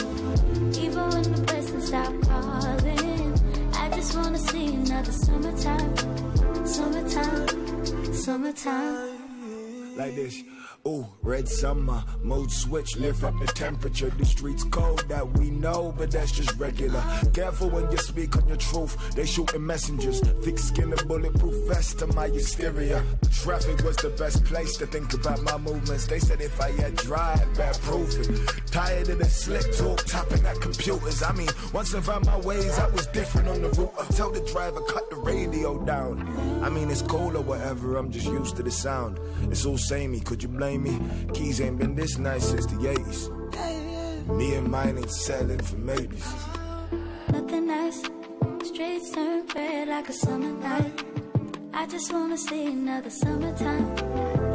Even 0.85 1.09
when 1.09 1.23
the 1.23 1.41
blessings 1.45 1.87
stop 1.87 2.13
calling. 2.21 3.33
I 3.73 3.89
just 3.97 4.15
wanna 4.15 4.37
see 4.37 4.67
another 4.67 5.11
summertime. 5.11 6.65
Summertime. 6.65 8.13
Summertime. 8.13 9.97
like 9.97 10.15
this. 10.15 10.41
Ooh, 10.85 11.07
red 11.21 11.47
summer, 11.47 12.03
mode 12.23 12.51
switch, 12.51 12.97
lift 12.97 13.23
up 13.23 13.33
the 13.39 13.45
temperature. 13.45 14.09
The 14.09 14.25
streets 14.25 14.65
cold 14.65 15.07
that 15.07 15.25
we 15.39 15.49
know, 15.49 15.95
but 15.97 16.11
that's 16.11 16.33
just 16.33 16.59
regular. 16.59 17.01
Careful 17.33 17.69
when 17.69 17.89
you 17.89 17.97
speak 17.99 18.35
on 18.35 18.45
your 18.49 18.57
truth, 18.57 18.97
they 19.15 19.25
shooting 19.25 19.65
messengers. 19.65 20.19
Thick 20.43 20.59
skin 20.59 20.91
and 20.91 21.07
bulletproof 21.07 21.55
vest 21.69 21.99
to 21.99 22.07
my 22.07 22.27
hysteria. 22.27 23.01
Traffic 23.31 23.81
was 23.85 23.95
the 23.95 24.09
best 24.09 24.43
place 24.43 24.75
to 24.75 24.85
think 24.87 25.13
about 25.13 25.41
my 25.43 25.57
movements. 25.57 26.05
They 26.07 26.19
said 26.19 26.41
if 26.41 26.59
I 26.59 26.71
had 26.71 26.97
drive, 26.97 27.55
bad 27.55 27.79
proof. 27.79 28.11
Tired 28.69 29.07
of 29.07 29.19
the 29.19 29.25
slick 29.25 29.77
talk, 29.77 30.03
tapping 30.03 30.45
at 30.45 30.59
computers. 30.59 31.23
I 31.23 31.31
mean, 31.31 31.49
once 31.71 31.95
I 31.95 32.01
found 32.01 32.25
my 32.25 32.39
ways, 32.39 32.77
I 32.77 32.89
was 32.89 33.07
different 33.07 33.47
on 33.47 33.61
the 33.61 33.69
route. 33.69 33.93
I 33.97 34.03
tell 34.11 34.33
the 34.33 34.41
driver, 34.51 34.81
cut 34.81 35.09
the 35.09 35.15
radio 35.15 35.79
down. 35.85 36.27
I 36.61 36.67
mean, 36.67 36.91
it's 36.91 37.03
cold 37.03 37.37
or 37.37 37.41
whatever, 37.41 37.95
I'm 37.95 38.11
just 38.11 38.27
used 38.27 38.57
to 38.57 38.63
the 38.63 38.71
sound. 38.71 39.17
It's 39.43 39.65
all 39.65 39.77
samey, 39.77 40.19
could 40.19 40.43
you 40.43 40.49
blame 40.49 40.72
Keys 40.73 41.61
ain't 41.61 41.77
been 41.77 41.93
this 41.93 42.17
nice 42.17 42.49
since 42.49 42.65
the 42.65 42.77
80s. 42.77 43.29
Me 44.37 44.55
and 44.55 44.71
mine 44.71 44.97
ain't 44.97 45.11
settling 45.11 45.59
for 45.59 45.77
maybes. 45.77 46.33
Nothing 47.31 47.67
nice. 47.67 48.01
Streets 48.63 49.11
turn 49.11 49.45
red 49.55 49.87
like 49.87 50.09
a 50.09 50.13
summer 50.13 50.51
night. 50.51 51.05
I 51.73 51.85
just 51.85 52.11
wanna 52.11 52.37
see 52.37 52.65
another 52.65 53.11
summertime. 53.11 53.97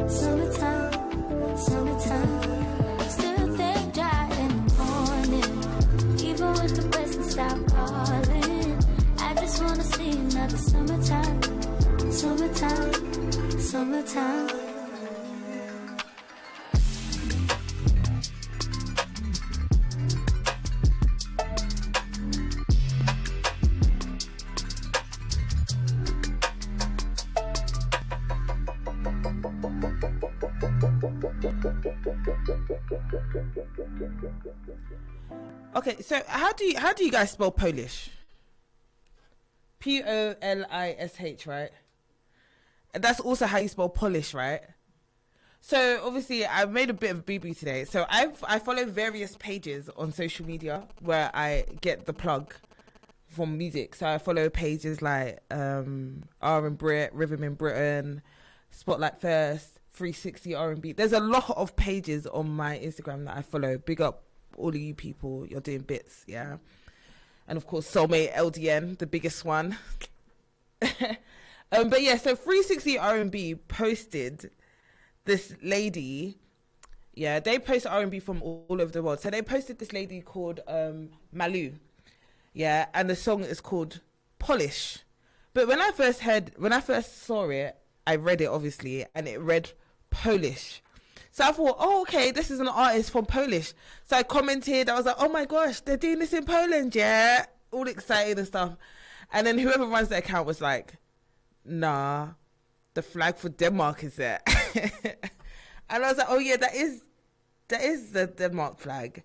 Summertime. 0.09 1.57
Summertime. 1.57 3.09
Still 3.09 3.57
think 3.57 3.95
dry 3.95 4.28
in 4.40 4.66
the 4.66 4.74
morning. 4.82 6.19
Even 6.19 6.53
when 6.55 6.74
the 6.74 6.89
blessings 6.90 7.31
stop 7.31 7.59
calling. 7.69 8.78
I 9.19 9.35
just 9.35 9.62
wanna 9.62 9.85
see 9.85 10.11
another 10.11 10.57
summertime. 10.57 12.11
Summertime. 12.11 13.61
Summertime. 13.61 14.68
Okay, 35.76 36.00
so 36.02 36.20
how 36.26 36.52
do 36.52 36.64
you 36.64 36.78
how 36.78 36.92
do 36.92 37.04
you 37.04 37.10
guys 37.10 37.32
spell 37.32 37.50
Polish? 37.50 38.10
P 39.78 40.02
O 40.02 40.34
L 40.40 40.64
I 40.70 40.96
S 40.98 41.14
H, 41.20 41.46
right? 41.46 41.70
And 42.94 43.04
that's 43.04 43.20
also 43.20 43.46
how 43.46 43.58
you 43.58 43.68
spell 43.68 43.88
Polish, 43.88 44.34
right? 44.34 44.60
So 45.60 46.00
obviously, 46.04 46.46
I 46.46 46.64
made 46.64 46.90
a 46.90 46.94
bit 46.94 47.10
of 47.10 47.26
boo 47.26 47.38
today. 47.38 47.84
So 47.84 48.06
I 48.08 48.28
I 48.44 48.58
follow 48.58 48.84
various 48.86 49.36
pages 49.36 49.90
on 49.96 50.12
social 50.12 50.46
media 50.46 50.88
where 51.00 51.30
I 51.34 51.64
get 51.80 52.06
the 52.06 52.12
plug 52.12 52.54
from 53.26 53.58
music. 53.58 53.94
So 53.94 54.08
I 54.08 54.18
follow 54.18 54.48
pages 54.48 55.02
like 55.02 55.40
um, 55.50 56.24
R 56.40 56.66
and 56.66 56.78
Brit, 56.78 57.12
Rhythm 57.12 57.44
in 57.44 57.54
Britain, 57.54 58.22
Spotlight 58.70 59.20
First, 59.20 59.77
360 59.98 60.54
R 60.54 60.70
and 60.70 60.80
B. 60.80 60.92
There's 60.92 61.12
a 61.12 61.18
lot 61.18 61.50
of 61.50 61.74
pages 61.74 62.24
on 62.28 62.48
my 62.48 62.78
Instagram 62.78 63.24
that 63.24 63.36
I 63.36 63.42
follow. 63.42 63.78
Big 63.78 64.00
up 64.00 64.22
all 64.56 64.68
of 64.68 64.76
you 64.76 64.94
people. 64.94 65.44
You're 65.44 65.60
doing 65.60 65.80
bits, 65.80 66.24
yeah. 66.28 66.58
And 67.48 67.56
of 67.56 67.66
course, 67.66 67.92
Soulmate 67.92 68.32
LDN, 68.32 68.98
the 68.98 69.08
biggest 69.08 69.44
one. 69.44 69.76
um, 71.72 71.88
but 71.88 72.00
yeah, 72.00 72.16
so 72.16 72.36
360 72.36 72.96
R 72.96 73.16
and 73.16 73.30
B 73.32 73.56
posted 73.56 74.52
this 75.24 75.52
lady, 75.62 76.38
Yeah, 77.14 77.40
they 77.40 77.58
post 77.58 77.84
R 77.84 78.00
and 78.00 78.10
B 78.10 78.20
from 78.20 78.40
all, 78.40 78.66
all 78.68 78.80
over 78.80 78.92
the 78.92 79.02
world. 79.02 79.18
So 79.18 79.30
they 79.30 79.42
posted 79.42 79.80
this 79.80 79.92
lady 79.92 80.20
called 80.20 80.60
um, 80.68 81.10
Malu. 81.32 81.72
Yeah, 82.52 82.86
and 82.94 83.10
the 83.10 83.16
song 83.16 83.42
is 83.42 83.60
called 83.60 84.00
Polish. 84.38 85.00
But 85.54 85.66
when 85.66 85.80
I 85.80 85.90
first 85.90 86.20
heard, 86.20 86.52
when 86.56 86.72
I 86.72 86.80
first 86.80 87.24
saw 87.24 87.48
it, 87.50 87.76
I 88.06 88.14
read 88.14 88.40
it 88.40 88.46
obviously, 88.46 89.04
and 89.16 89.26
it 89.26 89.40
read 89.40 89.72
Polish. 90.10 90.82
So 91.30 91.44
I 91.44 91.52
thought, 91.52 91.76
oh, 91.78 92.02
okay, 92.02 92.30
this 92.32 92.51
is 92.51 92.59
an 92.59 92.68
artist 92.68 93.10
from 93.10 93.24
Polish. 93.24 93.72
So 94.05 94.16
I 94.16 94.22
commented, 94.22 94.89
I 94.89 94.97
was 94.97 95.06
like, 95.06 95.16
oh 95.18 95.28
my 95.28 95.44
gosh, 95.44 95.80
they're 95.80 95.97
doing 95.97 96.18
this 96.18 96.32
in 96.32 96.44
Poland, 96.44 96.94
yeah, 96.94 97.47
all 97.70 97.86
excited 97.86 98.39
and 98.39 98.47
stuff. 98.47 98.76
And 99.32 99.47
then 99.47 99.59
whoever 99.59 99.86
runs 99.86 100.09
the 100.09 100.18
account 100.18 100.47
was 100.47 100.60
like, 100.60 100.94
nah, 101.64 102.30
the 102.94 103.02
flag 103.02 103.36
for 103.36 103.51
Denmark 103.51 104.02
is 104.02 104.16
there. 104.16 104.40
and 104.74 106.05
I 106.05 106.09
was 106.09 106.18
like, 106.18 106.26
oh 106.28 106.39
yeah, 106.39 106.56
that 106.56 106.74
is 106.74 107.05
that 107.68 107.82
is 107.82 108.12
the 108.12 108.26
Denmark 108.26 108.78
flag. 108.78 109.22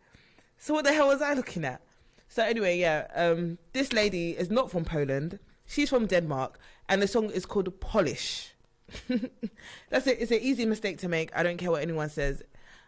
So 0.58 0.74
what 0.74 0.86
the 0.86 0.94
hell 0.94 1.08
was 1.08 1.22
I 1.22 1.34
looking 1.34 1.66
at? 1.66 1.82
So 2.28 2.44
anyway, 2.44 2.78
yeah, 2.78 3.08
um, 3.16 3.58
this 3.74 3.94
lady 3.94 4.32
is 4.32 4.50
not 4.50 4.70
from 4.70 4.86
Poland. 4.86 5.40
She's 5.66 5.90
from 5.90 6.08
Denmark, 6.08 6.60
and 6.90 7.02
the 7.02 7.08
song 7.08 7.30
is 7.30 7.46
called 7.46 7.80
Polish. 7.80 8.53
That's 9.90 10.08
it. 10.08 10.18
It's 10.20 10.32
an 10.32 10.40
easy 10.42 10.66
mistake 10.66 10.98
to 11.00 11.08
make. 11.08 11.36
I 11.36 11.44
don't 11.44 11.58
care 11.58 11.72
what 11.72 11.82
anyone 11.82 12.10
says. 12.10 12.42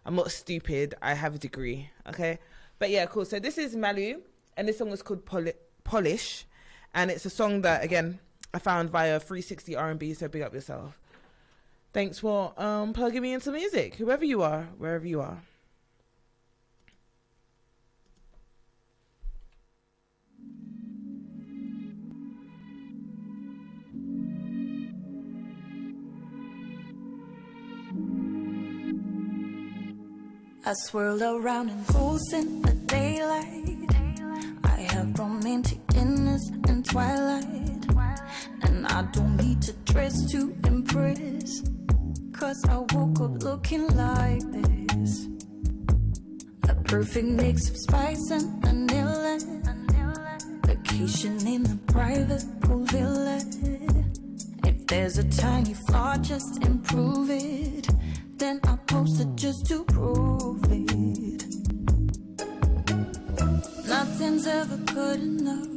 I'm 0.06 0.16
not 0.16 0.32
stupid. 0.32 0.96
I 1.02 1.14
have 1.14 1.36
a 1.36 1.38
degree. 1.40 1.90
Okay, 2.08 2.40
but 2.80 2.90
yeah, 2.90 3.06
cool. 3.06 3.26
So 3.26 3.40
this 3.40 3.58
is 3.58 3.76
Malu, 3.76 4.22
and 4.58 4.68
this 4.68 4.78
song 4.78 4.90
is 4.90 5.02
called 5.02 5.26
Poli- 5.26 5.54
Polish, 5.84 6.46
and 6.94 7.10
it's 7.10 7.26
a 7.26 7.30
song 7.30 7.62
that 7.62 7.84
again 7.84 8.20
I 8.54 8.60
found 8.60 8.90
via 8.90 9.20
360 9.20 9.76
R&B. 9.76 10.14
So 10.14 10.28
big 10.28 10.42
up 10.42 10.54
yourself. 10.54 11.00
Thanks 11.94 12.20
for 12.20 12.54
um, 12.62 12.94
plugging 12.94 13.22
me 13.22 13.34
into 13.34 13.52
music, 13.52 13.96
whoever 13.96 14.26
you 14.26 14.42
are, 14.42 14.68
wherever 14.78 15.08
you 15.08 15.22
are. 15.22 15.42
I 30.68 30.74
swirl 30.74 31.22
around 31.22 31.70
in 31.70 31.86
pools 31.86 32.34
in 32.34 32.64
the 32.64 32.74
daylight. 32.74 33.88
I 34.64 34.82
have 34.94 35.20
romantic 35.20 35.86
dinners 35.86 36.50
in 36.68 36.82
twilight. 36.82 37.86
And 38.64 38.88
I 38.88 39.04
don't 39.14 39.38
need 39.38 39.62
to 39.62 39.74
dress 39.94 40.26
to 40.32 40.58
impress. 40.66 41.62
Cause 42.34 42.66
I 42.68 42.78
woke 42.78 43.22
up 43.22 43.44
looking 43.44 43.86
like 43.90 44.42
this. 44.54 45.28
A 46.68 46.74
perfect 46.74 47.28
mix 47.28 47.70
of 47.70 47.78
spice 47.78 48.32
and 48.32 48.66
vanilla. 48.66 49.38
Vacation 50.66 51.46
in 51.46 51.68
a 51.68 51.78
private 51.94 52.44
pool 52.62 52.86
villa. 52.86 53.40
If 54.64 54.88
there's 54.88 55.20
a 55.20 55.30
tiny 55.30 55.76
flaw, 55.76 56.18
just 56.18 56.64
improve 56.64 57.30
it. 57.30 57.88
Then 58.38 58.60
I 58.66 58.76
post 58.88 59.22
it 59.22 59.36
just 59.36 59.66
to 59.68 59.86
prove 59.86 60.64
it. 60.70 61.46
Nothing's 63.88 64.46
ever 64.46 64.78
good 64.78 65.22
enough. 65.22 65.68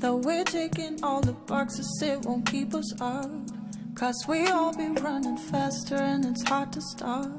Though 0.00 0.16
we're 0.16 0.44
taking 0.44 1.02
all 1.04 1.20
the 1.20 1.32
boxes, 1.32 2.02
it 2.02 2.20
won't 2.22 2.46
keep 2.46 2.74
us 2.74 3.00
up. 3.00 3.30
Cause 3.94 4.24
we 4.26 4.48
all 4.48 4.76
be 4.76 4.88
running 4.88 5.36
faster 5.36 5.94
and 5.94 6.24
it's 6.24 6.42
hard 6.48 6.72
to 6.72 6.80
stop. 6.80 7.30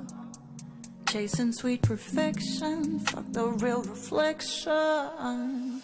Chasing 1.10 1.52
sweet 1.52 1.82
perfection, 1.82 2.99
fuck 2.99 3.26
the 3.34 3.48
real 3.48 3.84
reflection. 3.84 4.72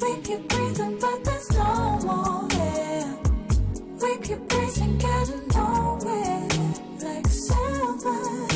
we 0.00 0.20
keep 0.22 0.48
breathing, 0.48 0.98
but 1.00 1.24
there's 1.24 1.50
no 1.50 1.98
more. 2.04 2.57
We 4.08 4.16
keep 4.16 4.50
racing, 4.54 4.96
getting 4.96 5.46
nowhere. 5.48 6.48
Like 7.02 7.26
silver, 7.26 8.46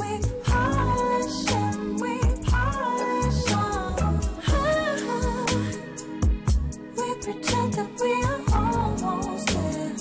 we 0.00 0.18
polish 0.42 1.50
and 1.52 2.00
we 2.00 2.18
polish 2.50 3.52
on. 3.52 3.94
We 6.96 7.06
pretend 7.22 7.72
that 7.74 7.90
we 8.00 8.12
are 8.24 8.40
almost 8.60 9.46
there, 9.46 9.94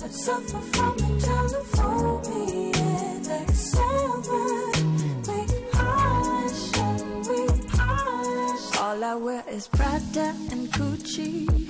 but 0.00 0.12
suffer 0.14 0.60
from 0.72 0.94
internal 1.10 1.64
phobia. 1.74 2.72
Like 3.28 3.50
silver, 3.50 4.48
we 5.28 5.38
polish 5.72 6.76
and 6.78 7.26
we 7.28 7.40
polish. 7.68 8.64
All 8.78 9.04
I 9.04 9.14
wear 9.14 9.44
is 9.46 9.68
Prada 9.68 10.34
and 10.50 10.72
Gucci. 10.72 11.61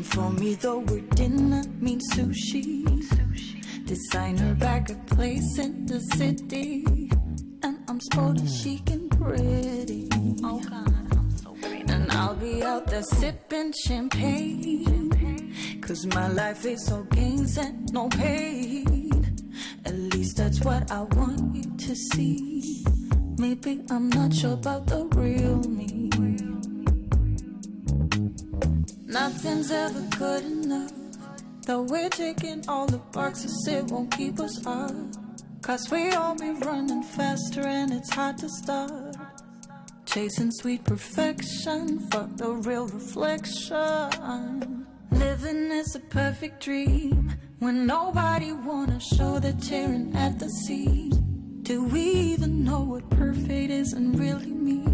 And 0.00 0.08
for 0.14 0.30
me, 0.30 0.54
the 0.54 0.78
word 0.78 1.10
dinner 1.10 1.62
means 1.78 2.08
sushi. 2.14 3.04
Designer 3.84 4.54
bag 4.54 4.90
a 4.90 4.94
place 5.14 5.58
in 5.58 5.84
the 5.84 6.00
city. 6.16 6.86
And 7.62 7.84
I'm 7.86 8.00
sporty, 8.00 8.46
chic, 8.46 8.88
and 8.88 9.12
oh, 9.12 9.16
pretty. 9.16 10.08
And 11.92 12.10
I'll 12.12 12.34
be 12.34 12.62
out 12.62 12.86
there 12.86 13.02
sipping 13.02 13.74
champagne. 13.86 15.82
Cause 15.82 16.06
my 16.06 16.28
life 16.28 16.64
is 16.64 16.90
all 16.90 17.02
gains 17.02 17.58
and 17.58 17.92
no 17.92 18.08
pain. 18.08 19.36
At 19.84 19.96
least 20.14 20.38
that's 20.38 20.62
what 20.62 20.90
I 20.90 21.02
want 21.02 21.54
you 21.54 21.76
to 21.76 21.94
see. 21.94 22.86
Maybe 23.36 23.82
I'm 23.90 24.08
not 24.08 24.32
sure 24.32 24.54
about 24.54 24.86
the 24.86 25.04
real 25.08 25.58
me. 25.68 26.29
Nothing's 29.10 29.72
ever 29.72 30.02
good 30.16 30.44
enough. 30.44 30.92
Though 31.66 31.82
we're 31.82 32.10
taking 32.10 32.62
all 32.68 32.86
the 32.86 32.98
boxes, 32.98 33.66
it 33.68 33.86
won't 33.86 34.16
keep 34.16 34.38
us 34.38 34.64
up. 34.64 34.94
Cause 35.62 35.90
we 35.90 36.12
all 36.12 36.36
be 36.36 36.50
running 36.50 37.02
faster 37.02 37.62
and 37.62 37.92
it's 37.92 38.14
hard 38.14 38.38
to 38.38 38.48
stop. 38.48 39.16
Chasing 40.06 40.52
sweet 40.52 40.84
perfection, 40.84 41.98
fuck 42.10 42.36
the 42.36 42.50
real 42.50 42.86
reflection. 42.86 44.86
Living 45.10 45.72
is 45.72 45.96
a 45.96 46.00
perfect 46.00 46.62
dream 46.62 47.34
when 47.58 47.86
nobody 47.86 48.52
wanna 48.52 49.00
show 49.00 49.40
they're 49.40 49.52
tearing 49.54 50.14
at 50.14 50.38
the 50.38 50.48
seams. 50.48 51.18
Do 51.62 51.82
we 51.82 52.00
even 52.00 52.64
know 52.64 52.82
what 52.82 53.10
perfect 53.10 53.72
is 53.72 53.92
and 53.92 54.16
really 54.16 54.52
means? 54.52 54.89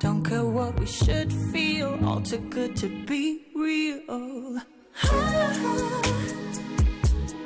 Don't 0.00 0.24
care 0.24 0.46
what 0.46 0.80
we 0.80 0.86
should 0.86 1.30
feel, 1.52 1.98
all 2.02 2.22
too 2.22 2.38
good 2.48 2.74
to 2.76 2.88
be 3.04 3.42
real. 3.54 4.58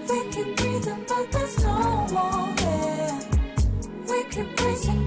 We 0.08 0.18
keep 0.30 0.56
breathing, 0.56 1.04
but 1.08 1.32
there's 1.32 1.58
no 1.64 2.06
more 2.12 2.22
oh, 2.22 2.54
air. 2.60 3.18
We 4.08 4.22
keep 4.30 4.60
racing, 4.60 5.04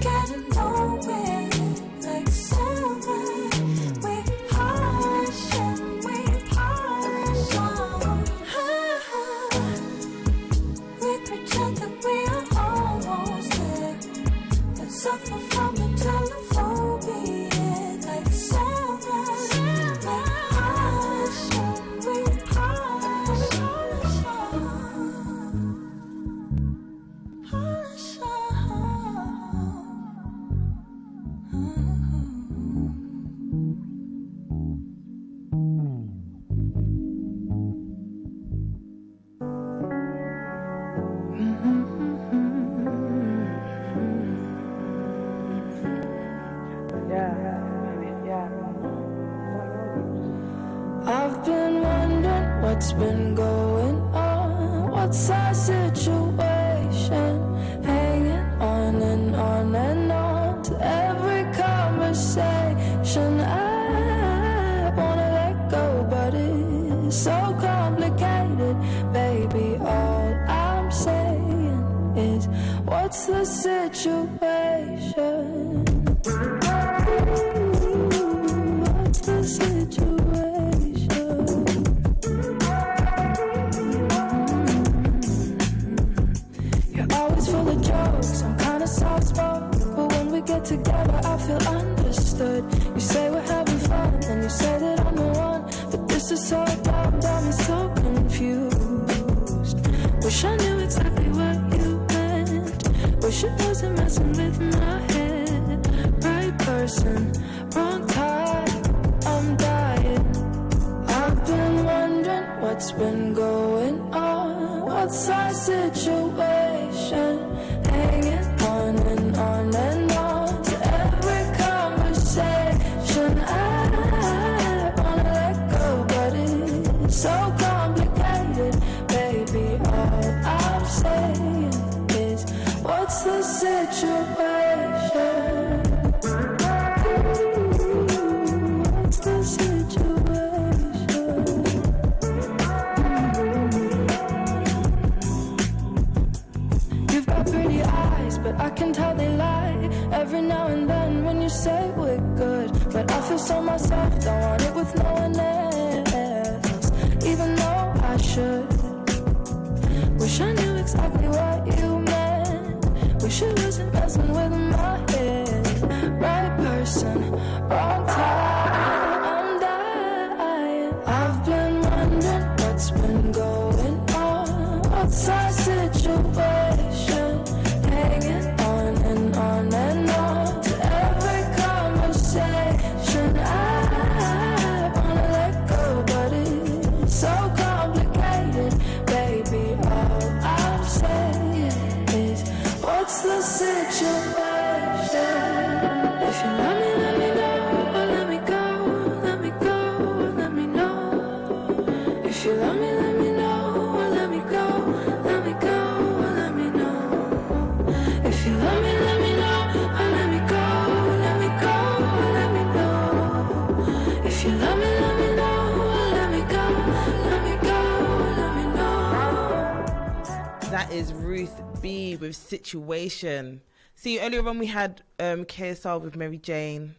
Ruth 221.78 221.82
B 221.84 222.16
with 222.16 222.34
Situation. 222.34 223.60
See, 223.94 224.18
earlier 224.18 224.46
on 224.48 224.58
we 224.58 224.66
had 224.66 225.02
um, 225.20 225.46
with 225.46 226.16
Mary 226.16 226.38
Jane. 226.38 226.96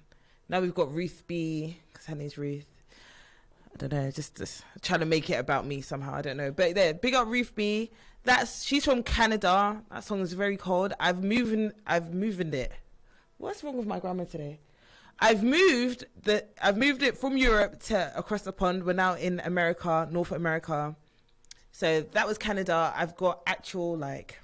Now 0.47 0.61
we've 0.61 0.73
got 0.73 0.93
Ruth 0.93 1.23
B 1.27 1.77
because 1.91 2.06
her 2.06 2.15
name's 2.15 2.38
Ruth. 2.38 2.65
I 3.73 3.77
don't 3.77 3.91
know, 3.91 4.10
just, 4.10 4.38
just 4.38 4.64
trying 4.81 5.01
to 5.01 5.06
make 5.06 5.30
it 5.30 5.34
about 5.34 5.65
me 5.65 5.81
somehow. 5.81 6.15
I 6.15 6.22
don't 6.22 6.38
know, 6.38 6.51
but 6.51 6.76
there, 6.76 6.93
big 6.93 7.14
up 7.14 7.27
Ruth 7.27 7.53
B. 7.56 7.91
That's 8.23 8.64
she's 8.64 8.85
from 8.85 9.03
Canada. 9.03 9.84
That 9.91 10.06
song 10.06 10.22
is 10.22 10.31
very 10.31 10.56
cold. 10.56 10.93
I've 10.97 11.26
moving, 11.26 11.73
I've 11.85 12.14
moving 12.14 12.53
it. 12.53 12.72
What's 13.38 13.61
wrong 13.65 13.76
with 13.76 13.88
my 13.88 13.99
grammar 13.99 14.23
today? 14.23 14.60
I've 15.19 15.43
moved 15.43 16.06
the, 16.23 16.45
I've 16.64 16.77
moved 16.77 17.03
it 17.03 17.18
from 17.18 17.35
Europe 17.35 17.84
to 17.88 18.18
across 18.18 18.43
the 18.43 18.53
pond. 18.53 18.85
We're 18.85 18.93
now 18.93 19.15
in 19.15 19.41
America, 19.41 20.07
North 20.10 20.31
America. 20.31 20.95
So 21.73 21.99
that 22.14 22.26
was 22.26 22.38
Canada. 22.38 22.93
I've 22.95 23.18
got 23.18 23.41
actual 23.45 23.97
like 23.97 24.39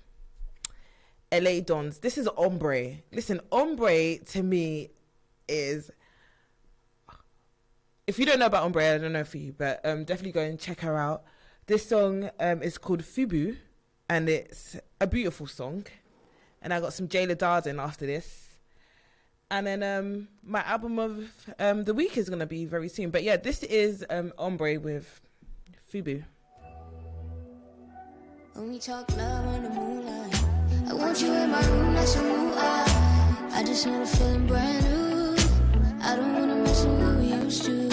LA 1.40 1.60
Dons. 1.60 1.99
This 1.99 2.18
is 2.18 2.28
Ambré. 2.28 3.02
Listen, 3.12 3.41
Ambré 3.52 4.28
to 4.32 4.44
me 4.44 4.91
is 5.48 5.91
if 8.07 8.20
you 8.20 8.26
don't 8.26 8.40
know 8.40 8.45
about 8.45 8.72
Ambré, 8.72 8.95
I 8.95 8.98
don't 8.99 9.14
know 9.14 9.24
for 9.24 9.38
you, 9.38 9.53
but 9.57 9.82
um, 9.84 10.03
definitely 10.03 10.32
go 10.32 10.41
and 10.41 10.60
check 10.60 10.82
her 10.82 10.98
out. 10.98 11.24
This 11.66 11.90
song 11.90 12.30
um, 12.40 12.62
is 12.62 12.78
called 12.78 13.02
Fubu, 13.02 13.57
and 14.07 14.30
it's 14.30 14.78
a 15.02 15.07
beautiful 15.07 15.48
song. 15.48 15.86
And 16.62 16.74
I 16.74 16.80
got 16.80 16.94
some 16.94 17.07
Jayla 17.07 17.36
Darden 17.36 17.82
after 17.82 18.06
this. 18.06 18.49
And 19.52 19.68
then 19.68 19.84
um, 19.84 20.28
my 20.44 20.62
album 20.64 20.99
of 20.99 21.30
um, 21.60 21.84
the 21.84 21.94
week 21.94 22.18
is 22.18 22.30
going 22.30 22.40
to 22.40 22.45
be 22.45 22.66
very 22.66 22.90
soon. 22.90 23.10
But 23.10 23.24
yeah, 23.24 23.38
this 23.38 23.64
is 23.64 24.06
um, 24.10 24.32
Ambré 24.38 24.80
with 24.82 25.22
Fubu. 25.91 26.24
When 28.53 28.72
we 28.72 28.80
talk 28.80 29.10
love 29.18 29.48
on 29.48 29.64
the 29.64 29.70
moonlight, 29.70 30.35
I 30.88 30.94
want 30.94 31.20
you 31.20 31.34
in 31.34 31.49
my 31.49 31.66
room, 31.68 31.95
that's 31.95 32.16
a 32.16 32.22
moon 32.22 32.53
eye. 32.56 33.49
I 33.53 33.64
just 33.64 33.88
want 33.88 34.03
a 34.03 34.06
feeling 34.06 34.45
brand 34.45 34.84
new. 34.86 35.36
I 36.02 36.16
don't 36.16 36.34
wanna 36.34 36.56
miss 36.57 36.86
what 36.86 37.18
we 37.18 37.26
used 37.26 37.66
to. 37.66 37.85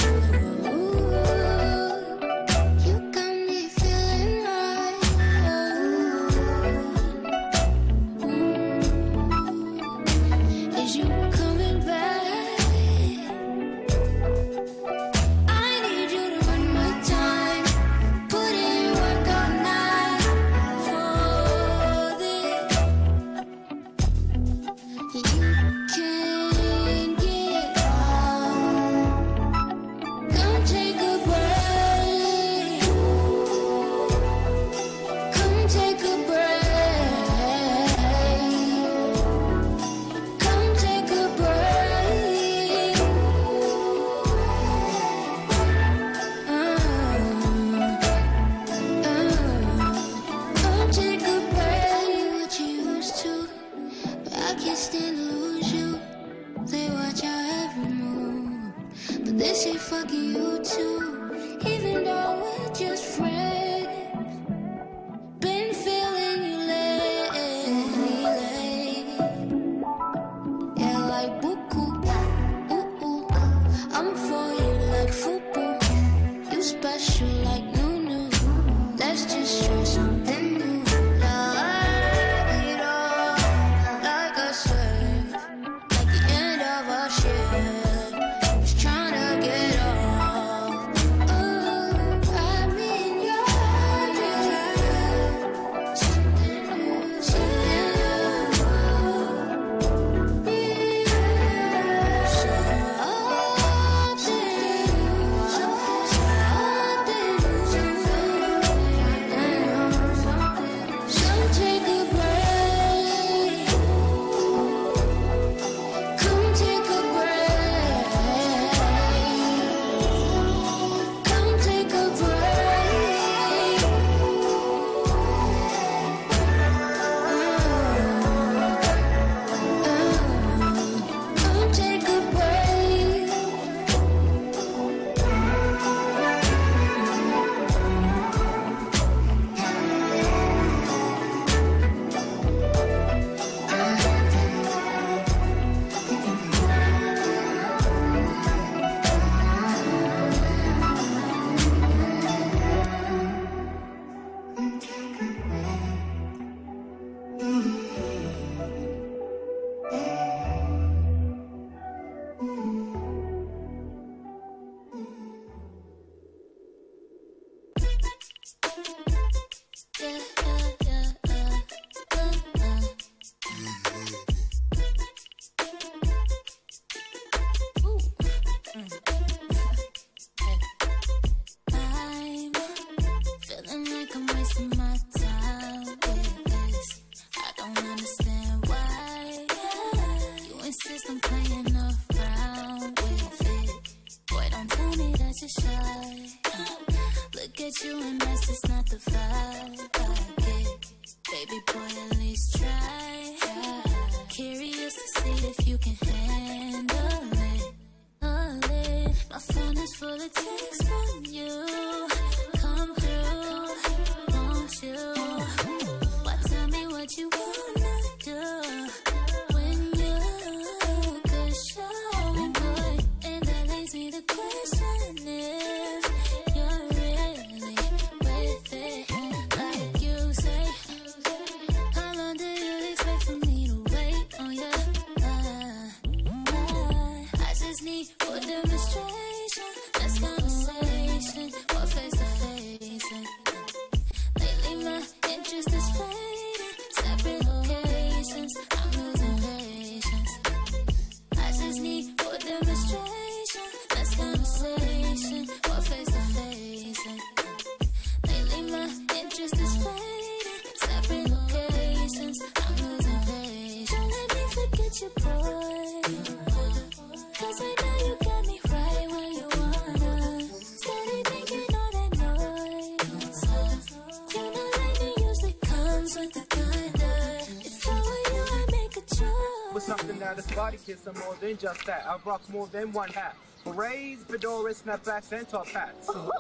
Is 280.93 281.01
body 281.01 281.19
more 281.25 281.35
than 281.41 281.57
just 281.57 281.85
that. 281.87 282.05
I 282.07 282.17
rock 282.25 282.43
more 282.51 282.67
than 282.67 282.93
one 282.93 283.11
hat. 283.11 283.37
Berets, 283.65 284.25
fedoras, 284.25 284.83
snapbacks, 284.83 285.33
and 285.33 285.49
top 285.49 285.67
hats. 285.69 286.09
All 286.09 286.31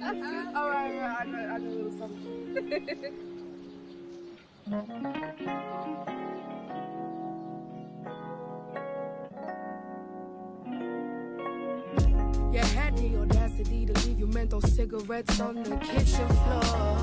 right, 0.00 0.94
yeah, 0.94 1.16
I 1.20 1.24
know, 1.24 1.38
I 1.38 1.58
know 1.58 1.68
a 1.68 1.76
little 1.76 1.98
something. 1.98 3.14
You 12.52 12.60
had 12.60 12.96
the 12.96 13.16
audacity 13.18 13.86
to 13.86 13.92
leave 14.06 14.18
your 14.18 14.28
menthol 14.28 14.60
cigarettes 14.62 15.40
on 15.40 15.62
the 15.62 15.76
kitchen 15.76 16.28
floor. 16.28 16.97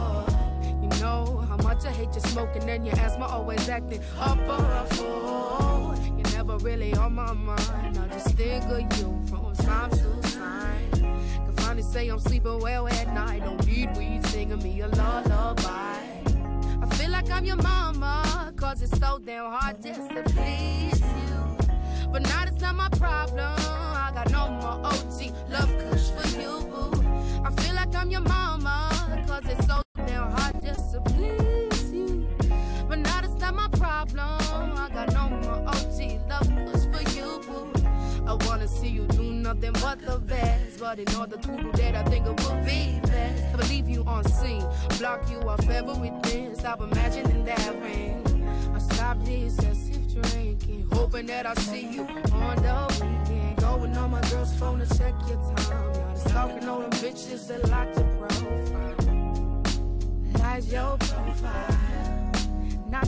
Much 1.76 1.85
I 1.88 1.91
hate 1.91 2.15
you 2.15 2.22
smoking, 2.22 2.69
and 2.69 2.88
your 2.88 2.97
asthma 2.99 3.26
always 3.26 3.68
acting 3.68 4.02
up 4.18 4.38
or 4.39 4.64
a 4.64 4.85
fool. 4.91 5.93
You're 6.18 6.31
never 6.31 6.57
really 6.60 6.93
on 6.93 7.15
my 7.15 7.34
mind. 7.34 7.97
I 7.97 8.07
just 8.14 8.34
think 8.38 8.64
of 8.64 8.97
you 8.97 9.22
from 9.27 9.53
time 9.56 9.89
to 9.89 10.22
time. 10.38 10.89
Can 10.91 11.53
finally 11.57 11.84
say 11.84 12.07
I'm 12.07 12.19
sleeping 12.19 12.60
well 12.60 12.88
at 12.88 13.14
night. 13.14 13.43
Don't 13.43 13.65
need 13.68 13.89
weed 13.97 14.26
singing 14.27 14.64
me 14.64 14.80
a 14.80 14.88
lullaby. 14.88 15.99
I 16.81 16.95
feel 16.95 17.10
like 17.10 17.30
I'm 17.30 17.43
your 17.43 17.57
mama, 17.57 18.53
cause 18.56 18.81
it's 18.81 18.97
so 18.97 19.19
damn 19.19 19.52
hard 19.52 19.84
just 19.84 20.10
to 20.11 20.23
please 20.23 21.02
you. 21.02 21.57
But 22.10 22.22
now 22.22 22.45
that's 22.45 22.61
not 22.61 22.76
my 22.76 22.88
problem. 22.88 23.53
I 23.60 24.11
got 24.14 24.31
no 24.31 24.49
more 24.49 24.80
OG 24.85 25.34
love 25.52 25.73
kush 25.84 26.10
for 26.11 26.39
you, 26.39 26.65
boo. 26.72 27.03
I 27.43 27.52
feel 27.61 27.76
like 27.76 27.93
I'm 27.93 28.10
your 28.10 28.22
mama, 28.22 29.26
cause 29.27 29.43
it's 29.49 29.68
so 29.68 29.85
nothing 39.46 39.74
but 39.74 40.02
the 40.02 40.18
best. 40.20 40.80
But 40.80 40.98
in 41.00 41.16
order 41.16 41.38
to 41.38 41.48
do 41.62 41.72
that, 41.74 41.96
I 41.96 42.04
think 42.10 42.26
it 42.26 42.36
would 42.44 42.66
be 42.66 43.00
best. 43.04 43.54
I 43.54 43.58
believe 43.58 43.88
you 43.88 44.04
on 44.06 44.24
scene, 44.26 44.66
block 44.98 45.30
you 45.30 45.40
off 45.42 45.70
everything. 45.70 46.56
Stop 46.56 46.82
imagining 46.82 47.46
that 47.46 47.76
ring. 47.84 48.24
I 48.74 48.80
stop 48.80 49.24
the 49.24 49.46
excessive 49.46 50.06
drinking, 50.14 50.88
hoping 50.92 51.28
that 51.28 51.46
I 51.46 51.54
see 51.56 51.88
you 51.96 52.02
on 52.02 52.56
the 52.68 52.78
weekend. 53.02 53.58
Going 53.58 53.96
on 53.96 54.12
my 54.12 54.22
girl's 54.30 54.56
phone 54.56 54.80
to 54.80 54.98
check 54.98 55.14
your 55.28 55.38
time. 55.56 55.94
Now 55.94 56.14
the 56.14 56.20
stalking 56.30 56.68
all 56.68 56.80
them 56.80 56.90
bitches 56.92 57.48
that 57.48 57.70
like 57.70 57.96
your 57.96 58.10
profile. 58.18 58.96
How's 60.42 60.72
your 60.72 60.98
profile? 60.98 62.32
Not 62.90 63.08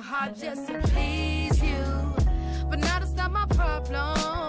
hard 0.00 0.34
just 0.36 0.66
to 0.66 0.78
please 0.88 1.62
you. 1.62 1.84
But 2.68 2.78
now 2.78 2.98
that's 2.98 3.14
not 3.14 3.30
my 3.30 3.46
problem. 3.46 4.39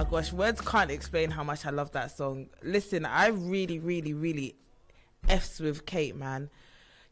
My 0.00 0.04
gosh, 0.04 0.32
words 0.32 0.62
can't 0.62 0.90
explain 0.90 1.30
how 1.30 1.44
much 1.44 1.66
I 1.66 1.70
love 1.70 1.92
that 1.92 2.16
song. 2.16 2.46
Listen, 2.62 3.04
I 3.04 3.26
really, 3.26 3.78
really, 3.78 4.14
really 4.14 4.54
f's 5.28 5.60
with 5.60 5.84
Kaiit, 5.84 6.14
man. 6.14 6.48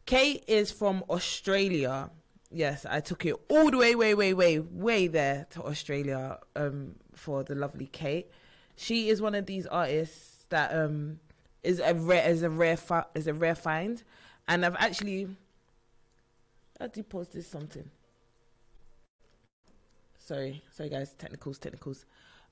Kaiit 0.07 0.41
is 0.47 0.71
from 0.71 1.03
Australia. 1.07 2.09
Yes, 2.49 2.87
I 2.89 2.99
took 3.01 3.27
it 3.27 3.35
all 3.47 3.69
the 3.69 3.77
way, 3.77 3.93
way, 3.93 4.15
way, 4.15 4.33
way, 4.33 4.57
way 4.57 5.05
there 5.05 5.45
to 5.51 5.61
Australia 5.65 6.39
um, 6.55 6.95
for 7.13 7.43
the 7.43 7.53
lovely 7.53 7.85
Kaiit. 7.93 8.25
She 8.75 9.09
is 9.09 9.21
one 9.21 9.35
of 9.35 9.45
these 9.45 9.67
artists 9.67 10.47
that 10.49 10.73
um, 10.73 11.19
is 11.61 11.79
a 11.79 11.93
rare, 11.93 12.27
is 12.27 12.41
a 12.41 12.49
rare, 12.49 12.75
fi- 12.75 13.05
is 13.13 13.27
a 13.27 13.35
rare 13.35 13.53
find, 13.53 14.01
and 14.47 14.65
I've 14.65 14.75
actually. 14.77 15.27
I 16.81 16.87
did 16.87 17.07
post 17.07 17.33
this 17.33 17.47
something. 17.47 17.87
Sorry, 20.17 20.63
sorry 20.71 20.89
guys, 20.89 21.13
technicals, 21.13 21.59
technicals. 21.59 22.05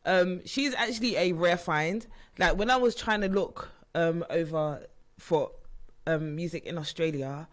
Um, 0.08 0.42
she's 0.46 0.74
actually 0.74 1.18
a 1.18 1.34
rare 1.34 1.58
find. 1.58 2.08
Like 2.40 2.58
when 2.58 2.72
I 2.72 2.78
was 2.78 2.96
trying 2.96 3.22
to 3.22 3.28
look 3.28 3.70
um 3.94 4.26
over 4.30 4.86
for 5.20 5.52
um 6.08 6.36
music 6.36 6.66
in 6.66 6.78
Australia, 6.78 7.48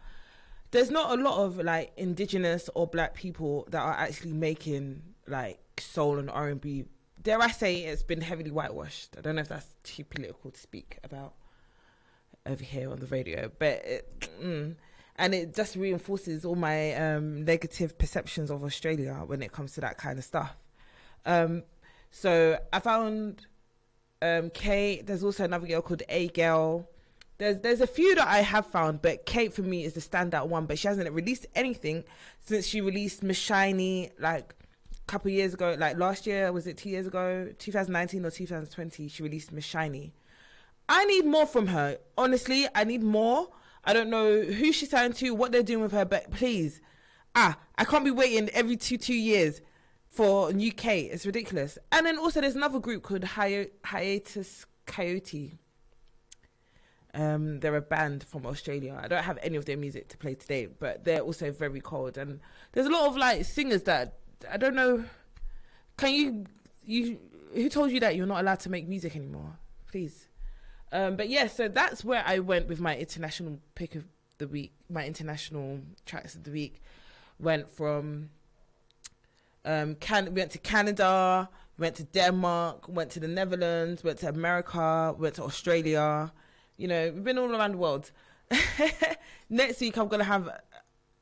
there's 0.71 0.91
not 0.91 1.19
a 1.19 1.23
lot 1.23 1.45
of 1.45 1.59
like 1.59 1.93
indigenous 1.97 2.71
or 2.75 2.87
black 2.87 3.15
people 3.15 3.67
that 3.71 3.83
are 3.83 3.93
actually 3.95 4.33
making 4.33 5.03
like 5.27 5.59
soul 5.81 6.19
and 6.19 6.31
R 6.31 6.49
and 6.49 6.61
B. 6.61 6.85
Dare 7.21 7.41
I 7.41 7.51
say 7.51 7.77
it's 7.77 8.03
been 8.03 8.21
heavily 8.21 8.51
whitewashed? 8.51 9.17
I 9.19 9.21
don't 9.21 9.35
know 9.35 9.43
if 9.43 9.49
that's 9.49 9.75
too 9.83 10.05
political 10.05 10.51
to 10.51 10.61
speak 10.61 10.99
about 11.03 11.35
over 12.47 12.63
here 12.63 12.91
on 12.91 13.01
the 13.01 13.07
radio, 13.07 13.51
but 13.59 13.85
it, 13.85 14.29
mm, 14.43 14.77
and 15.17 15.35
it 15.35 15.55
just 15.55 15.77
reinforces 15.77 16.45
all 16.45 16.55
my 16.55 16.95
um, 16.95 17.45
negative 17.45 17.97
perceptions 17.99 18.51
of 18.51 18.63
Australia 18.63 19.23
when 19.27 19.43
it 19.43 19.53
comes 19.53 19.73
to 19.73 19.81
that 19.81 19.97
kind 19.97 20.19
of 20.19 20.25
stuff. 20.25 20.57
Um, 21.25 21.63
so 22.17 22.57
I 22.73 22.79
found 22.79 23.45
um, 24.23 24.49
Kaiit. 24.51 25.07
There's 25.07 25.25
also 25.25 25.43
another 25.43 25.67
girl 25.67 25.83
called 25.83 26.05
A 26.09 26.29
Girl. 26.29 26.89
There's 27.39 27.59
there's 27.59 27.81
a 27.81 27.89
few 27.89 28.15
that 28.15 28.29
I 28.29 28.39
have 28.39 28.67
found, 28.69 29.03
but 29.03 29.27
Kaiit 29.27 29.53
for 29.53 29.63
me 29.63 29.85
is 29.85 29.95
the 29.95 30.01
standout 30.01 30.47
one. 30.47 30.67
But 30.67 30.79
she 30.79 30.87
hasn't 30.87 31.11
released 31.11 31.47
anything 31.57 32.05
since 32.39 32.69
she 32.69 32.81
released 32.81 33.25
Miss 33.25 33.37
Shiny 33.37 34.13
like 34.21 34.55
a 34.93 35.05
couple 35.11 35.33
years 35.33 35.55
ago. 35.55 35.75
Like 35.77 35.99
last 35.99 36.25
year, 36.25 36.53
was 36.53 36.69
it 36.69 36.79
two 36.79 36.89
years 36.89 37.09
ago, 37.09 37.53
2019 37.59 38.25
or 38.25 38.31
2020? 38.31 39.09
She 39.09 39.23
released 39.25 39.51
Miss 39.51 39.65
Shiny. 39.65 40.15
I 40.89 41.05
need 41.07 41.27
more 41.27 41.47
from 41.47 41.67
her. 41.67 41.99
Honestly, 42.17 42.69
I 42.77 42.85
need 42.85 43.03
more. 43.03 43.49
I 43.83 43.93
don't 43.93 44.09
know 44.09 44.41
who 44.41 44.73
she's 44.73 44.91
signed 44.91 45.17
to, 45.17 45.35
what 45.35 45.51
they're 45.51 45.65
doing 45.65 45.83
with 45.83 45.93
her, 45.93 46.05
but 46.05 46.31
please, 46.31 46.81
ah, 47.35 47.59
I 47.77 47.85
can't 47.85 48.05
be 48.05 48.13
waiting 48.13 48.49
every 48.51 48.77
two 48.77 48.99
two 48.99 49.17
years 49.17 49.61
for 50.15 50.49
UK. 50.51 50.87
It's 50.87 51.27
ridiculous. 51.27 51.77
And 51.91 52.07
then 52.07 52.19
also 52.19 52.41
there's 52.41 52.55
another 52.55 52.79
group 52.79 53.03
called 53.03 53.25
Hi- 53.25 53.69
Hiatus 53.85 54.65
Kaiyote. 54.87 55.59
Um, 57.13 57.61
they're 57.61 57.77
a 57.77 57.81
band 57.81 58.25
from 58.25 58.47
Australia. 58.47 58.99
I 59.01 59.09
don't 59.09 59.23
have 59.23 59.39
any 59.43 59.57
of 59.57 59.67
their 59.67 59.77
music 59.77 60.09
to 60.09 60.17
play 60.17 60.35
today, 60.35 60.67
but 60.67 61.05
they're 61.05 61.21
also 61.21 61.51
very 61.53 61.81
cold. 61.81 62.19
And 62.19 62.41
there's 62.73 62.87
a 62.87 62.91
lot 62.91 63.07
of 63.07 63.17
like 63.17 63.45
singers 63.45 63.83
that 63.85 64.19
I 64.51 64.57
don't 64.57 64.75
know. 64.75 65.05
Can 65.97 66.13
you 66.13 66.45
you 66.85 67.19
who 67.55 67.69
told 67.69 67.93
you 67.93 68.01
that 68.01 68.17
you're 68.17 68.27
not 68.27 68.41
allowed 68.41 68.61
to 68.61 68.71
make 68.71 68.89
music 68.89 69.15
anymore? 69.15 69.59
Please. 69.91 70.27
Um, 70.91 71.17
but 71.17 71.29
yeah, 71.29 71.47
so 71.47 71.69
that's 71.69 72.05
where 72.05 72.23
I 72.27 72.41
went 72.41 72.69
with 72.69 72.81
my 72.81 72.97
international 72.97 73.59
pick 73.75 73.95
of 73.95 74.05
the 74.39 74.49
week. 74.49 74.73
My 74.89 75.07
international 75.07 75.81
tracks 76.07 76.35
of 76.35 76.45
the 76.45 76.51
week 76.51 76.83
went 77.39 77.71
from 77.71 78.31
um, 79.65 79.95
Can- 79.97 80.27
we 80.27 80.41
went 80.41 80.51
to 80.53 80.59
Canada, 80.59 81.49
went 81.79 81.97
to 81.97 82.05
Denmark, 82.05 82.89
went 82.89 83.11
to 83.13 83.21
the 83.21 83.29
Netherlands, 83.29 84.05
went 84.05 84.19
to 84.21 84.29
America, 84.29 85.15
went 85.19 85.35
to 85.37 85.43
Australia. 85.45 86.33
You 86.77 86.89
know, 86.89 87.11
we've 87.13 87.25
been 87.25 87.39
all 87.39 87.55
around 87.55 87.73
the 87.73 87.79
world. 87.79 88.11
Next 89.49 89.81
week, 89.81 89.97
I'm 89.97 90.09
gonna 90.09 90.25
have 90.25 90.51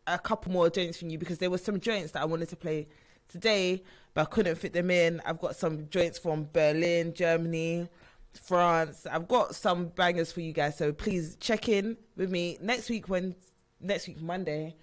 a 0.07 0.19
couple 0.19 0.53
more 0.53 0.69
joints 0.71 0.99
from 0.99 1.11
you 1.11 1.19
because 1.19 1.39
there 1.39 1.51
were 1.51 1.59
some 1.59 1.79
joints 1.81 2.13
that 2.13 2.23
I 2.23 2.25
wanted 2.25 2.49
to 2.51 2.57
play 2.57 2.89
today, 3.29 3.83
but 4.15 4.23
I 4.23 4.25
couldn't 4.25 4.57
fit 4.57 4.73
them 4.73 4.91
in. 4.91 5.23
I've 5.25 5.39
got 5.39 5.57
some 5.57 5.89
joints 5.89 6.19
from 6.19 6.49
Berlin, 6.53 7.15
Germany, 7.15 7.89
France. 8.33 9.07
I've 9.11 9.29
got 9.29 9.55
some 9.55 9.87
bangers 9.87 10.33
for 10.33 10.41
you 10.41 10.53
guys, 10.53 10.77
so 10.77 10.93
please 10.93 11.37
check 11.37 11.69
in 11.69 11.97
with 12.17 12.31
me 12.31 12.59
next 12.61 12.91
week 12.91 13.09
when 13.09 13.35
next 13.81 14.07
week 14.07 14.21
Monday, 14.21 14.77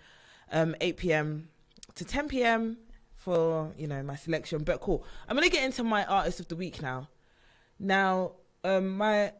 um, 0.51 0.75
8 0.81 0.97
p.m. 0.97 1.49
to 1.95 2.05
10 2.05 2.27
p.m. 2.27 2.77
for 3.19 3.71
you 3.77 3.87
know 3.87 4.01
my 4.01 4.15
selection. 4.15 4.63
But 4.63 4.81
cool, 4.81 5.05
I'm 5.27 5.35
gonna 5.35 5.49
get 5.49 5.63
into 5.63 5.83
my 5.83 6.05
artist 6.05 6.39
of 6.39 6.47
the 6.47 6.55
week 6.55 6.81
now. 6.81 7.09
Now, 7.77 8.31
um, 8.63 8.97
my 8.97 9.33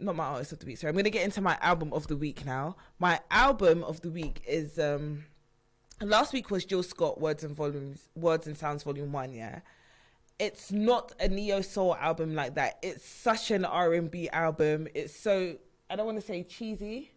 not 0.00 0.16
my 0.16 0.24
artist 0.24 0.52
of 0.52 0.58
the 0.58 0.66
week. 0.66 0.78
Sorry, 0.78 0.90
I'm 0.90 0.96
gonna 0.96 1.10
get 1.10 1.24
into 1.24 1.40
my 1.40 1.56
album 1.60 1.92
of 1.92 2.06
the 2.08 2.16
week 2.16 2.44
now. 2.44 2.76
My 2.98 3.20
album 3.30 3.84
of 3.84 4.00
the 4.00 4.10
week 4.10 4.42
is 4.46 4.78
um, 4.78 5.24
last 6.00 6.32
week 6.32 6.50
was 6.50 6.64
Jill 6.64 6.82
Scott 6.82 7.20
Words 7.20 7.44
and 7.44 7.54
Volumes, 7.54 8.08
Words 8.16 8.46
and 8.46 8.56
Sounds 8.56 8.82
Volume 8.82 9.12
One. 9.12 9.32
Yeah, 9.32 9.60
it's 10.38 10.72
not 10.72 11.14
a 11.20 11.28
neo 11.28 11.60
soul 11.60 11.94
album 11.96 12.34
like 12.34 12.54
that. 12.54 12.78
It's 12.82 13.06
such 13.06 13.50
an 13.50 13.64
R 13.64 13.92
and 13.92 14.10
B 14.10 14.28
album. 14.30 14.88
It's 14.94 15.14
so 15.14 15.56
I 15.88 15.96
don't 15.96 16.06
want 16.06 16.18
to 16.18 16.26
say 16.26 16.42
cheesy, 16.42 17.12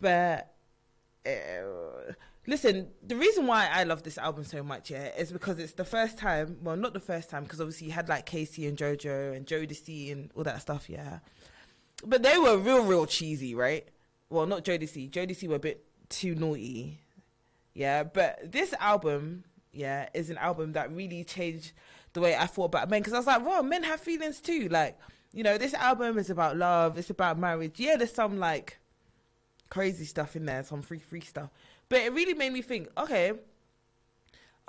but 0.00 0.52
uh, 1.24 2.12
listen. 2.48 2.88
The 3.06 3.14
reason 3.14 3.46
why 3.46 3.68
I 3.70 3.84
love 3.84 4.02
this 4.02 4.18
album 4.18 4.42
so 4.42 4.64
much, 4.64 4.90
yeah, 4.90 5.10
is 5.16 5.30
because 5.30 5.58
it's 5.60 5.74
the 5.74 5.84
first 5.84 6.18
time. 6.18 6.56
Well, 6.62 6.76
not 6.76 6.94
the 6.94 7.00
first 7.00 7.30
time, 7.30 7.44
because 7.44 7.60
obviously 7.60 7.86
you 7.86 7.92
had 7.92 8.08
like 8.08 8.26
K-Ci 8.26 8.66
and 8.66 8.76
JoJo 8.76 9.36
and 9.36 9.46
Jodeci 9.46 10.10
and 10.10 10.30
all 10.34 10.42
that 10.44 10.60
stuff, 10.62 10.88
yeah. 10.88 11.20
But 12.04 12.22
they 12.22 12.38
were 12.38 12.56
real, 12.56 12.84
real 12.84 13.06
cheesy, 13.06 13.54
right? 13.54 13.86
Well, 14.30 14.46
not 14.46 14.64
Jodeci. 14.64 15.10
Jodeci 15.10 15.46
were 15.46 15.56
a 15.56 15.60
bit 15.60 15.84
too 16.08 16.34
naughty, 16.34 16.98
yeah. 17.74 18.02
But 18.02 18.50
this 18.50 18.72
album, 18.80 19.44
yeah, 19.72 20.08
is 20.14 20.30
an 20.30 20.38
album 20.38 20.72
that 20.72 20.90
really 20.90 21.22
changed 21.24 21.72
the 22.14 22.20
way 22.20 22.34
I 22.34 22.46
thought 22.46 22.64
about 22.66 22.88
men 22.88 23.00
because 23.00 23.12
I 23.12 23.18
was 23.18 23.26
like, 23.26 23.44
well, 23.44 23.62
men 23.62 23.84
have 23.84 24.00
feelings 24.00 24.40
too. 24.40 24.68
Like, 24.68 24.98
you 25.32 25.42
know, 25.42 25.58
this 25.58 25.74
album 25.74 26.18
is 26.18 26.30
about 26.30 26.56
love. 26.56 26.96
It's 26.96 27.10
about 27.10 27.38
marriage. 27.38 27.78
Yeah, 27.78 27.96
there's 27.96 28.12
some 28.12 28.38
like 28.38 28.78
crazy 29.68 30.06
stuff 30.06 30.34
in 30.34 30.46
there, 30.46 30.62
some 30.62 30.80
free 30.80 30.98
free 30.98 31.20
stuff. 31.20 31.50
But 31.88 32.00
it 32.00 32.12
really 32.12 32.34
made 32.34 32.52
me 32.52 32.62
think, 32.62 32.88
okay, 32.96 33.32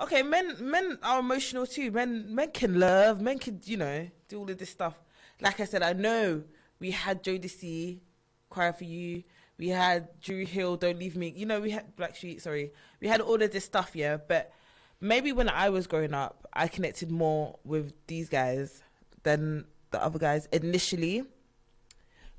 okay, 0.00 0.22
men 0.22 0.56
men 0.60 0.98
are 1.02 1.20
emotional 1.20 1.66
too. 1.66 1.90
Men 1.90 2.34
men 2.34 2.50
can 2.50 2.78
love. 2.80 3.20
Men 3.20 3.38
can 3.38 3.60
you 3.64 3.76
know 3.76 4.08
do 4.28 4.38
all 4.38 4.50
of 4.50 4.58
this 4.58 4.70
stuff. 4.70 4.94
Like 5.40 5.60
I 5.60 5.64
said, 5.64 5.82
I 5.82 5.92
know 5.92 6.42
we 6.78 6.90
had 6.90 7.22
Jodeci, 7.22 8.00
Cry 8.48 8.72
for 8.72 8.84
You. 8.84 9.22
We 9.58 9.68
had 9.68 10.08
Dru 10.22 10.46
Hill, 10.46 10.76
Don't 10.76 10.98
Leave 10.98 11.16
Me. 11.16 11.34
You 11.36 11.44
know, 11.44 11.60
we 11.60 11.70
had 11.70 11.94
Black 11.94 12.16
Sheep. 12.16 12.40
Sorry, 12.40 12.72
we 13.00 13.08
had 13.08 13.20
all 13.20 13.42
of 13.42 13.50
this 13.50 13.64
stuff, 13.64 13.90
yeah. 13.94 14.16
But 14.16 14.52
maybe 15.00 15.32
when 15.32 15.50
I 15.50 15.68
was 15.68 15.86
growing 15.86 16.14
up, 16.14 16.46
I 16.52 16.66
connected 16.68 17.10
more 17.10 17.58
with 17.64 17.92
these 18.06 18.30
guys 18.30 18.82
than 19.22 19.66
the 19.90 20.02
other 20.02 20.18
guys 20.18 20.46
initially. 20.52 21.24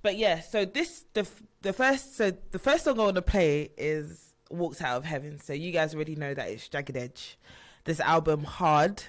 But 0.01 0.17
yeah, 0.17 0.39
so 0.39 0.65
this 0.65 1.05
the 1.13 1.27
the 1.61 1.73
first 1.73 2.15
so 2.17 2.31
the 2.51 2.59
first 2.59 2.85
song 2.85 2.99
I 2.99 3.03
want 3.03 3.15
to 3.15 3.21
play 3.21 3.69
is 3.77 4.30
"Walked 4.53 4.81
Out 4.81 4.97
of 4.97 5.05
Heaven." 5.05 5.39
So 5.39 5.53
you 5.53 5.71
guys 5.71 5.93
already 5.93 6.15
know 6.15 6.33
that 6.33 6.49
it's 6.49 6.67
Jagged 6.67 6.97
Edge. 6.97 7.37
This 7.83 7.99
album, 7.99 8.43
Hard, 8.43 9.03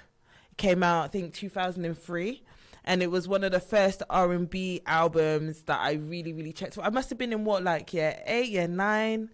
came 0.57 0.83
out 0.83 1.05
I 1.05 1.09
think 1.09 1.35
2003, 1.35 2.43
and 2.85 3.03
it 3.03 3.11
was 3.11 3.29
one 3.29 3.45
of 3.45 3.53
the 3.53 3.61
first 3.61 4.03
R 4.09 4.33
and 4.33 4.49
B 4.49 4.81
albums 4.87 5.63
that 5.63 5.81
I 5.81 5.93
really 5.93 6.33
really 6.33 6.53
checked 6.53 6.75
for. 6.75 6.83
I 6.83 6.91
must 6.91 7.11
have 7.11 7.19
been 7.19 7.33
in 7.33 7.45
what 7.45 7.63
like 7.63 7.93
yeah 7.93 8.21
eight 8.27 8.51
yeah 8.51 8.67
nine, 8.67 9.31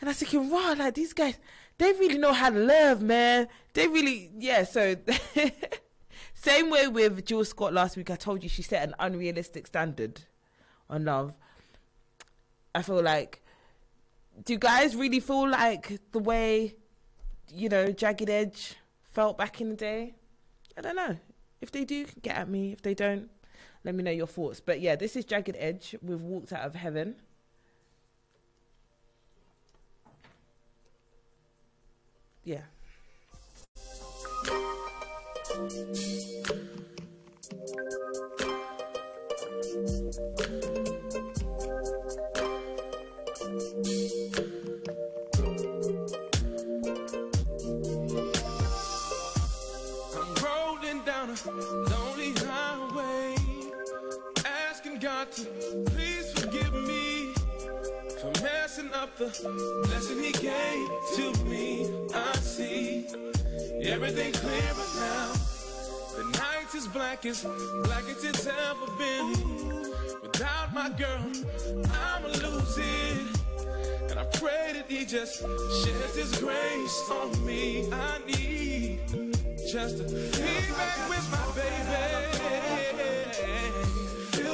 and 0.00 0.08
I 0.08 0.10
was 0.10 0.18
thinking 0.18 0.50
wow 0.50 0.74
like 0.76 0.94
these 0.94 1.12
guys 1.12 1.38
they 1.78 1.92
really 1.92 2.18
know 2.18 2.32
how 2.32 2.50
to 2.50 2.58
love 2.58 3.02
man. 3.02 3.48
They 3.74 3.88
really 3.88 4.30
yeah 4.38 4.64
so. 4.64 4.96
Same 6.34 6.70
way 6.70 6.88
with 6.88 7.24
Jill 7.24 7.44
Scott 7.44 7.72
last 7.72 7.96
week. 7.96 8.10
I 8.10 8.16
told 8.16 8.42
you 8.42 8.48
she 8.48 8.62
set 8.62 8.82
an 8.82 8.96
unrealistic 8.98 9.68
standard 9.68 10.22
on 10.90 11.04
love. 11.04 11.36
I 12.74 12.82
feel 12.82 13.00
like, 13.00 13.41
do 14.44 14.58
guys 14.58 14.96
really 14.96 15.20
feel 15.20 15.48
like 15.48 16.00
the 16.12 16.18
way, 16.18 16.74
you 17.52 17.68
know, 17.68 17.90
Jagged 17.92 18.30
Edge 18.30 18.76
felt 19.10 19.38
back 19.38 19.60
in 19.60 19.68
the 19.68 19.76
day? 19.76 20.14
I 20.76 20.80
don't 20.80 20.96
know. 20.96 21.16
If 21.60 21.70
they 21.70 21.84
do, 21.84 22.06
get 22.22 22.36
at 22.36 22.48
me. 22.48 22.72
If 22.72 22.82
they 22.82 22.94
don't, 22.94 23.30
let 23.84 23.94
me 23.94 24.02
know 24.02 24.10
your 24.10 24.26
thoughts. 24.26 24.60
But 24.60 24.80
yeah, 24.80 24.96
this 24.96 25.16
is 25.16 25.24
Jagged 25.24 25.56
Edge. 25.58 25.94
We've 26.02 26.20
walked 26.20 26.52
out 26.52 26.66
of 26.66 26.74
heaven. 26.74 27.16
Yeah. 32.44 32.62
Messing 58.82 58.94
up 58.94 59.16
the 59.16 59.84
blessing 59.86 60.22
He 60.22 60.32
gave 60.32 60.88
to 61.16 61.44
me. 61.44 61.88
I 62.14 62.36
see 62.36 63.06
everything 63.82 64.32
clearer 64.32 64.86
now. 64.96 65.32
The 66.16 66.24
night 66.38 66.74
is 66.74 66.86
black 66.88 67.26
as 67.26 67.42
black 67.84 68.04
as 68.08 68.24
it's 68.24 68.46
ever 68.46 68.86
been. 68.98 69.92
Without 70.22 70.72
my 70.74 70.90
girl, 70.90 71.32
I'ma 71.92 72.28
lose 72.28 72.78
it. 72.78 74.10
And 74.10 74.18
I 74.18 74.24
pray 74.24 74.72
that 74.74 74.86
he 74.88 75.04
just 75.04 75.40
sheds 75.40 76.16
his 76.16 76.38
grace 76.38 77.10
on 77.10 77.44
me. 77.46 77.90
I 77.92 78.18
need 78.26 79.00
just 79.70 79.98
to 79.98 80.04
be 80.04 80.72
back 80.72 81.08
with 81.08 81.30
my 81.30 81.46
baby 81.54 82.42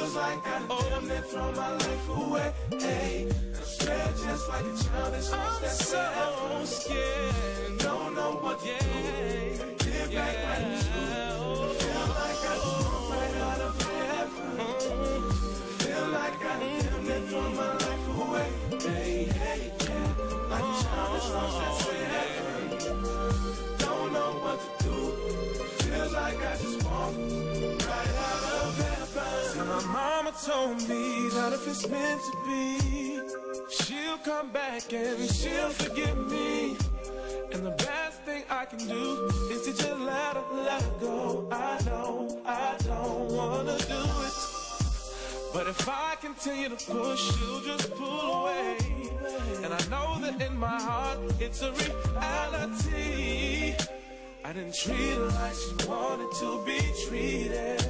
feels 0.09 0.15
like 0.15 0.47
I 0.47 0.61
oh. 0.69 0.89
damn 0.89 1.07
my 1.55 1.71
life 1.71 2.09
away. 2.09 2.53
Hey, 2.79 3.27
I'm 3.29 3.63
scared 3.63 4.15
just 4.15 4.49
like 4.49 4.65
a 4.65 4.83
child 4.83 5.13
lost 5.31 5.61
that 5.61 5.71
so 5.71 6.65
scared. 6.65 7.77
Don't 7.79 8.15
know 8.15 8.31
what 8.41 8.59
to 8.61 8.67
yeah. 8.67 8.79
do. 8.79 8.87
Give 9.77 10.11
yeah. 10.11 10.25
back 10.25 10.35
my 10.45 10.55
truth. 10.65 11.81
Feel 11.81 12.05
like 12.19 12.41
I 12.41 12.55
just 12.55 12.65
oh. 12.65 13.09
right 13.11 13.35
out 13.49 13.61
of 13.61 13.81
heaven. 13.81 14.57
Oh. 14.59 14.73
Feel 15.79 16.07
like 16.09 16.45
I 16.45 16.59
done 16.83 17.25
damn 17.29 17.55
my 17.55 17.71
life 17.73 18.07
away. 18.17 18.49
Hey, 18.81 19.23
hey, 19.25 19.61
yeah. 19.79 20.09
Like 20.49 20.63
a 20.63 20.65
oh. 20.65 20.83
child 20.83 21.09
that's 21.13 21.29
lost 21.35 21.55
that 21.59 21.73
so 21.81 22.95
Don't 23.77 24.09
know 24.13 24.31
what 24.43 24.57
to 24.59 24.83
do. 24.83 24.95
Feel 25.83 26.07
like 26.11 26.39
I 26.45 26.53
just 26.57 26.83
walked 26.83 27.58
told 30.45 30.77
me 30.87 31.29
that 31.29 31.51
if 31.53 31.67
it's 31.67 31.87
meant 31.89 32.21
to 32.21 32.37
be, 32.45 33.19
she'll 33.69 34.17
come 34.19 34.51
back 34.51 34.91
and 34.93 35.29
she'll 35.29 35.69
forgive 35.69 36.17
me. 36.31 36.77
And 37.51 37.65
the 37.65 37.75
best 37.77 38.21
thing 38.21 38.43
I 38.49 38.65
can 38.65 38.79
do 38.79 39.29
is 39.51 39.63
to 39.63 39.71
just 39.71 39.99
let 39.99 40.35
her, 40.37 40.43
let 40.53 40.99
go. 41.01 41.47
I 41.51 41.77
know 41.85 42.41
I 42.45 42.75
don't 42.85 43.31
wanna 43.31 43.77
do 43.79 44.01
it. 44.27 44.37
But 45.53 45.67
if 45.67 45.89
I 45.89 46.15
continue 46.21 46.69
to 46.69 46.75
push, 46.75 47.21
she'll 47.21 47.61
just 47.61 47.91
pull 47.95 48.21
away. 48.39 48.77
And 49.63 49.73
I 49.73 49.81
know 49.89 50.19
that 50.21 50.41
in 50.41 50.57
my 50.57 50.81
heart, 50.81 51.19
it's 51.39 51.61
a 51.61 51.71
reality. 51.73 53.48
I 54.49 54.53
didn't 54.53 54.73
treat 54.73 55.13
her 55.13 55.27
like 55.27 55.53
she 55.53 55.87
wanted 55.87 56.31
to 56.39 56.63
be 56.65 56.79
treated. 57.05 57.85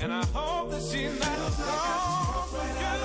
And 0.00 0.10
I 0.10 0.24
hope 0.32 0.70
that 0.70 0.80
she's 0.80 1.20
not 1.20 1.38
wrong 1.38 2.48
for 2.48 2.64
you. 2.64 2.96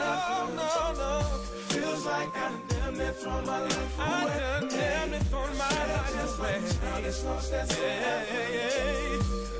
No, 0.00 0.56
no, 0.56 0.92
no. 0.96 1.20
Feels 1.68 2.06
like 2.06 2.34
I 2.34 2.48
done 2.48 2.62
damn 2.68 3.00
it 3.02 3.16
thrown 3.16 3.44
my 3.44 3.60
life 3.60 3.98
away. 3.98 4.08
I 4.08 4.38
done 4.38 4.68
damn 4.70 5.12
it 5.12 5.22
thrown 5.24 5.58
my 5.58 5.68
life 5.68 6.38
away. 6.38 6.62
Yeah, 7.78 8.24
yeah, 8.32 8.48
yeah. 8.54 9.18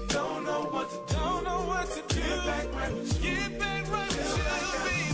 Don't 0.08 0.46
know 0.46 0.62
what 0.70 0.88
to 0.88 0.96
do. 0.96 1.20
Don't 1.20 1.44
know 1.44 1.60
what 1.68 1.86
to 1.90 2.14
do. 2.14 2.20
Get 2.22 2.46
back 2.46 2.74
right 2.74 2.94
with 2.94 3.22
you. 3.22 3.30
Get 3.30 3.58
back 3.58 3.90
right 3.92 4.08
with 4.08 4.38
you, 4.96 5.09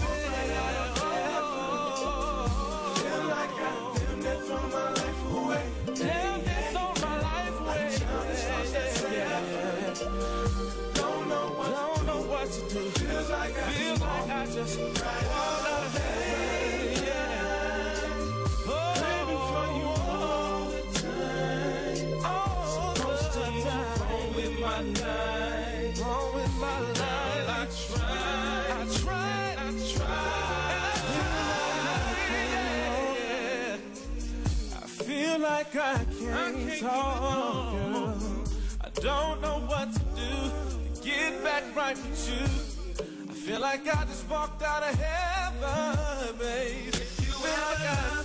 I 14.56 14.60
just. 14.60 14.78
Oh, 18.68 18.94
baby, 19.04 19.36
for 19.52 19.66
you 19.76 19.88
all 20.08 20.64
the 20.70 20.80
time. 20.98 22.00
All 22.24 22.94
time. 23.34 24.00
Wrong 24.00 24.30
with 24.34 24.54
my 24.58 24.80
life. 24.80 26.00
Wrong 26.00 26.28
with 26.34 26.54
my 26.58 26.80
life. 26.80 27.46
I 27.48 27.66
tried. 27.84 28.70
I 28.70 28.82
tried. 28.96 29.56
I 29.58 29.68
tried. 29.92 30.46
I 34.72 34.86
feel 34.86 35.36
like 35.38 35.76
I 35.76 36.04
can't, 36.18 36.80
talk, 36.80 37.72
girl. 37.72 38.18
I 38.80 38.88
don't 39.00 39.38
know 39.42 39.58
what 39.66 39.92
to 39.92 40.00
do 40.16 40.50
to 40.94 41.02
get 41.06 41.44
back 41.44 41.64
right 41.76 41.96
with 41.96 42.28
you. 42.30 42.65
Feel 43.46 43.60
like 43.60 43.86
I 43.86 44.04
just 44.06 44.28
walked 44.28 44.60
out 44.60 44.82
of 44.82 44.92
heaven, 44.98 46.36
babe. 46.36 46.92
Feel 46.92 47.38
like 47.42 47.78
I 47.78 48.24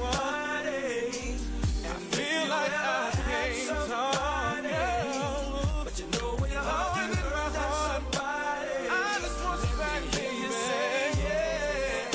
walk. 0.00 0.16
I 0.16 0.66
feel 2.10 2.48
like 2.48 2.74
I 2.74 3.14
talk, 3.86 4.62
girl. 4.64 5.84
But 5.84 5.96
you 6.00 6.06
know 6.18 6.34
when 6.40 6.50
you're 6.50 6.58
in 6.58 6.66
my 6.66 7.46
heart, 7.54 8.02
I 8.90 9.18
just 9.22 9.38
want 9.44 9.60
you 9.62 9.76
back, 9.78 10.02
baby. 10.10 10.50
Yeah. 11.22 12.10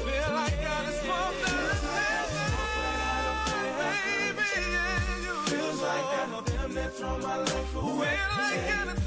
Feel 0.00 0.30
like 0.40 0.56
I 0.56 0.78
just 0.86 1.04
walked 1.06 1.44
out 1.52 1.68
of 1.68 1.84
heaven, 2.32 3.76
baby. 3.76 4.48
Yeah, 4.72 5.20
you 5.20 5.34
Feels 5.52 5.80
like 5.82 6.08
I'm 6.16 6.32
damn 6.44 6.70
near 6.74 6.88
throw 6.88 7.18
my 7.18 7.36
life 7.36 7.74
away. 7.76 8.16
Feel 8.16 8.32
like 8.38 8.99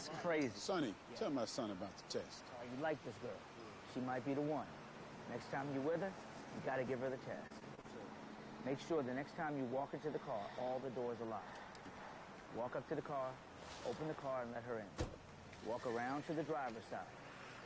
That's 0.00 0.22
crazy. 0.22 0.50
Sonny, 0.54 0.94
tell 1.14 1.28
my 1.28 1.44
son 1.44 1.70
about 1.70 1.94
the 1.94 2.20
test. 2.20 2.40
Oh, 2.56 2.64
you 2.64 2.82
like 2.82 2.96
this 3.04 3.12
girl. 3.20 3.36
She 3.92 4.00
might 4.00 4.24
be 4.24 4.32
the 4.32 4.40
one. 4.40 4.64
Next 5.30 5.52
time 5.52 5.66
you're 5.74 5.82
with 5.82 6.00
her, 6.00 6.08
you 6.08 6.62
gotta 6.64 6.84
give 6.84 7.00
her 7.00 7.10
the 7.10 7.18
test. 7.18 7.52
Make 8.64 8.78
sure 8.88 9.02
the 9.02 9.12
next 9.12 9.36
time 9.36 9.58
you 9.58 9.64
walk 9.64 9.92
into 9.92 10.08
the 10.08 10.20
car, 10.20 10.40
all 10.58 10.80
the 10.82 10.88
doors 10.90 11.18
are 11.20 11.28
locked. 11.28 11.44
Walk 12.56 12.76
up 12.76 12.88
to 12.88 12.94
the 12.94 13.02
car, 13.02 13.28
open 13.86 14.08
the 14.08 14.14
car, 14.14 14.40
and 14.40 14.52
let 14.54 14.62
her 14.64 14.78
in. 14.78 15.68
Walk 15.68 15.86
around 15.86 16.26
to 16.28 16.32
the 16.32 16.44
driver's 16.44 16.88
side. 16.90 17.00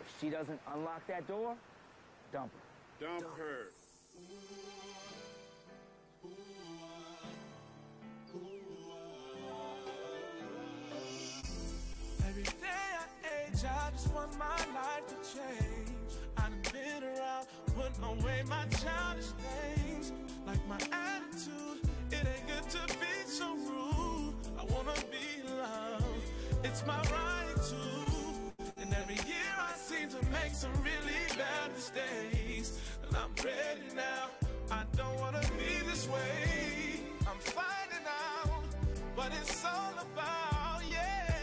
If 0.01 0.13
she 0.21 0.29
doesn't 0.29 0.59
unlock 0.75 1.07
that 1.07 1.29
door, 1.29 1.55
dump 2.33 2.51
her. 2.99 3.07
Dump 3.07 3.39
her. 3.39 3.71
Every 12.29 12.43
day 12.43 12.91
I 13.03 13.49
age, 13.49 13.65
I 13.65 13.91
just 13.93 14.13
want 14.15 14.37
my 14.39 14.57
life 14.75 15.07
to 15.09 15.17
change. 15.37 15.91
I 16.37 16.43
done 16.43 16.61
been 16.73 17.05
around, 17.05 17.47
putting 17.77 18.05
away 18.05 18.43
my 18.49 18.65
childish 18.81 19.31
things. 19.45 20.13
Like 20.47 20.61
my 20.69 20.79
attitude, 20.93 21.81
it 22.11 22.27
ain't 22.27 22.47
good 22.49 22.71
to 22.71 22.99
be 22.99 23.15
so 23.27 23.55
rude. 23.55 24.35
I 24.59 24.65
wanna 24.73 24.95
be 25.11 25.49
loved, 25.49 26.05
it's 26.63 26.85
my 26.87 26.97
right 26.97 27.57
to. 27.71 28.83
And 28.83 28.95
every 28.95 29.17
year 29.27 29.53
I 29.59 29.75
seem 29.77 30.09
to 30.11 30.21
make 30.33 30.55
some 30.55 30.73
really 30.83 31.21
bad 31.37 31.73
mistakes. 31.75 32.79
And 33.07 33.17
I'm 33.17 33.33
ready 33.45 33.95
now, 33.95 34.31
I 34.71 34.85
don't 34.97 35.19
wanna 35.21 35.43
be 35.59 35.87
this 35.91 36.09
way. 36.09 37.01
I'm 37.27 37.39
finding 37.39 38.07
out 38.07 38.65
what 39.15 39.31
it's 39.41 39.65
all 39.65 39.95
about, 40.01 40.83
yeah. 40.91 41.34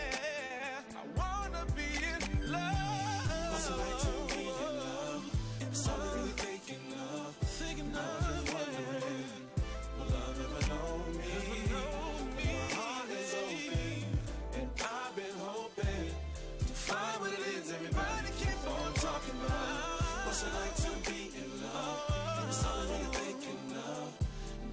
What's 20.31 20.43
it 20.43 20.53
like 20.53 20.75
to 20.75 21.11
be 21.11 21.31
in 21.37 21.63
love? 21.63 22.45
It's 22.47 22.65
all 22.65 22.79
I'm 22.79 22.87
really 22.87 23.11
thinking 23.11 23.75
of. 23.75 24.13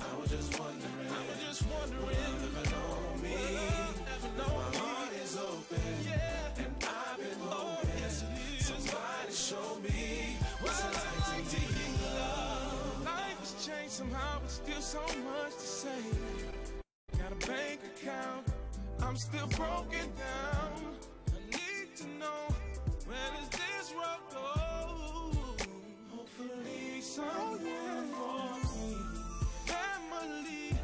I 0.01 0.21
was 0.21 0.31
just 0.31 0.53
so 14.89 15.01
much 15.01 15.53
to 15.53 15.67
say. 15.67 16.03
Got 17.19 17.33
a 17.33 17.47
bank 17.47 17.81
account, 17.85 18.47
I'm 19.03 19.17
still 19.19 19.47
broken 19.49 20.09
down. 20.17 20.97
I 21.29 21.41
need 21.51 21.95
to 21.97 22.07
know 22.19 22.43
where 23.07 23.31
does 23.37 23.51
this 23.51 23.93
road 23.93 24.25
go? 24.33 25.31
Hopefully, 26.17 27.03
someone 27.03 28.09
for 28.17 28.55
me. 28.79 28.97
Family, 29.67 30.79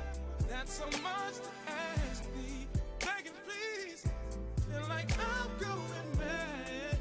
that's 0.50 0.74
so 0.74 0.84
much 0.84 1.36
to 1.40 1.50
ask 1.66 2.24
me. 2.36 2.66
Begging, 2.98 3.32
please, 3.46 4.04
feel 4.68 4.86
like 4.86 5.10
I'm 5.18 5.50
going 5.58 6.18
mad. 6.18 6.98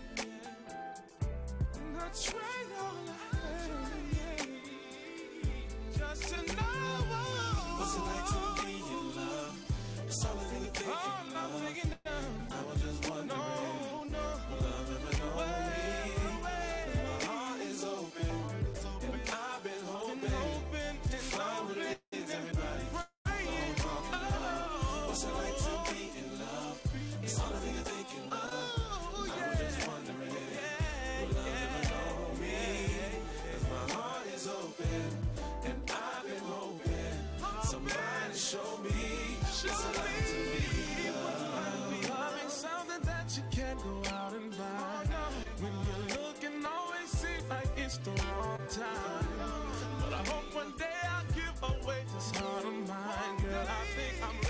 And 1.75 1.97
I 1.97 2.07
trade 2.15 2.72
I'm 10.25 10.35
not 10.35 10.37
of. 10.37 10.47
thinking 10.49 11.32
I 53.69 53.85
think 53.95 54.13
I'm 54.21 54.42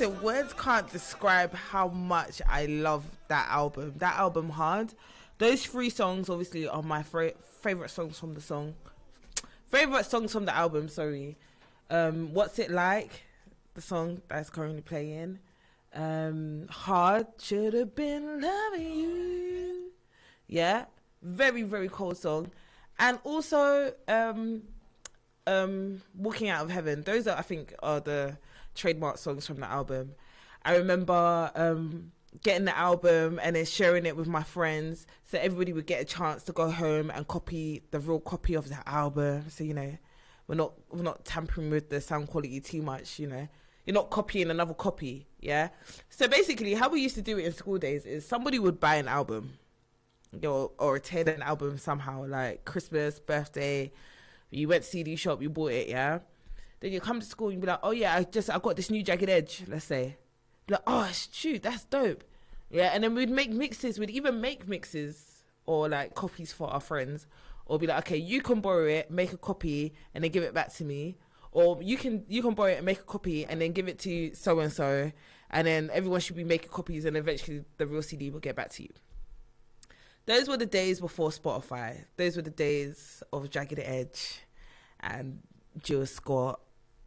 listen, 0.00 0.22
words 0.22 0.54
can't 0.54 0.90
describe 0.90 1.54
how 1.54 1.88
much 1.88 2.40
I 2.48 2.66
love 2.66 3.04
that 3.28 3.46
album. 3.50 3.92
That 3.98 4.16
album, 4.16 4.48
Hard. 4.48 4.94
Those 5.36 5.64
three 5.66 5.90
songs, 5.90 6.30
obviously, 6.30 6.66
are 6.66 6.82
my 6.82 7.02
fra- 7.02 7.34
favorite 7.60 7.90
songs 7.90 8.18
from 8.18 8.32
the 8.32 8.40
song. 8.40 8.74
Favorite 9.66 10.06
songs 10.06 10.32
from 10.32 10.46
the 10.46 10.56
album. 10.56 10.88
Sorry. 10.88 11.36
Um, 11.90 12.32
What's 12.32 12.58
it 12.58 12.70
like? 12.70 13.24
The 13.74 13.82
song 13.82 14.22
that's 14.28 14.48
currently 14.48 14.80
playing. 14.80 15.38
Um, 15.94 16.66
Hard 16.70 17.26
should 17.38 17.74
have 17.74 17.94
been 17.94 18.40
loving 18.40 18.92
you. 18.94 19.90
Yeah, 20.46 20.86
very 21.22 21.62
very 21.62 21.88
cold 21.88 22.16
song, 22.16 22.50
and 22.98 23.18
also 23.22 23.92
um, 24.08 24.62
um, 25.46 26.00
Walking 26.16 26.48
Out 26.48 26.64
of 26.64 26.70
Heaven. 26.70 27.02
Those 27.02 27.26
are, 27.26 27.36
I 27.36 27.42
think, 27.42 27.74
are 27.82 28.00
the 28.00 28.38
trademark 28.80 29.18
songs 29.18 29.46
from 29.46 29.60
the 29.60 29.66
album. 29.70 30.12
I 30.64 30.76
remember 30.76 31.50
um, 31.54 32.12
getting 32.42 32.64
the 32.64 32.76
album 32.76 33.38
and 33.42 33.56
then 33.56 33.64
sharing 33.64 34.06
it 34.06 34.16
with 34.16 34.26
my 34.26 34.42
friends, 34.42 35.06
so 35.24 35.38
everybody 35.38 35.72
would 35.72 35.86
get 35.86 36.00
a 36.00 36.04
chance 36.04 36.42
to 36.44 36.52
go 36.52 36.70
home 36.70 37.10
and 37.10 37.26
copy 37.28 37.82
the 37.90 38.00
real 38.00 38.20
copy 38.20 38.54
of 38.54 38.68
the 38.68 38.78
album. 38.86 39.44
So 39.50 39.64
you 39.64 39.74
know, 39.74 39.96
we're 40.48 40.56
not 40.56 40.72
we're 40.90 41.02
not 41.02 41.24
tampering 41.24 41.70
with 41.70 41.90
the 41.90 42.00
sound 42.00 42.28
quality 42.28 42.60
too 42.60 42.82
much. 42.82 43.18
You 43.18 43.28
know, 43.28 43.48
you're 43.84 43.94
not 43.94 44.10
copying 44.10 44.50
another 44.50 44.74
copy. 44.74 45.26
Yeah. 45.40 45.68
So 46.08 46.28
basically, 46.28 46.74
how 46.74 46.88
we 46.88 47.00
used 47.00 47.14
to 47.16 47.22
do 47.22 47.38
it 47.38 47.44
in 47.44 47.52
school 47.52 47.78
days 47.78 48.06
is 48.06 48.26
somebody 48.26 48.58
would 48.58 48.80
buy 48.80 48.96
an 48.96 49.08
album 49.08 49.58
or, 50.42 50.70
or 50.78 50.96
attend 50.96 51.28
an 51.28 51.42
album 51.42 51.78
somehow, 51.78 52.26
like 52.26 52.64
Christmas, 52.64 53.18
birthday. 53.18 53.92
You 54.50 54.68
went 54.68 54.84
CD 54.84 55.16
shop, 55.16 55.40
you 55.42 55.48
bought 55.48 55.72
it, 55.72 55.88
yeah. 55.88 56.20
Then 56.80 56.92
you 56.92 57.00
come 57.00 57.20
to 57.20 57.26
school 57.26 57.48
and 57.48 57.56
you 57.56 57.60
be 57.60 57.66
like, 57.66 57.80
oh 57.82 57.90
yeah, 57.90 58.14
I 58.14 58.24
just 58.24 58.50
I 58.50 58.58
got 58.58 58.76
this 58.76 58.90
new 58.90 59.02
jagged 59.02 59.28
edge. 59.28 59.64
Let's 59.68 59.84
say, 59.84 60.16
like 60.68 60.82
oh 60.86 61.10
shoot, 61.32 61.62
that's 61.62 61.84
dope, 61.84 62.24
yeah. 62.70 62.90
And 62.94 63.04
then 63.04 63.14
we'd 63.14 63.30
make 63.30 63.50
mixes. 63.50 63.98
We'd 63.98 64.10
even 64.10 64.40
make 64.40 64.66
mixes 64.66 65.44
or 65.66 65.88
like 65.88 66.14
copies 66.14 66.52
for 66.52 66.68
our 66.68 66.80
friends, 66.80 67.26
or 67.66 67.78
be 67.78 67.86
like, 67.86 67.98
okay, 67.98 68.16
you 68.16 68.40
can 68.40 68.60
borrow 68.60 68.86
it, 68.86 69.10
make 69.10 69.32
a 69.32 69.36
copy, 69.36 69.94
and 70.14 70.24
then 70.24 70.30
give 70.30 70.42
it 70.42 70.54
back 70.54 70.72
to 70.74 70.84
me. 70.84 71.16
or 71.52 71.82
you 71.82 71.96
can 71.96 72.24
you 72.28 72.42
can 72.42 72.54
borrow 72.54 72.70
it 72.70 72.76
and 72.76 72.86
make 72.86 73.00
a 73.00 73.04
copy 73.04 73.44
and 73.44 73.60
then 73.60 73.72
give 73.72 73.88
it 73.88 73.98
to 74.00 74.32
so 74.34 74.60
and 74.60 74.72
so, 74.72 75.10
and 75.50 75.66
then 75.66 75.90
everyone 75.92 76.20
should 76.20 76.36
be 76.36 76.44
making 76.44 76.70
copies, 76.70 77.04
and 77.04 77.16
eventually 77.16 77.64
the 77.76 77.86
real 77.86 78.02
CD 78.02 78.30
will 78.30 78.40
get 78.40 78.56
back 78.56 78.70
to 78.70 78.82
you. 78.82 78.90
Those 80.26 80.48
were 80.48 80.56
the 80.56 80.66
days 80.66 81.00
before 81.00 81.30
Spotify. 81.30 82.04
Those 82.16 82.36
were 82.36 82.42
the 82.42 82.50
days 82.50 83.22
of 83.32 83.50
Jagged 83.50 83.80
Edge 83.80 84.40
and 85.00 85.40
Jill 85.82 86.06
Scott 86.06 86.60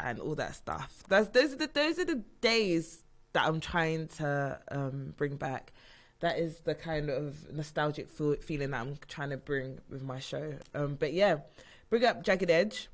and 0.03 0.19
all 0.19 0.35
that 0.35 0.53
stuff. 0.53 1.03
That's 1.07 1.29
those 1.29 1.53
are 1.53 1.55
the 1.55 1.69
those 1.73 1.97
are 1.97 2.05
the 2.05 2.21
days 2.41 3.03
that 3.31 3.47
I'm 3.47 3.59
trying 3.59 4.09
to 4.19 4.59
um, 4.69 5.13
bring 5.17 5.37
back. 5.37 5.71
That 6.19 6.37
is 6.37 6.59
the 6.59 6.75
kind 6.75 7.09
of 7.09 7.51
nostalgic 7.51 8.09
feel, 8.09 8.35
feeling 8.35 8.71
that 8.71 8.81
I'm 8.81 8.97
trying 9.07 9.31
to 9.31 9.37
bring 9.37 9.79
with 9.89 10.03
my 10.03 10.19
show. 10.19 10.53
Um, 10.75 10.95
but 10.95 11.13
yeah, 11.13 11.37
bring 11.89 12.05
up 12.05 12.23
Jagged 12.23 12.51
Edge. 12.51 12.89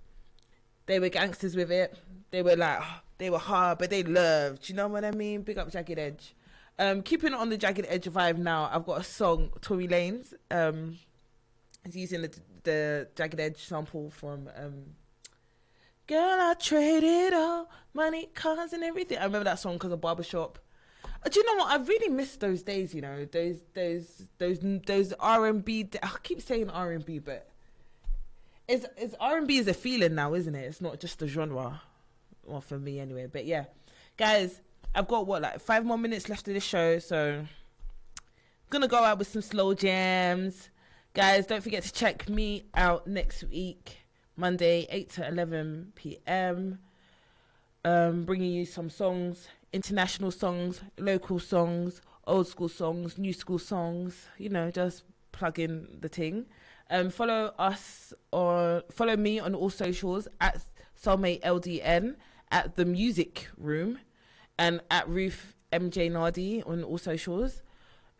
They 0.86 0.99
were 0.99 1.10
gangsters 1.10 1.56
with 1.56 1.72
it. 1.72 1.95
They 2.31 2.41
were 2.41 2.56
like 2.56 2.81
they 3.18 3.30
were 3.30 3.40
hard, 3.40 3.80
but 3.80 3.90
they 3.90 4.03
loved. 4.03 4.69
You 4.69 4.76
know 4.76 4.88
what 4.88 5.03
I 5.03 5.11
mean? 5.11 5.41
Big 5.41 5.57
up 5.57 5.72
Jagged 5.72 5.99
Edge. 5.99 6.36
Um, 6.77 7.02
keeping 7.02 7.34
on 7.34 7.49
the 7.49 7.57
Jagged 7.57 7.86
Edge 7.90 8.06
vibe 8.06 8.38
now. 8.38 8.69
I've 8.72 8.86
got 8.86 9.02
a 9.02 9.03
song, 9.03 9.52
Tory 9.60 9.88
Lanez. 9.88 10.34
Um, 10.49 10.98
he's 11.84 11.98
using 11.98 12.22
the 12.22 12.40
the 12.64 13.07
Jagged 13.15 13.40
Edge 13.40 13.65
sample 13.65 14.11
from 14.11 14.49
um, 14.56 14.95
Girl, 16.10 16.40
I 16.41 16.56
traded 16.56 17.34
all 17.34 17.69
money, 17.94 18.30
cars, 18.34 18.73
and 18.73 18.84
everything. 18.84 19.19
I 19.19 19.26
remember 19.26 19.44
that 19.44 19.60
song 19.60 19.73
because 19.73 19.91
of 19.91 20.02
Barbershop. 20.02 20.57
Uh, 21.06 21.30
Do 21.30 21.40
you 21.40 21.45
know 21.45 21.64
what? 21.64 21.69
I 21.72 21.84
really 21.84 22.10
miss 22.11 22.36
those 22.38 22.64
days. 22.64 22.95
You 22.95 23.02
know, 23.02 23.26
those 23.26 23.57
those 23.76 24.23
those 24.40 24.57
those 24.88 25.14
R 25.19 25.45
and 25.45 25.64
B. 25.64 25.88
I 26.02 26.10
keep 26.23 26.41
saying 26.41 26.72
R 26.72 26.94
and 26.94 27.06
B, 27.06 27.19
but 27.19 27.48
it's 28.68 28.88
it's 28.98 29.14
R 29.19 29.38
and 29.38 29.48
B 29.48 29.60
is 29.60 29.68
a 29.68 29.73
feeling 29.76 30.15
now, 30.15 30.34
isn't 30.34 30.56
it? 30.56 30.61
It's 30.61 30.81
not 30.81 30.99
just 30.99 31.22
a 31.22 31.27
genre. 31.27 31.80
Well, 32.44 32.61
for 32.61 32.80
me 32.80 32.99
anyway. 32.99 33.27
But 33.31 33.45
yeah, 33.45 33.65
guys, 34.18 34.61
I've 34.95 35.07
got 35.07 35.27
what 35.27 35.44
like 35.44 35.60
five 35.60 35.86
more 35.86 35.99
minutes 35.99 36.27
left 36.27 36.48
of 36.48 36.56
the 36.56 36.60
show, 36.60 36.98
so 36.98 37.34
I'm 37.38 37.48
gonna 38.72 38.88
go 38.88 39.03
out 39.03 39.19
with 39.19 39.27
some 39.27 39.44
slow 39.44 39.76
jams. 39.76 40.72
Guys, 41.14 41.45
don't 41.45 41.61
forget 41.61 41.84
to 41.84 41.94
check 41.94 42.27
me 42.27 42.64
out 42.73 43.06
next 43.06 43.44
week, 43.44 43.98
Monday, 44.39 44.87
8 44.89 45.09
to 45.11 45.27
11 45.27 45.91
p.m. 45.95 46.79
Um, 47.83 48.23
bringing 48.23 48.51
you 48.51 48.65
some 48.65 48.89
songs, 48.89 49.47
international 49.73 50.31
songs, 50.31 50.81
local 50.97 51.39
songs, 51.39 52.01
old 52.25 52.47
school 52.47 52.69
songs, 52.69 53.17
new 53.17 53.33
school 53.33 53.59
songs. 53.59 54.27
You 54.37 54.49
know, 54.49 54.71
just 54.71 55.03
plug 55.33 55.59
in 55.59 55.87
the 55.99 56.07
thing. 56.07 56.45
Um, 56.89 57.09
follow 57.09 57.53
us 57.59 58.13
or 58.31 58.83
follow 58.91 59.17
me 59.17 59.39
on 59.39 59.53
all 59.53 59.69
socials 59.69 60.27
at 60.39 60.63
Soulmate 61.01 61.41
LDN 61.41 62.15
at 62.51 62.75
the 62.75 62.85
Music 62.85 63.49
Room 63.57 63.99
and 64.57 64.81
at 64.89 65.07
Ruth 65.07 65.55
MJ 65.71 66.11
Nardi 66.11 66.63
on 66.63 66.83
all 66.83 66.97
socials. 66.97 67.61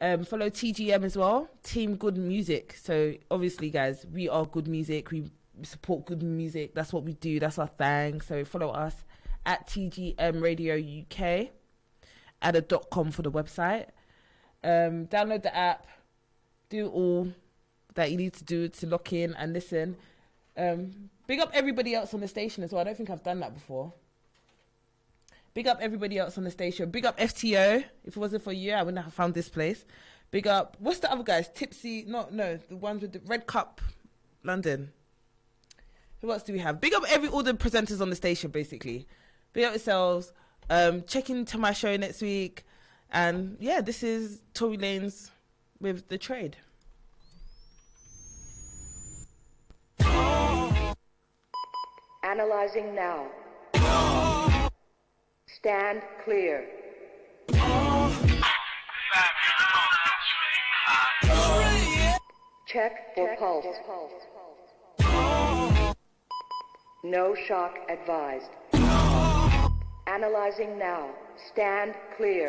Um, 0.02 0.24
follow 0.24 0.50
TGM 0.50 1.04
as 1.04 1.18
well, 1.18 1.50
Team 1.64 1.96
Good 1.96 2.18
Music. 2.18 2.76
So 2.82 3.16
obviously, 3.32 3.70
guys, 3.70 4.06
we 4.14 4.30
are 4.30 4.46
good 4.46 4.68
music. 4.68 5.12
We 5.12 5.30
support 5.64 6.06
good 6.06 6.24
music. 6.24 6.74
That's 6.76 6.94
what 6.94 7.04
we 7.04 7.14
do. 7.14 7.40
That's 7.40 7.58
our 7.58 7.68
thing. 7.68 8.22
So 8.22 8.44
follow 8.46 8.70
us 8.70 9.04
at 9.46 9.68
TGM 9.68 10.42
Radio 10.42 10.76
UK. 10.76 11.50
Add 12.42 12.56
a 12.56 12.62
dot 12.62 12.90
com 12.90 13.12
for 13.12 13.22
the 13.22 13.32
website. 13.32 13.88
Um, 14.64 15.08
download 15.08 15.44
the 15.44 15.56
app. 15.56 15.88
Do 16.70 16.88
all 16.88 17.34
that 17.96 18.12
you 18.12 18.18
need 18.18 18.34
to 18.34 18.44
do 18.44 18.70
to 18.70 18.88
lock 18.88 19.12
in 19.14 19.34
and 19.36 19.54
listen. 19.54 19.98
Um, 20.56 21.10
big 21.28 21.40
up 21.40 21.52
everybody 21.54 21.96
else 21.96 22.14
on 22.14 22.20
the 22.20 22.28
station 22.28 22.64
as 22.64 22.72
well. 22.72 22.82
I 22.82 22.84
don't 22.86 22.98
think 22.98 23.10
I've 23.10 23.24
done 23.24 23.40
that 23.40 23.54
before. 23.54 23.94
Big 25.54 25.68
up 25.68 25.80
everybody 25.82 26.18
else 26.18 26.38
on 26.38 26.44
the 26.44 26.52
station. 26.52 26.92
Big 26.92 27.06
up 27.06 27.18
FTO. 27.18 27.84
If 28.06 28.16
it 28.16 28.18
wasn't 28.18 28.44
for 28.44 28.54
you, 28.54 28.74
I 28.74 28.84
wouldn't 28.84 29.04
have 29.04 29.14
found 29.14 29.34
this 29.34 29.50
place. 29.50 29.84
Big 30.32 30.48
up. 30.48 30.78
What's 30.80 31.00
the 31.00 31.12
other 31.12 31.24
guys? 31.24 31.50
Tipsy. 31.54 32.06
No, 32.08 32.28
no, 32.32 32.58
the 32.70 32.78
ones 32.78 33.02
with 33.02 33.14
the 33.14 33.22
Red 33.26 33.48
Cup, 33.48 33.82
London. 34.44 34.92
Who 36.22 36.32
else 36.32 36.44
do 36.44 36.54
we 36.54 36.60
have? 36.60 36.82
Big 36.82 36.94
up 36.94 37.04
every 37.10 37.30
all 37.30 37.44
the 37.44 37.54
presenters 37.54 38.02
on 38.02 38.10
the 38.10 38.16
station, 38.16 38.52
basically. 38.52 39.08
Big 39.54 39.64
up 39.64 39.72
yourselves. 39.72 40.34
Um, 40.70 41.04
check 41.08 41.30
into 41.30 41.58
my 41.58 41.72
show 41.72 41.96
next 41.98 42.22
week. 42.22 42.66
And 43.12 43.58
yeah, 43.60 43.82
this 43.82 44.04
is 44.04 44.42
Tory 44.54 44.78
Lanez 44.78 45.32
with 45.80 46.10
the 46.10 46.18
trade. 46.18 46.58
Analyzing 52.24 52.94
now. 52.94 53.28
Stand 55.48 56.02
clear. 56.24 56.68
Check 62.68 63.16
for 63.16 63.36
pulse. 63.38 63.66
No 67.04 67.34
shock 67.34 67.78
advised. 67.88 68.50
Analyzing 70.06 70.78
now. 70.78 71.10
Stand 71.50 71.94
clear. 72.18 72.48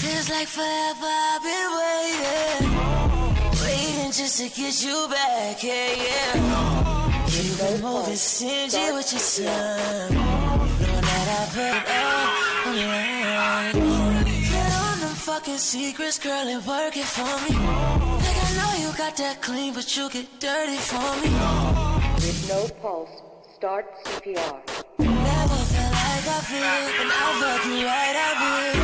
Feels 0.00 0.30
like 0.30 0.48
forever 0.48 1.04
I've 1.04 1.42
been 1.42 1.70
waiting. 1.76 2.72
Waiting 3.60 4.12
just 4.12 4.38
to 4.38 4.48
get 4.48 4.82
you 4.82 5.08
back, 5.10 5.62
yeah, 5.62 5.92
yeah. 5.94 7.28
You 7.28 7.54
been 7.58 7.82
moving 7.82 8.16
stingy 8.16 8.92
with 8.92 9.12
your 9.12 9.20
son. 9.20 10.14
Knowing 10.14 11.02
that 11.04 11.28
I 11.36 11.44
put 11.52 11.76
it. 13.76 13.82
Get 14.48 14.72
on 14.72 15.00
them 15.00 15.14
fucking 15.14 15.58
secrets, 15.58 16.18
girl, 16.18 16.48
and 16.48 16.64
work 16.66 16.96
it 16.96 17.04
for 17.04 17.50
me. 17.52 18.09
Know 18.60 18.72
you 18.82 18.90
got 18.96 19.16
that 19.16 19.40
clean, 19.40 19.72
but 19.72 19.88
you 19.96 20.10
get 20.10 20.28
dirty 20.38 20.80
for 20.90 21.10
me. 21.20 21.30
With 22.20 22.40
no 22.52 22.60
pulse, 22.82 23.14
start 23.56 23.86
CPR. 24.04 24.56
Never 24.98 25.60
felt 25.72 25.94
like 26.04 26.26
I 26.36 26.40
feel, 26.50 26.82
and 27.00 27.10
I'll 27.20 27.36
fuck 27.40 27.62
you 27.70 27.78
right, 27.88 28.16
I 28.28 28.30
will. 28.40 28.74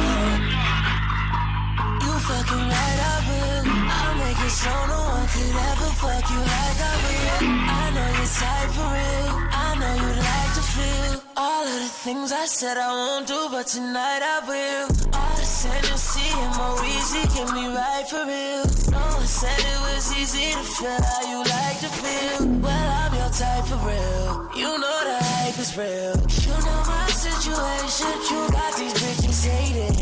You 2.05 2.12
fucking 2.28 2.66
right, 2.74 3.01
I 3.12 3.16
will. 3.28 3.65
I'll 3.98 4.16
make 4.23 4.40
it 4.48 4.55
so 4.65 4.74
no 4.93 5.01
one 5.16 5.28
could 5.35 5.57
ever 5.70 5.90
fuck 6.01 6.24
you 6.32 6.40
like 6.55 6.81
I 6.90 6.94
will. 7.05 7.36
I 7.81 7.85
know 7.94 8.09
you're 8.16 8.32
tight 8.40 8.70
for 8.77 8.89
real. 8.97 9.35
I 9.65 9.69
know 9.81 9.94
you'd 10.03 10.23
like 10.31 10.53
to 10.57 10.65
feel 10.74 11.26
all 11.37 11.67
of 11.67 11.81
the 11.81 11.89
things 11.89 12.33
I 12.33 12.47
said 12.47 12.79
I 12.79 12.91
won't 12.91 13.27
do, 13.27 13.49
but 13.51 13.67
tonight 13.67 14.23
I 14.23 14.41
will. 14.49 14.87
All 15.13 15.37
the 15.37 15.47
Tennessee 15.63 16.33
and 16.33 16.57
more 16.57 16.85
easy, 16.85 17.23
get 17.35 17.53
me 17.53 17.67
right 17.69 18.07
for 18.09 18.25
real. 18.25 18.65
No 18.91 19.05
one 19.21 19.27
said 19.27 19.59
it 19.59 19.79
was 19.85 20.17
easy 20.17 20.53
to 20.53 20.65
feel 20.65 21.03
how 21.03 21.23
you 21.31 21.39
like 21.45 21.79
to 21.85 21.91
feel. 22.01 22.47
Well, 22.65 22.89
I'm 23.01 23.15
your 23.15 23.31
type 23.31 23.65
for 23.69 23.81
real. 23.85 24.51
You 24.57 24.71
know 24.81 24.99
the 25.05 25.19
hype 25.21 25.59
is 25.59 25.77
real. 25.77 26.17
You 26.47 26.57
know 26.65 26.81
my 26.89 27.07
situation. 27.13 28.13
You 28.31 28.41
got 28.51 28.73
these 28.77 28.95
bitches 28.95 29.41
hating. 29.45 29.97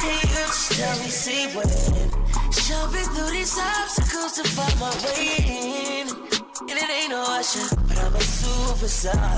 Hey, 0.00 0.16
you 0.16 0.28
just 0.32 0.72
tell 0.72 0.96
me, 0.98 1.08
see 1.08 1.46
when. 1.54 1.68
Jumping 2.66 3.08
through 3.14 3.30
these 3.30 3.58
obstacles 3.58 4.32
to 4.32 4.44
find 4.44 4.80
my 4.80 4.90
way 5.04 6.00
in. 6.00 6.35
And 6.58 6.70
it 6.70 6.90
ain't 6.90 7.10
no 7.10 7.22
usher, 7.22 7.68
but 7.86 7.98
I'm 7.98 8.14
a 8.14 8.18
superstar. 8.18 9.36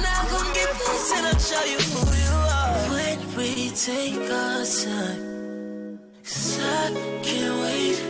Now 0.00 0.22
come 0.30 0.52
get 0.54 0.70
this 0.72 1.12
and 1.12 1.26
I'll 1.26 1.38
show 1.38 1.64
you 1.64 1.76
who 1.76 2.00
you 2.16 2.34
are. 2.58 2.76
When 2.94 3.36
we 3.36 3.70
take 3.70 4.30
our 4.30 4.64
time, 4.64 6.00
'cause 6.24 6.58
I 6.58 6.92
can't 7.22 7.60
wait. 7.60 8.09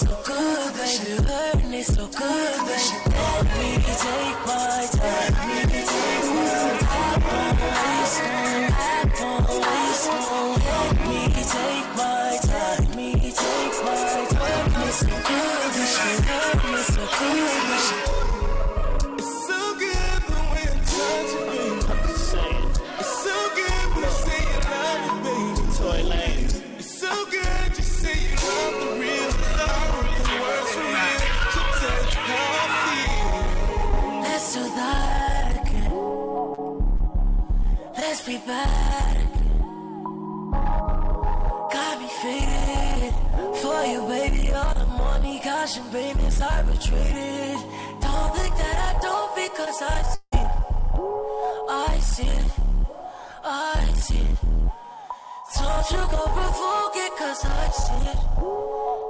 So 0.00 0.16
good, 0.24 0.72
baby. 0.74 1.12
Working 1.28 1.74
it 1.74 1.84
so 1.84 2.06
good, 2.06 2.58
baby. 2.66 3.10
Let 3.14 3.44
me 3.58 3.92
take 4.04 4.40
my 4.46 4.88
time. 4.92 5.29
Again. 38.50 39.28
Got 41.72 42.00
me 42.00 42.08
faded 42.20 43.14
for 43.62 43.84
you, 43.84 44.00
baby. 44.08 44.52
All 44.52 44.74
the 44.74 44.86
money, 44.86 45.40
gosh, 45.44 45.76
and 45.78 45.92
payments 45.92 46.40
I 46.40 46.60
retreated. 46.62 47.60
Don't 48.00 48.30
think 48.36 48.54
that 48.56 48.76
I 48.88 48.92
don't 49.06 49.30
because 49.36 49.82
I 49.82 50.02
see 50.02 50.40
it. 50.40 50.50
I 51.70 51.98
see 52.00 52.26
it. 52.26 52.50
I 53.44 53.92
see 53.94 54.18
it. 54.18 54.38
Don't 55.56 55.90
you 55.92 56.02
go 56.10 56.22
provoke 56.38 56.96
it 57.06 57.12
cause 57.18 57.44
I 57.44 57.68
see 57.82 58.02
it. 58.12 58.20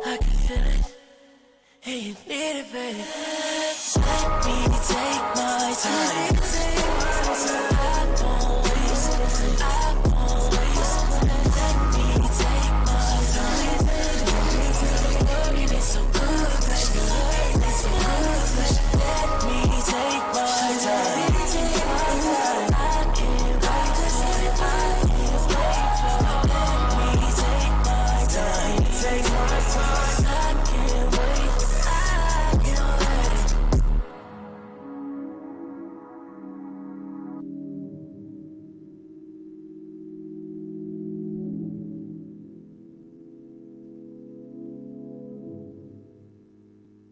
I 0.07 0.17
can 0.19 0.37
feel 0.45 0.67
it. 0.77 0.97
And 1.87 2.03
you 2.03 2.15
need 2.29 2.57
it, 2.61 2.73
baby. 2.73 3.05
Let 3.97 4.27
me 4.45 4.57
take 4.93 5.25
my 5.35 5.75
time. 5.83 6.31
I 7.93 8.17
won't 8.23 8.35
waste 8.35 8.40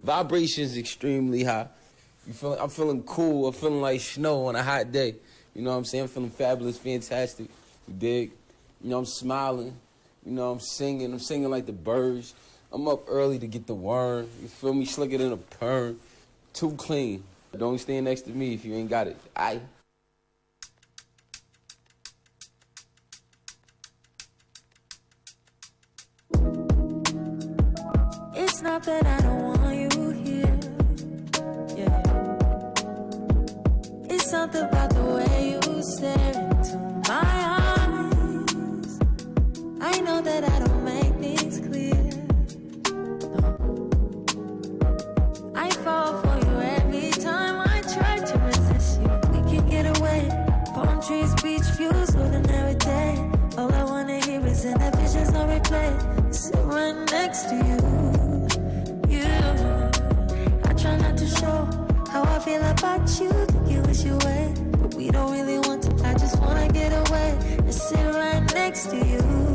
Vibrations 0.08 0.74
extremely 0.78 1.44
high. 1.44 1.68
You 2.26 2.32
feel, 2.32 2.54
I'm 2.54 2.70
feeling 2.70 3.02
cool. 3.02 3.46
I'm 3.46 3.52
feeling 3.52 3.82
like 3.82 4.00
snow 4.00 4.46
on 4.46 4.56
a 4.56 4.62
hot 4.62 4.90
day. 4.90 5.16
You 5.54 5.60
know 5.60 5.72
what 5.72 5.76
I'm 5.76 5.84
saying? 5.84 6.04
I'm 6.04 6.08
feeling 6.08 6.30
fabulous, 6.30 6.78
fantastic. 6.78 7.50
You 7.86 7.92
dig? 7.92 8.30
You 8.82 8.88
know, 8.88 9.00
I'm 9.00 9.04
smiling. 9.04 9.76
You 10.24 10.32
know, 10.32 10.50
I'm 10.50 10.60
singing. 10.60 11.12
I'm 11.12 11.18
singing 11.18 11.50
like 11.50 11.66
the 11.66 11.74
birds. 11.74 12.32
I'm 12.72 12.88
up 12.88 13.04
early 13.06 13.38
to 13.38 13.46
get 13.46 13.66
the 13.66 13.74
worm. 13.74 14.28
You 14.40 14.48
feel 14.48 14.72
me? 14.72 14.86
Slicker 14.86 15.18
than 15.18 15.30
a 15.30 15.36
perm. 15.36 16.00
Too 16.54 16.70
clean. 16.78 17.22
Don't 17.54 17.78
stand 17.78 18.06
next 18.06 18.22
to 18.22 18.30
me 18.30 18.54
if 18.54 18.64
you 18.64 18.72
ain't 18.76 18.88
got 18.88 19.08
it. 19.08 19.18
I. 19.36 19.60
It's 28.34 28.62
not 28.62 28.82
that 28.84 29.06
I 29.06 29.20
don't 29.20 29.42
want 29.42 29.78
you 29.78 29.87
something 34.28 34.62
about 34.62 34.90
the 34.90 35.02
way 35.02 35.52
you 35.52 35.82
stare 35.82 36.32
into 36.34 36.76
my 37.08 37.34
eyes. 37.64 38.98
I 39.80 40.00
know 40.02 40.20
that 40.20 40.44
I 40.44 40.58
don't 40.58 40.84
make 40.84 41.14
things 41.14 41.58
clear. 41.66 41.94
No. 43.40 43.88
I 45.54 45.70
fall 45.70 46.20
for 46.20 46.36
you 46.44 46.60
every 46.76 47.10
time 47.10 47.66
I 47.74 47.80
try 47.80 48.18
to 48.18 48.38
resist 48.40 49.00
you. 49.00 49.08
We 49.32 49.40
can 49.50 49.66
get 49.66 49.98
away. 49.98 50.28
Palm 50.74 51.00
trees, 51.00 51.34
beach 51.42 51.68
views, 51.78 52.14
ordinary 52.14 52.74
day. 52.74 53.14
All 53.56 53.72
I 53.72 53.84
wanna 53.84 54.20
hear 54.26 54.44
is 54.46 54.62
in 54.66 54.74
the 54.74 54.90
visions 54.98 55.34
on 55.34 55.48
replay. 55.48 55.90
Sit 56.34 56.54
right 56.64 56.96
next 57.12 57.44
to 57.48 57.56
you. 57.68 57.78
You. 59.08 59.32
I 60.68 60.74
try 60.74 60.96
not 60.98 61.16
to 61.16 61.26
show 61.26 61.66
how 62.12 62.24
I 62.24 62.38
feel 62.40 62.62
about 62.62 63.08
you. 63.18 63.47
Think 63.98 64.10
you 64.10 64.28
away, 64.28 64.54
but 64.80 64.94
we 64.94 65.10
don't 65.10 65.32
really 65.32 65.58
want 65.58 65.82
to. 65.82 66.08
I 66.08 66.12
just 66.12 66.38
wanna 66.40 66.68
get 66.68 66.92
away 67.08 67.36
and 67.58 67.74
sit 67.74 67.96
right 67.96 68.42
next 68.54 68.90
to. 68.90 68.96
You. 68.96 69.47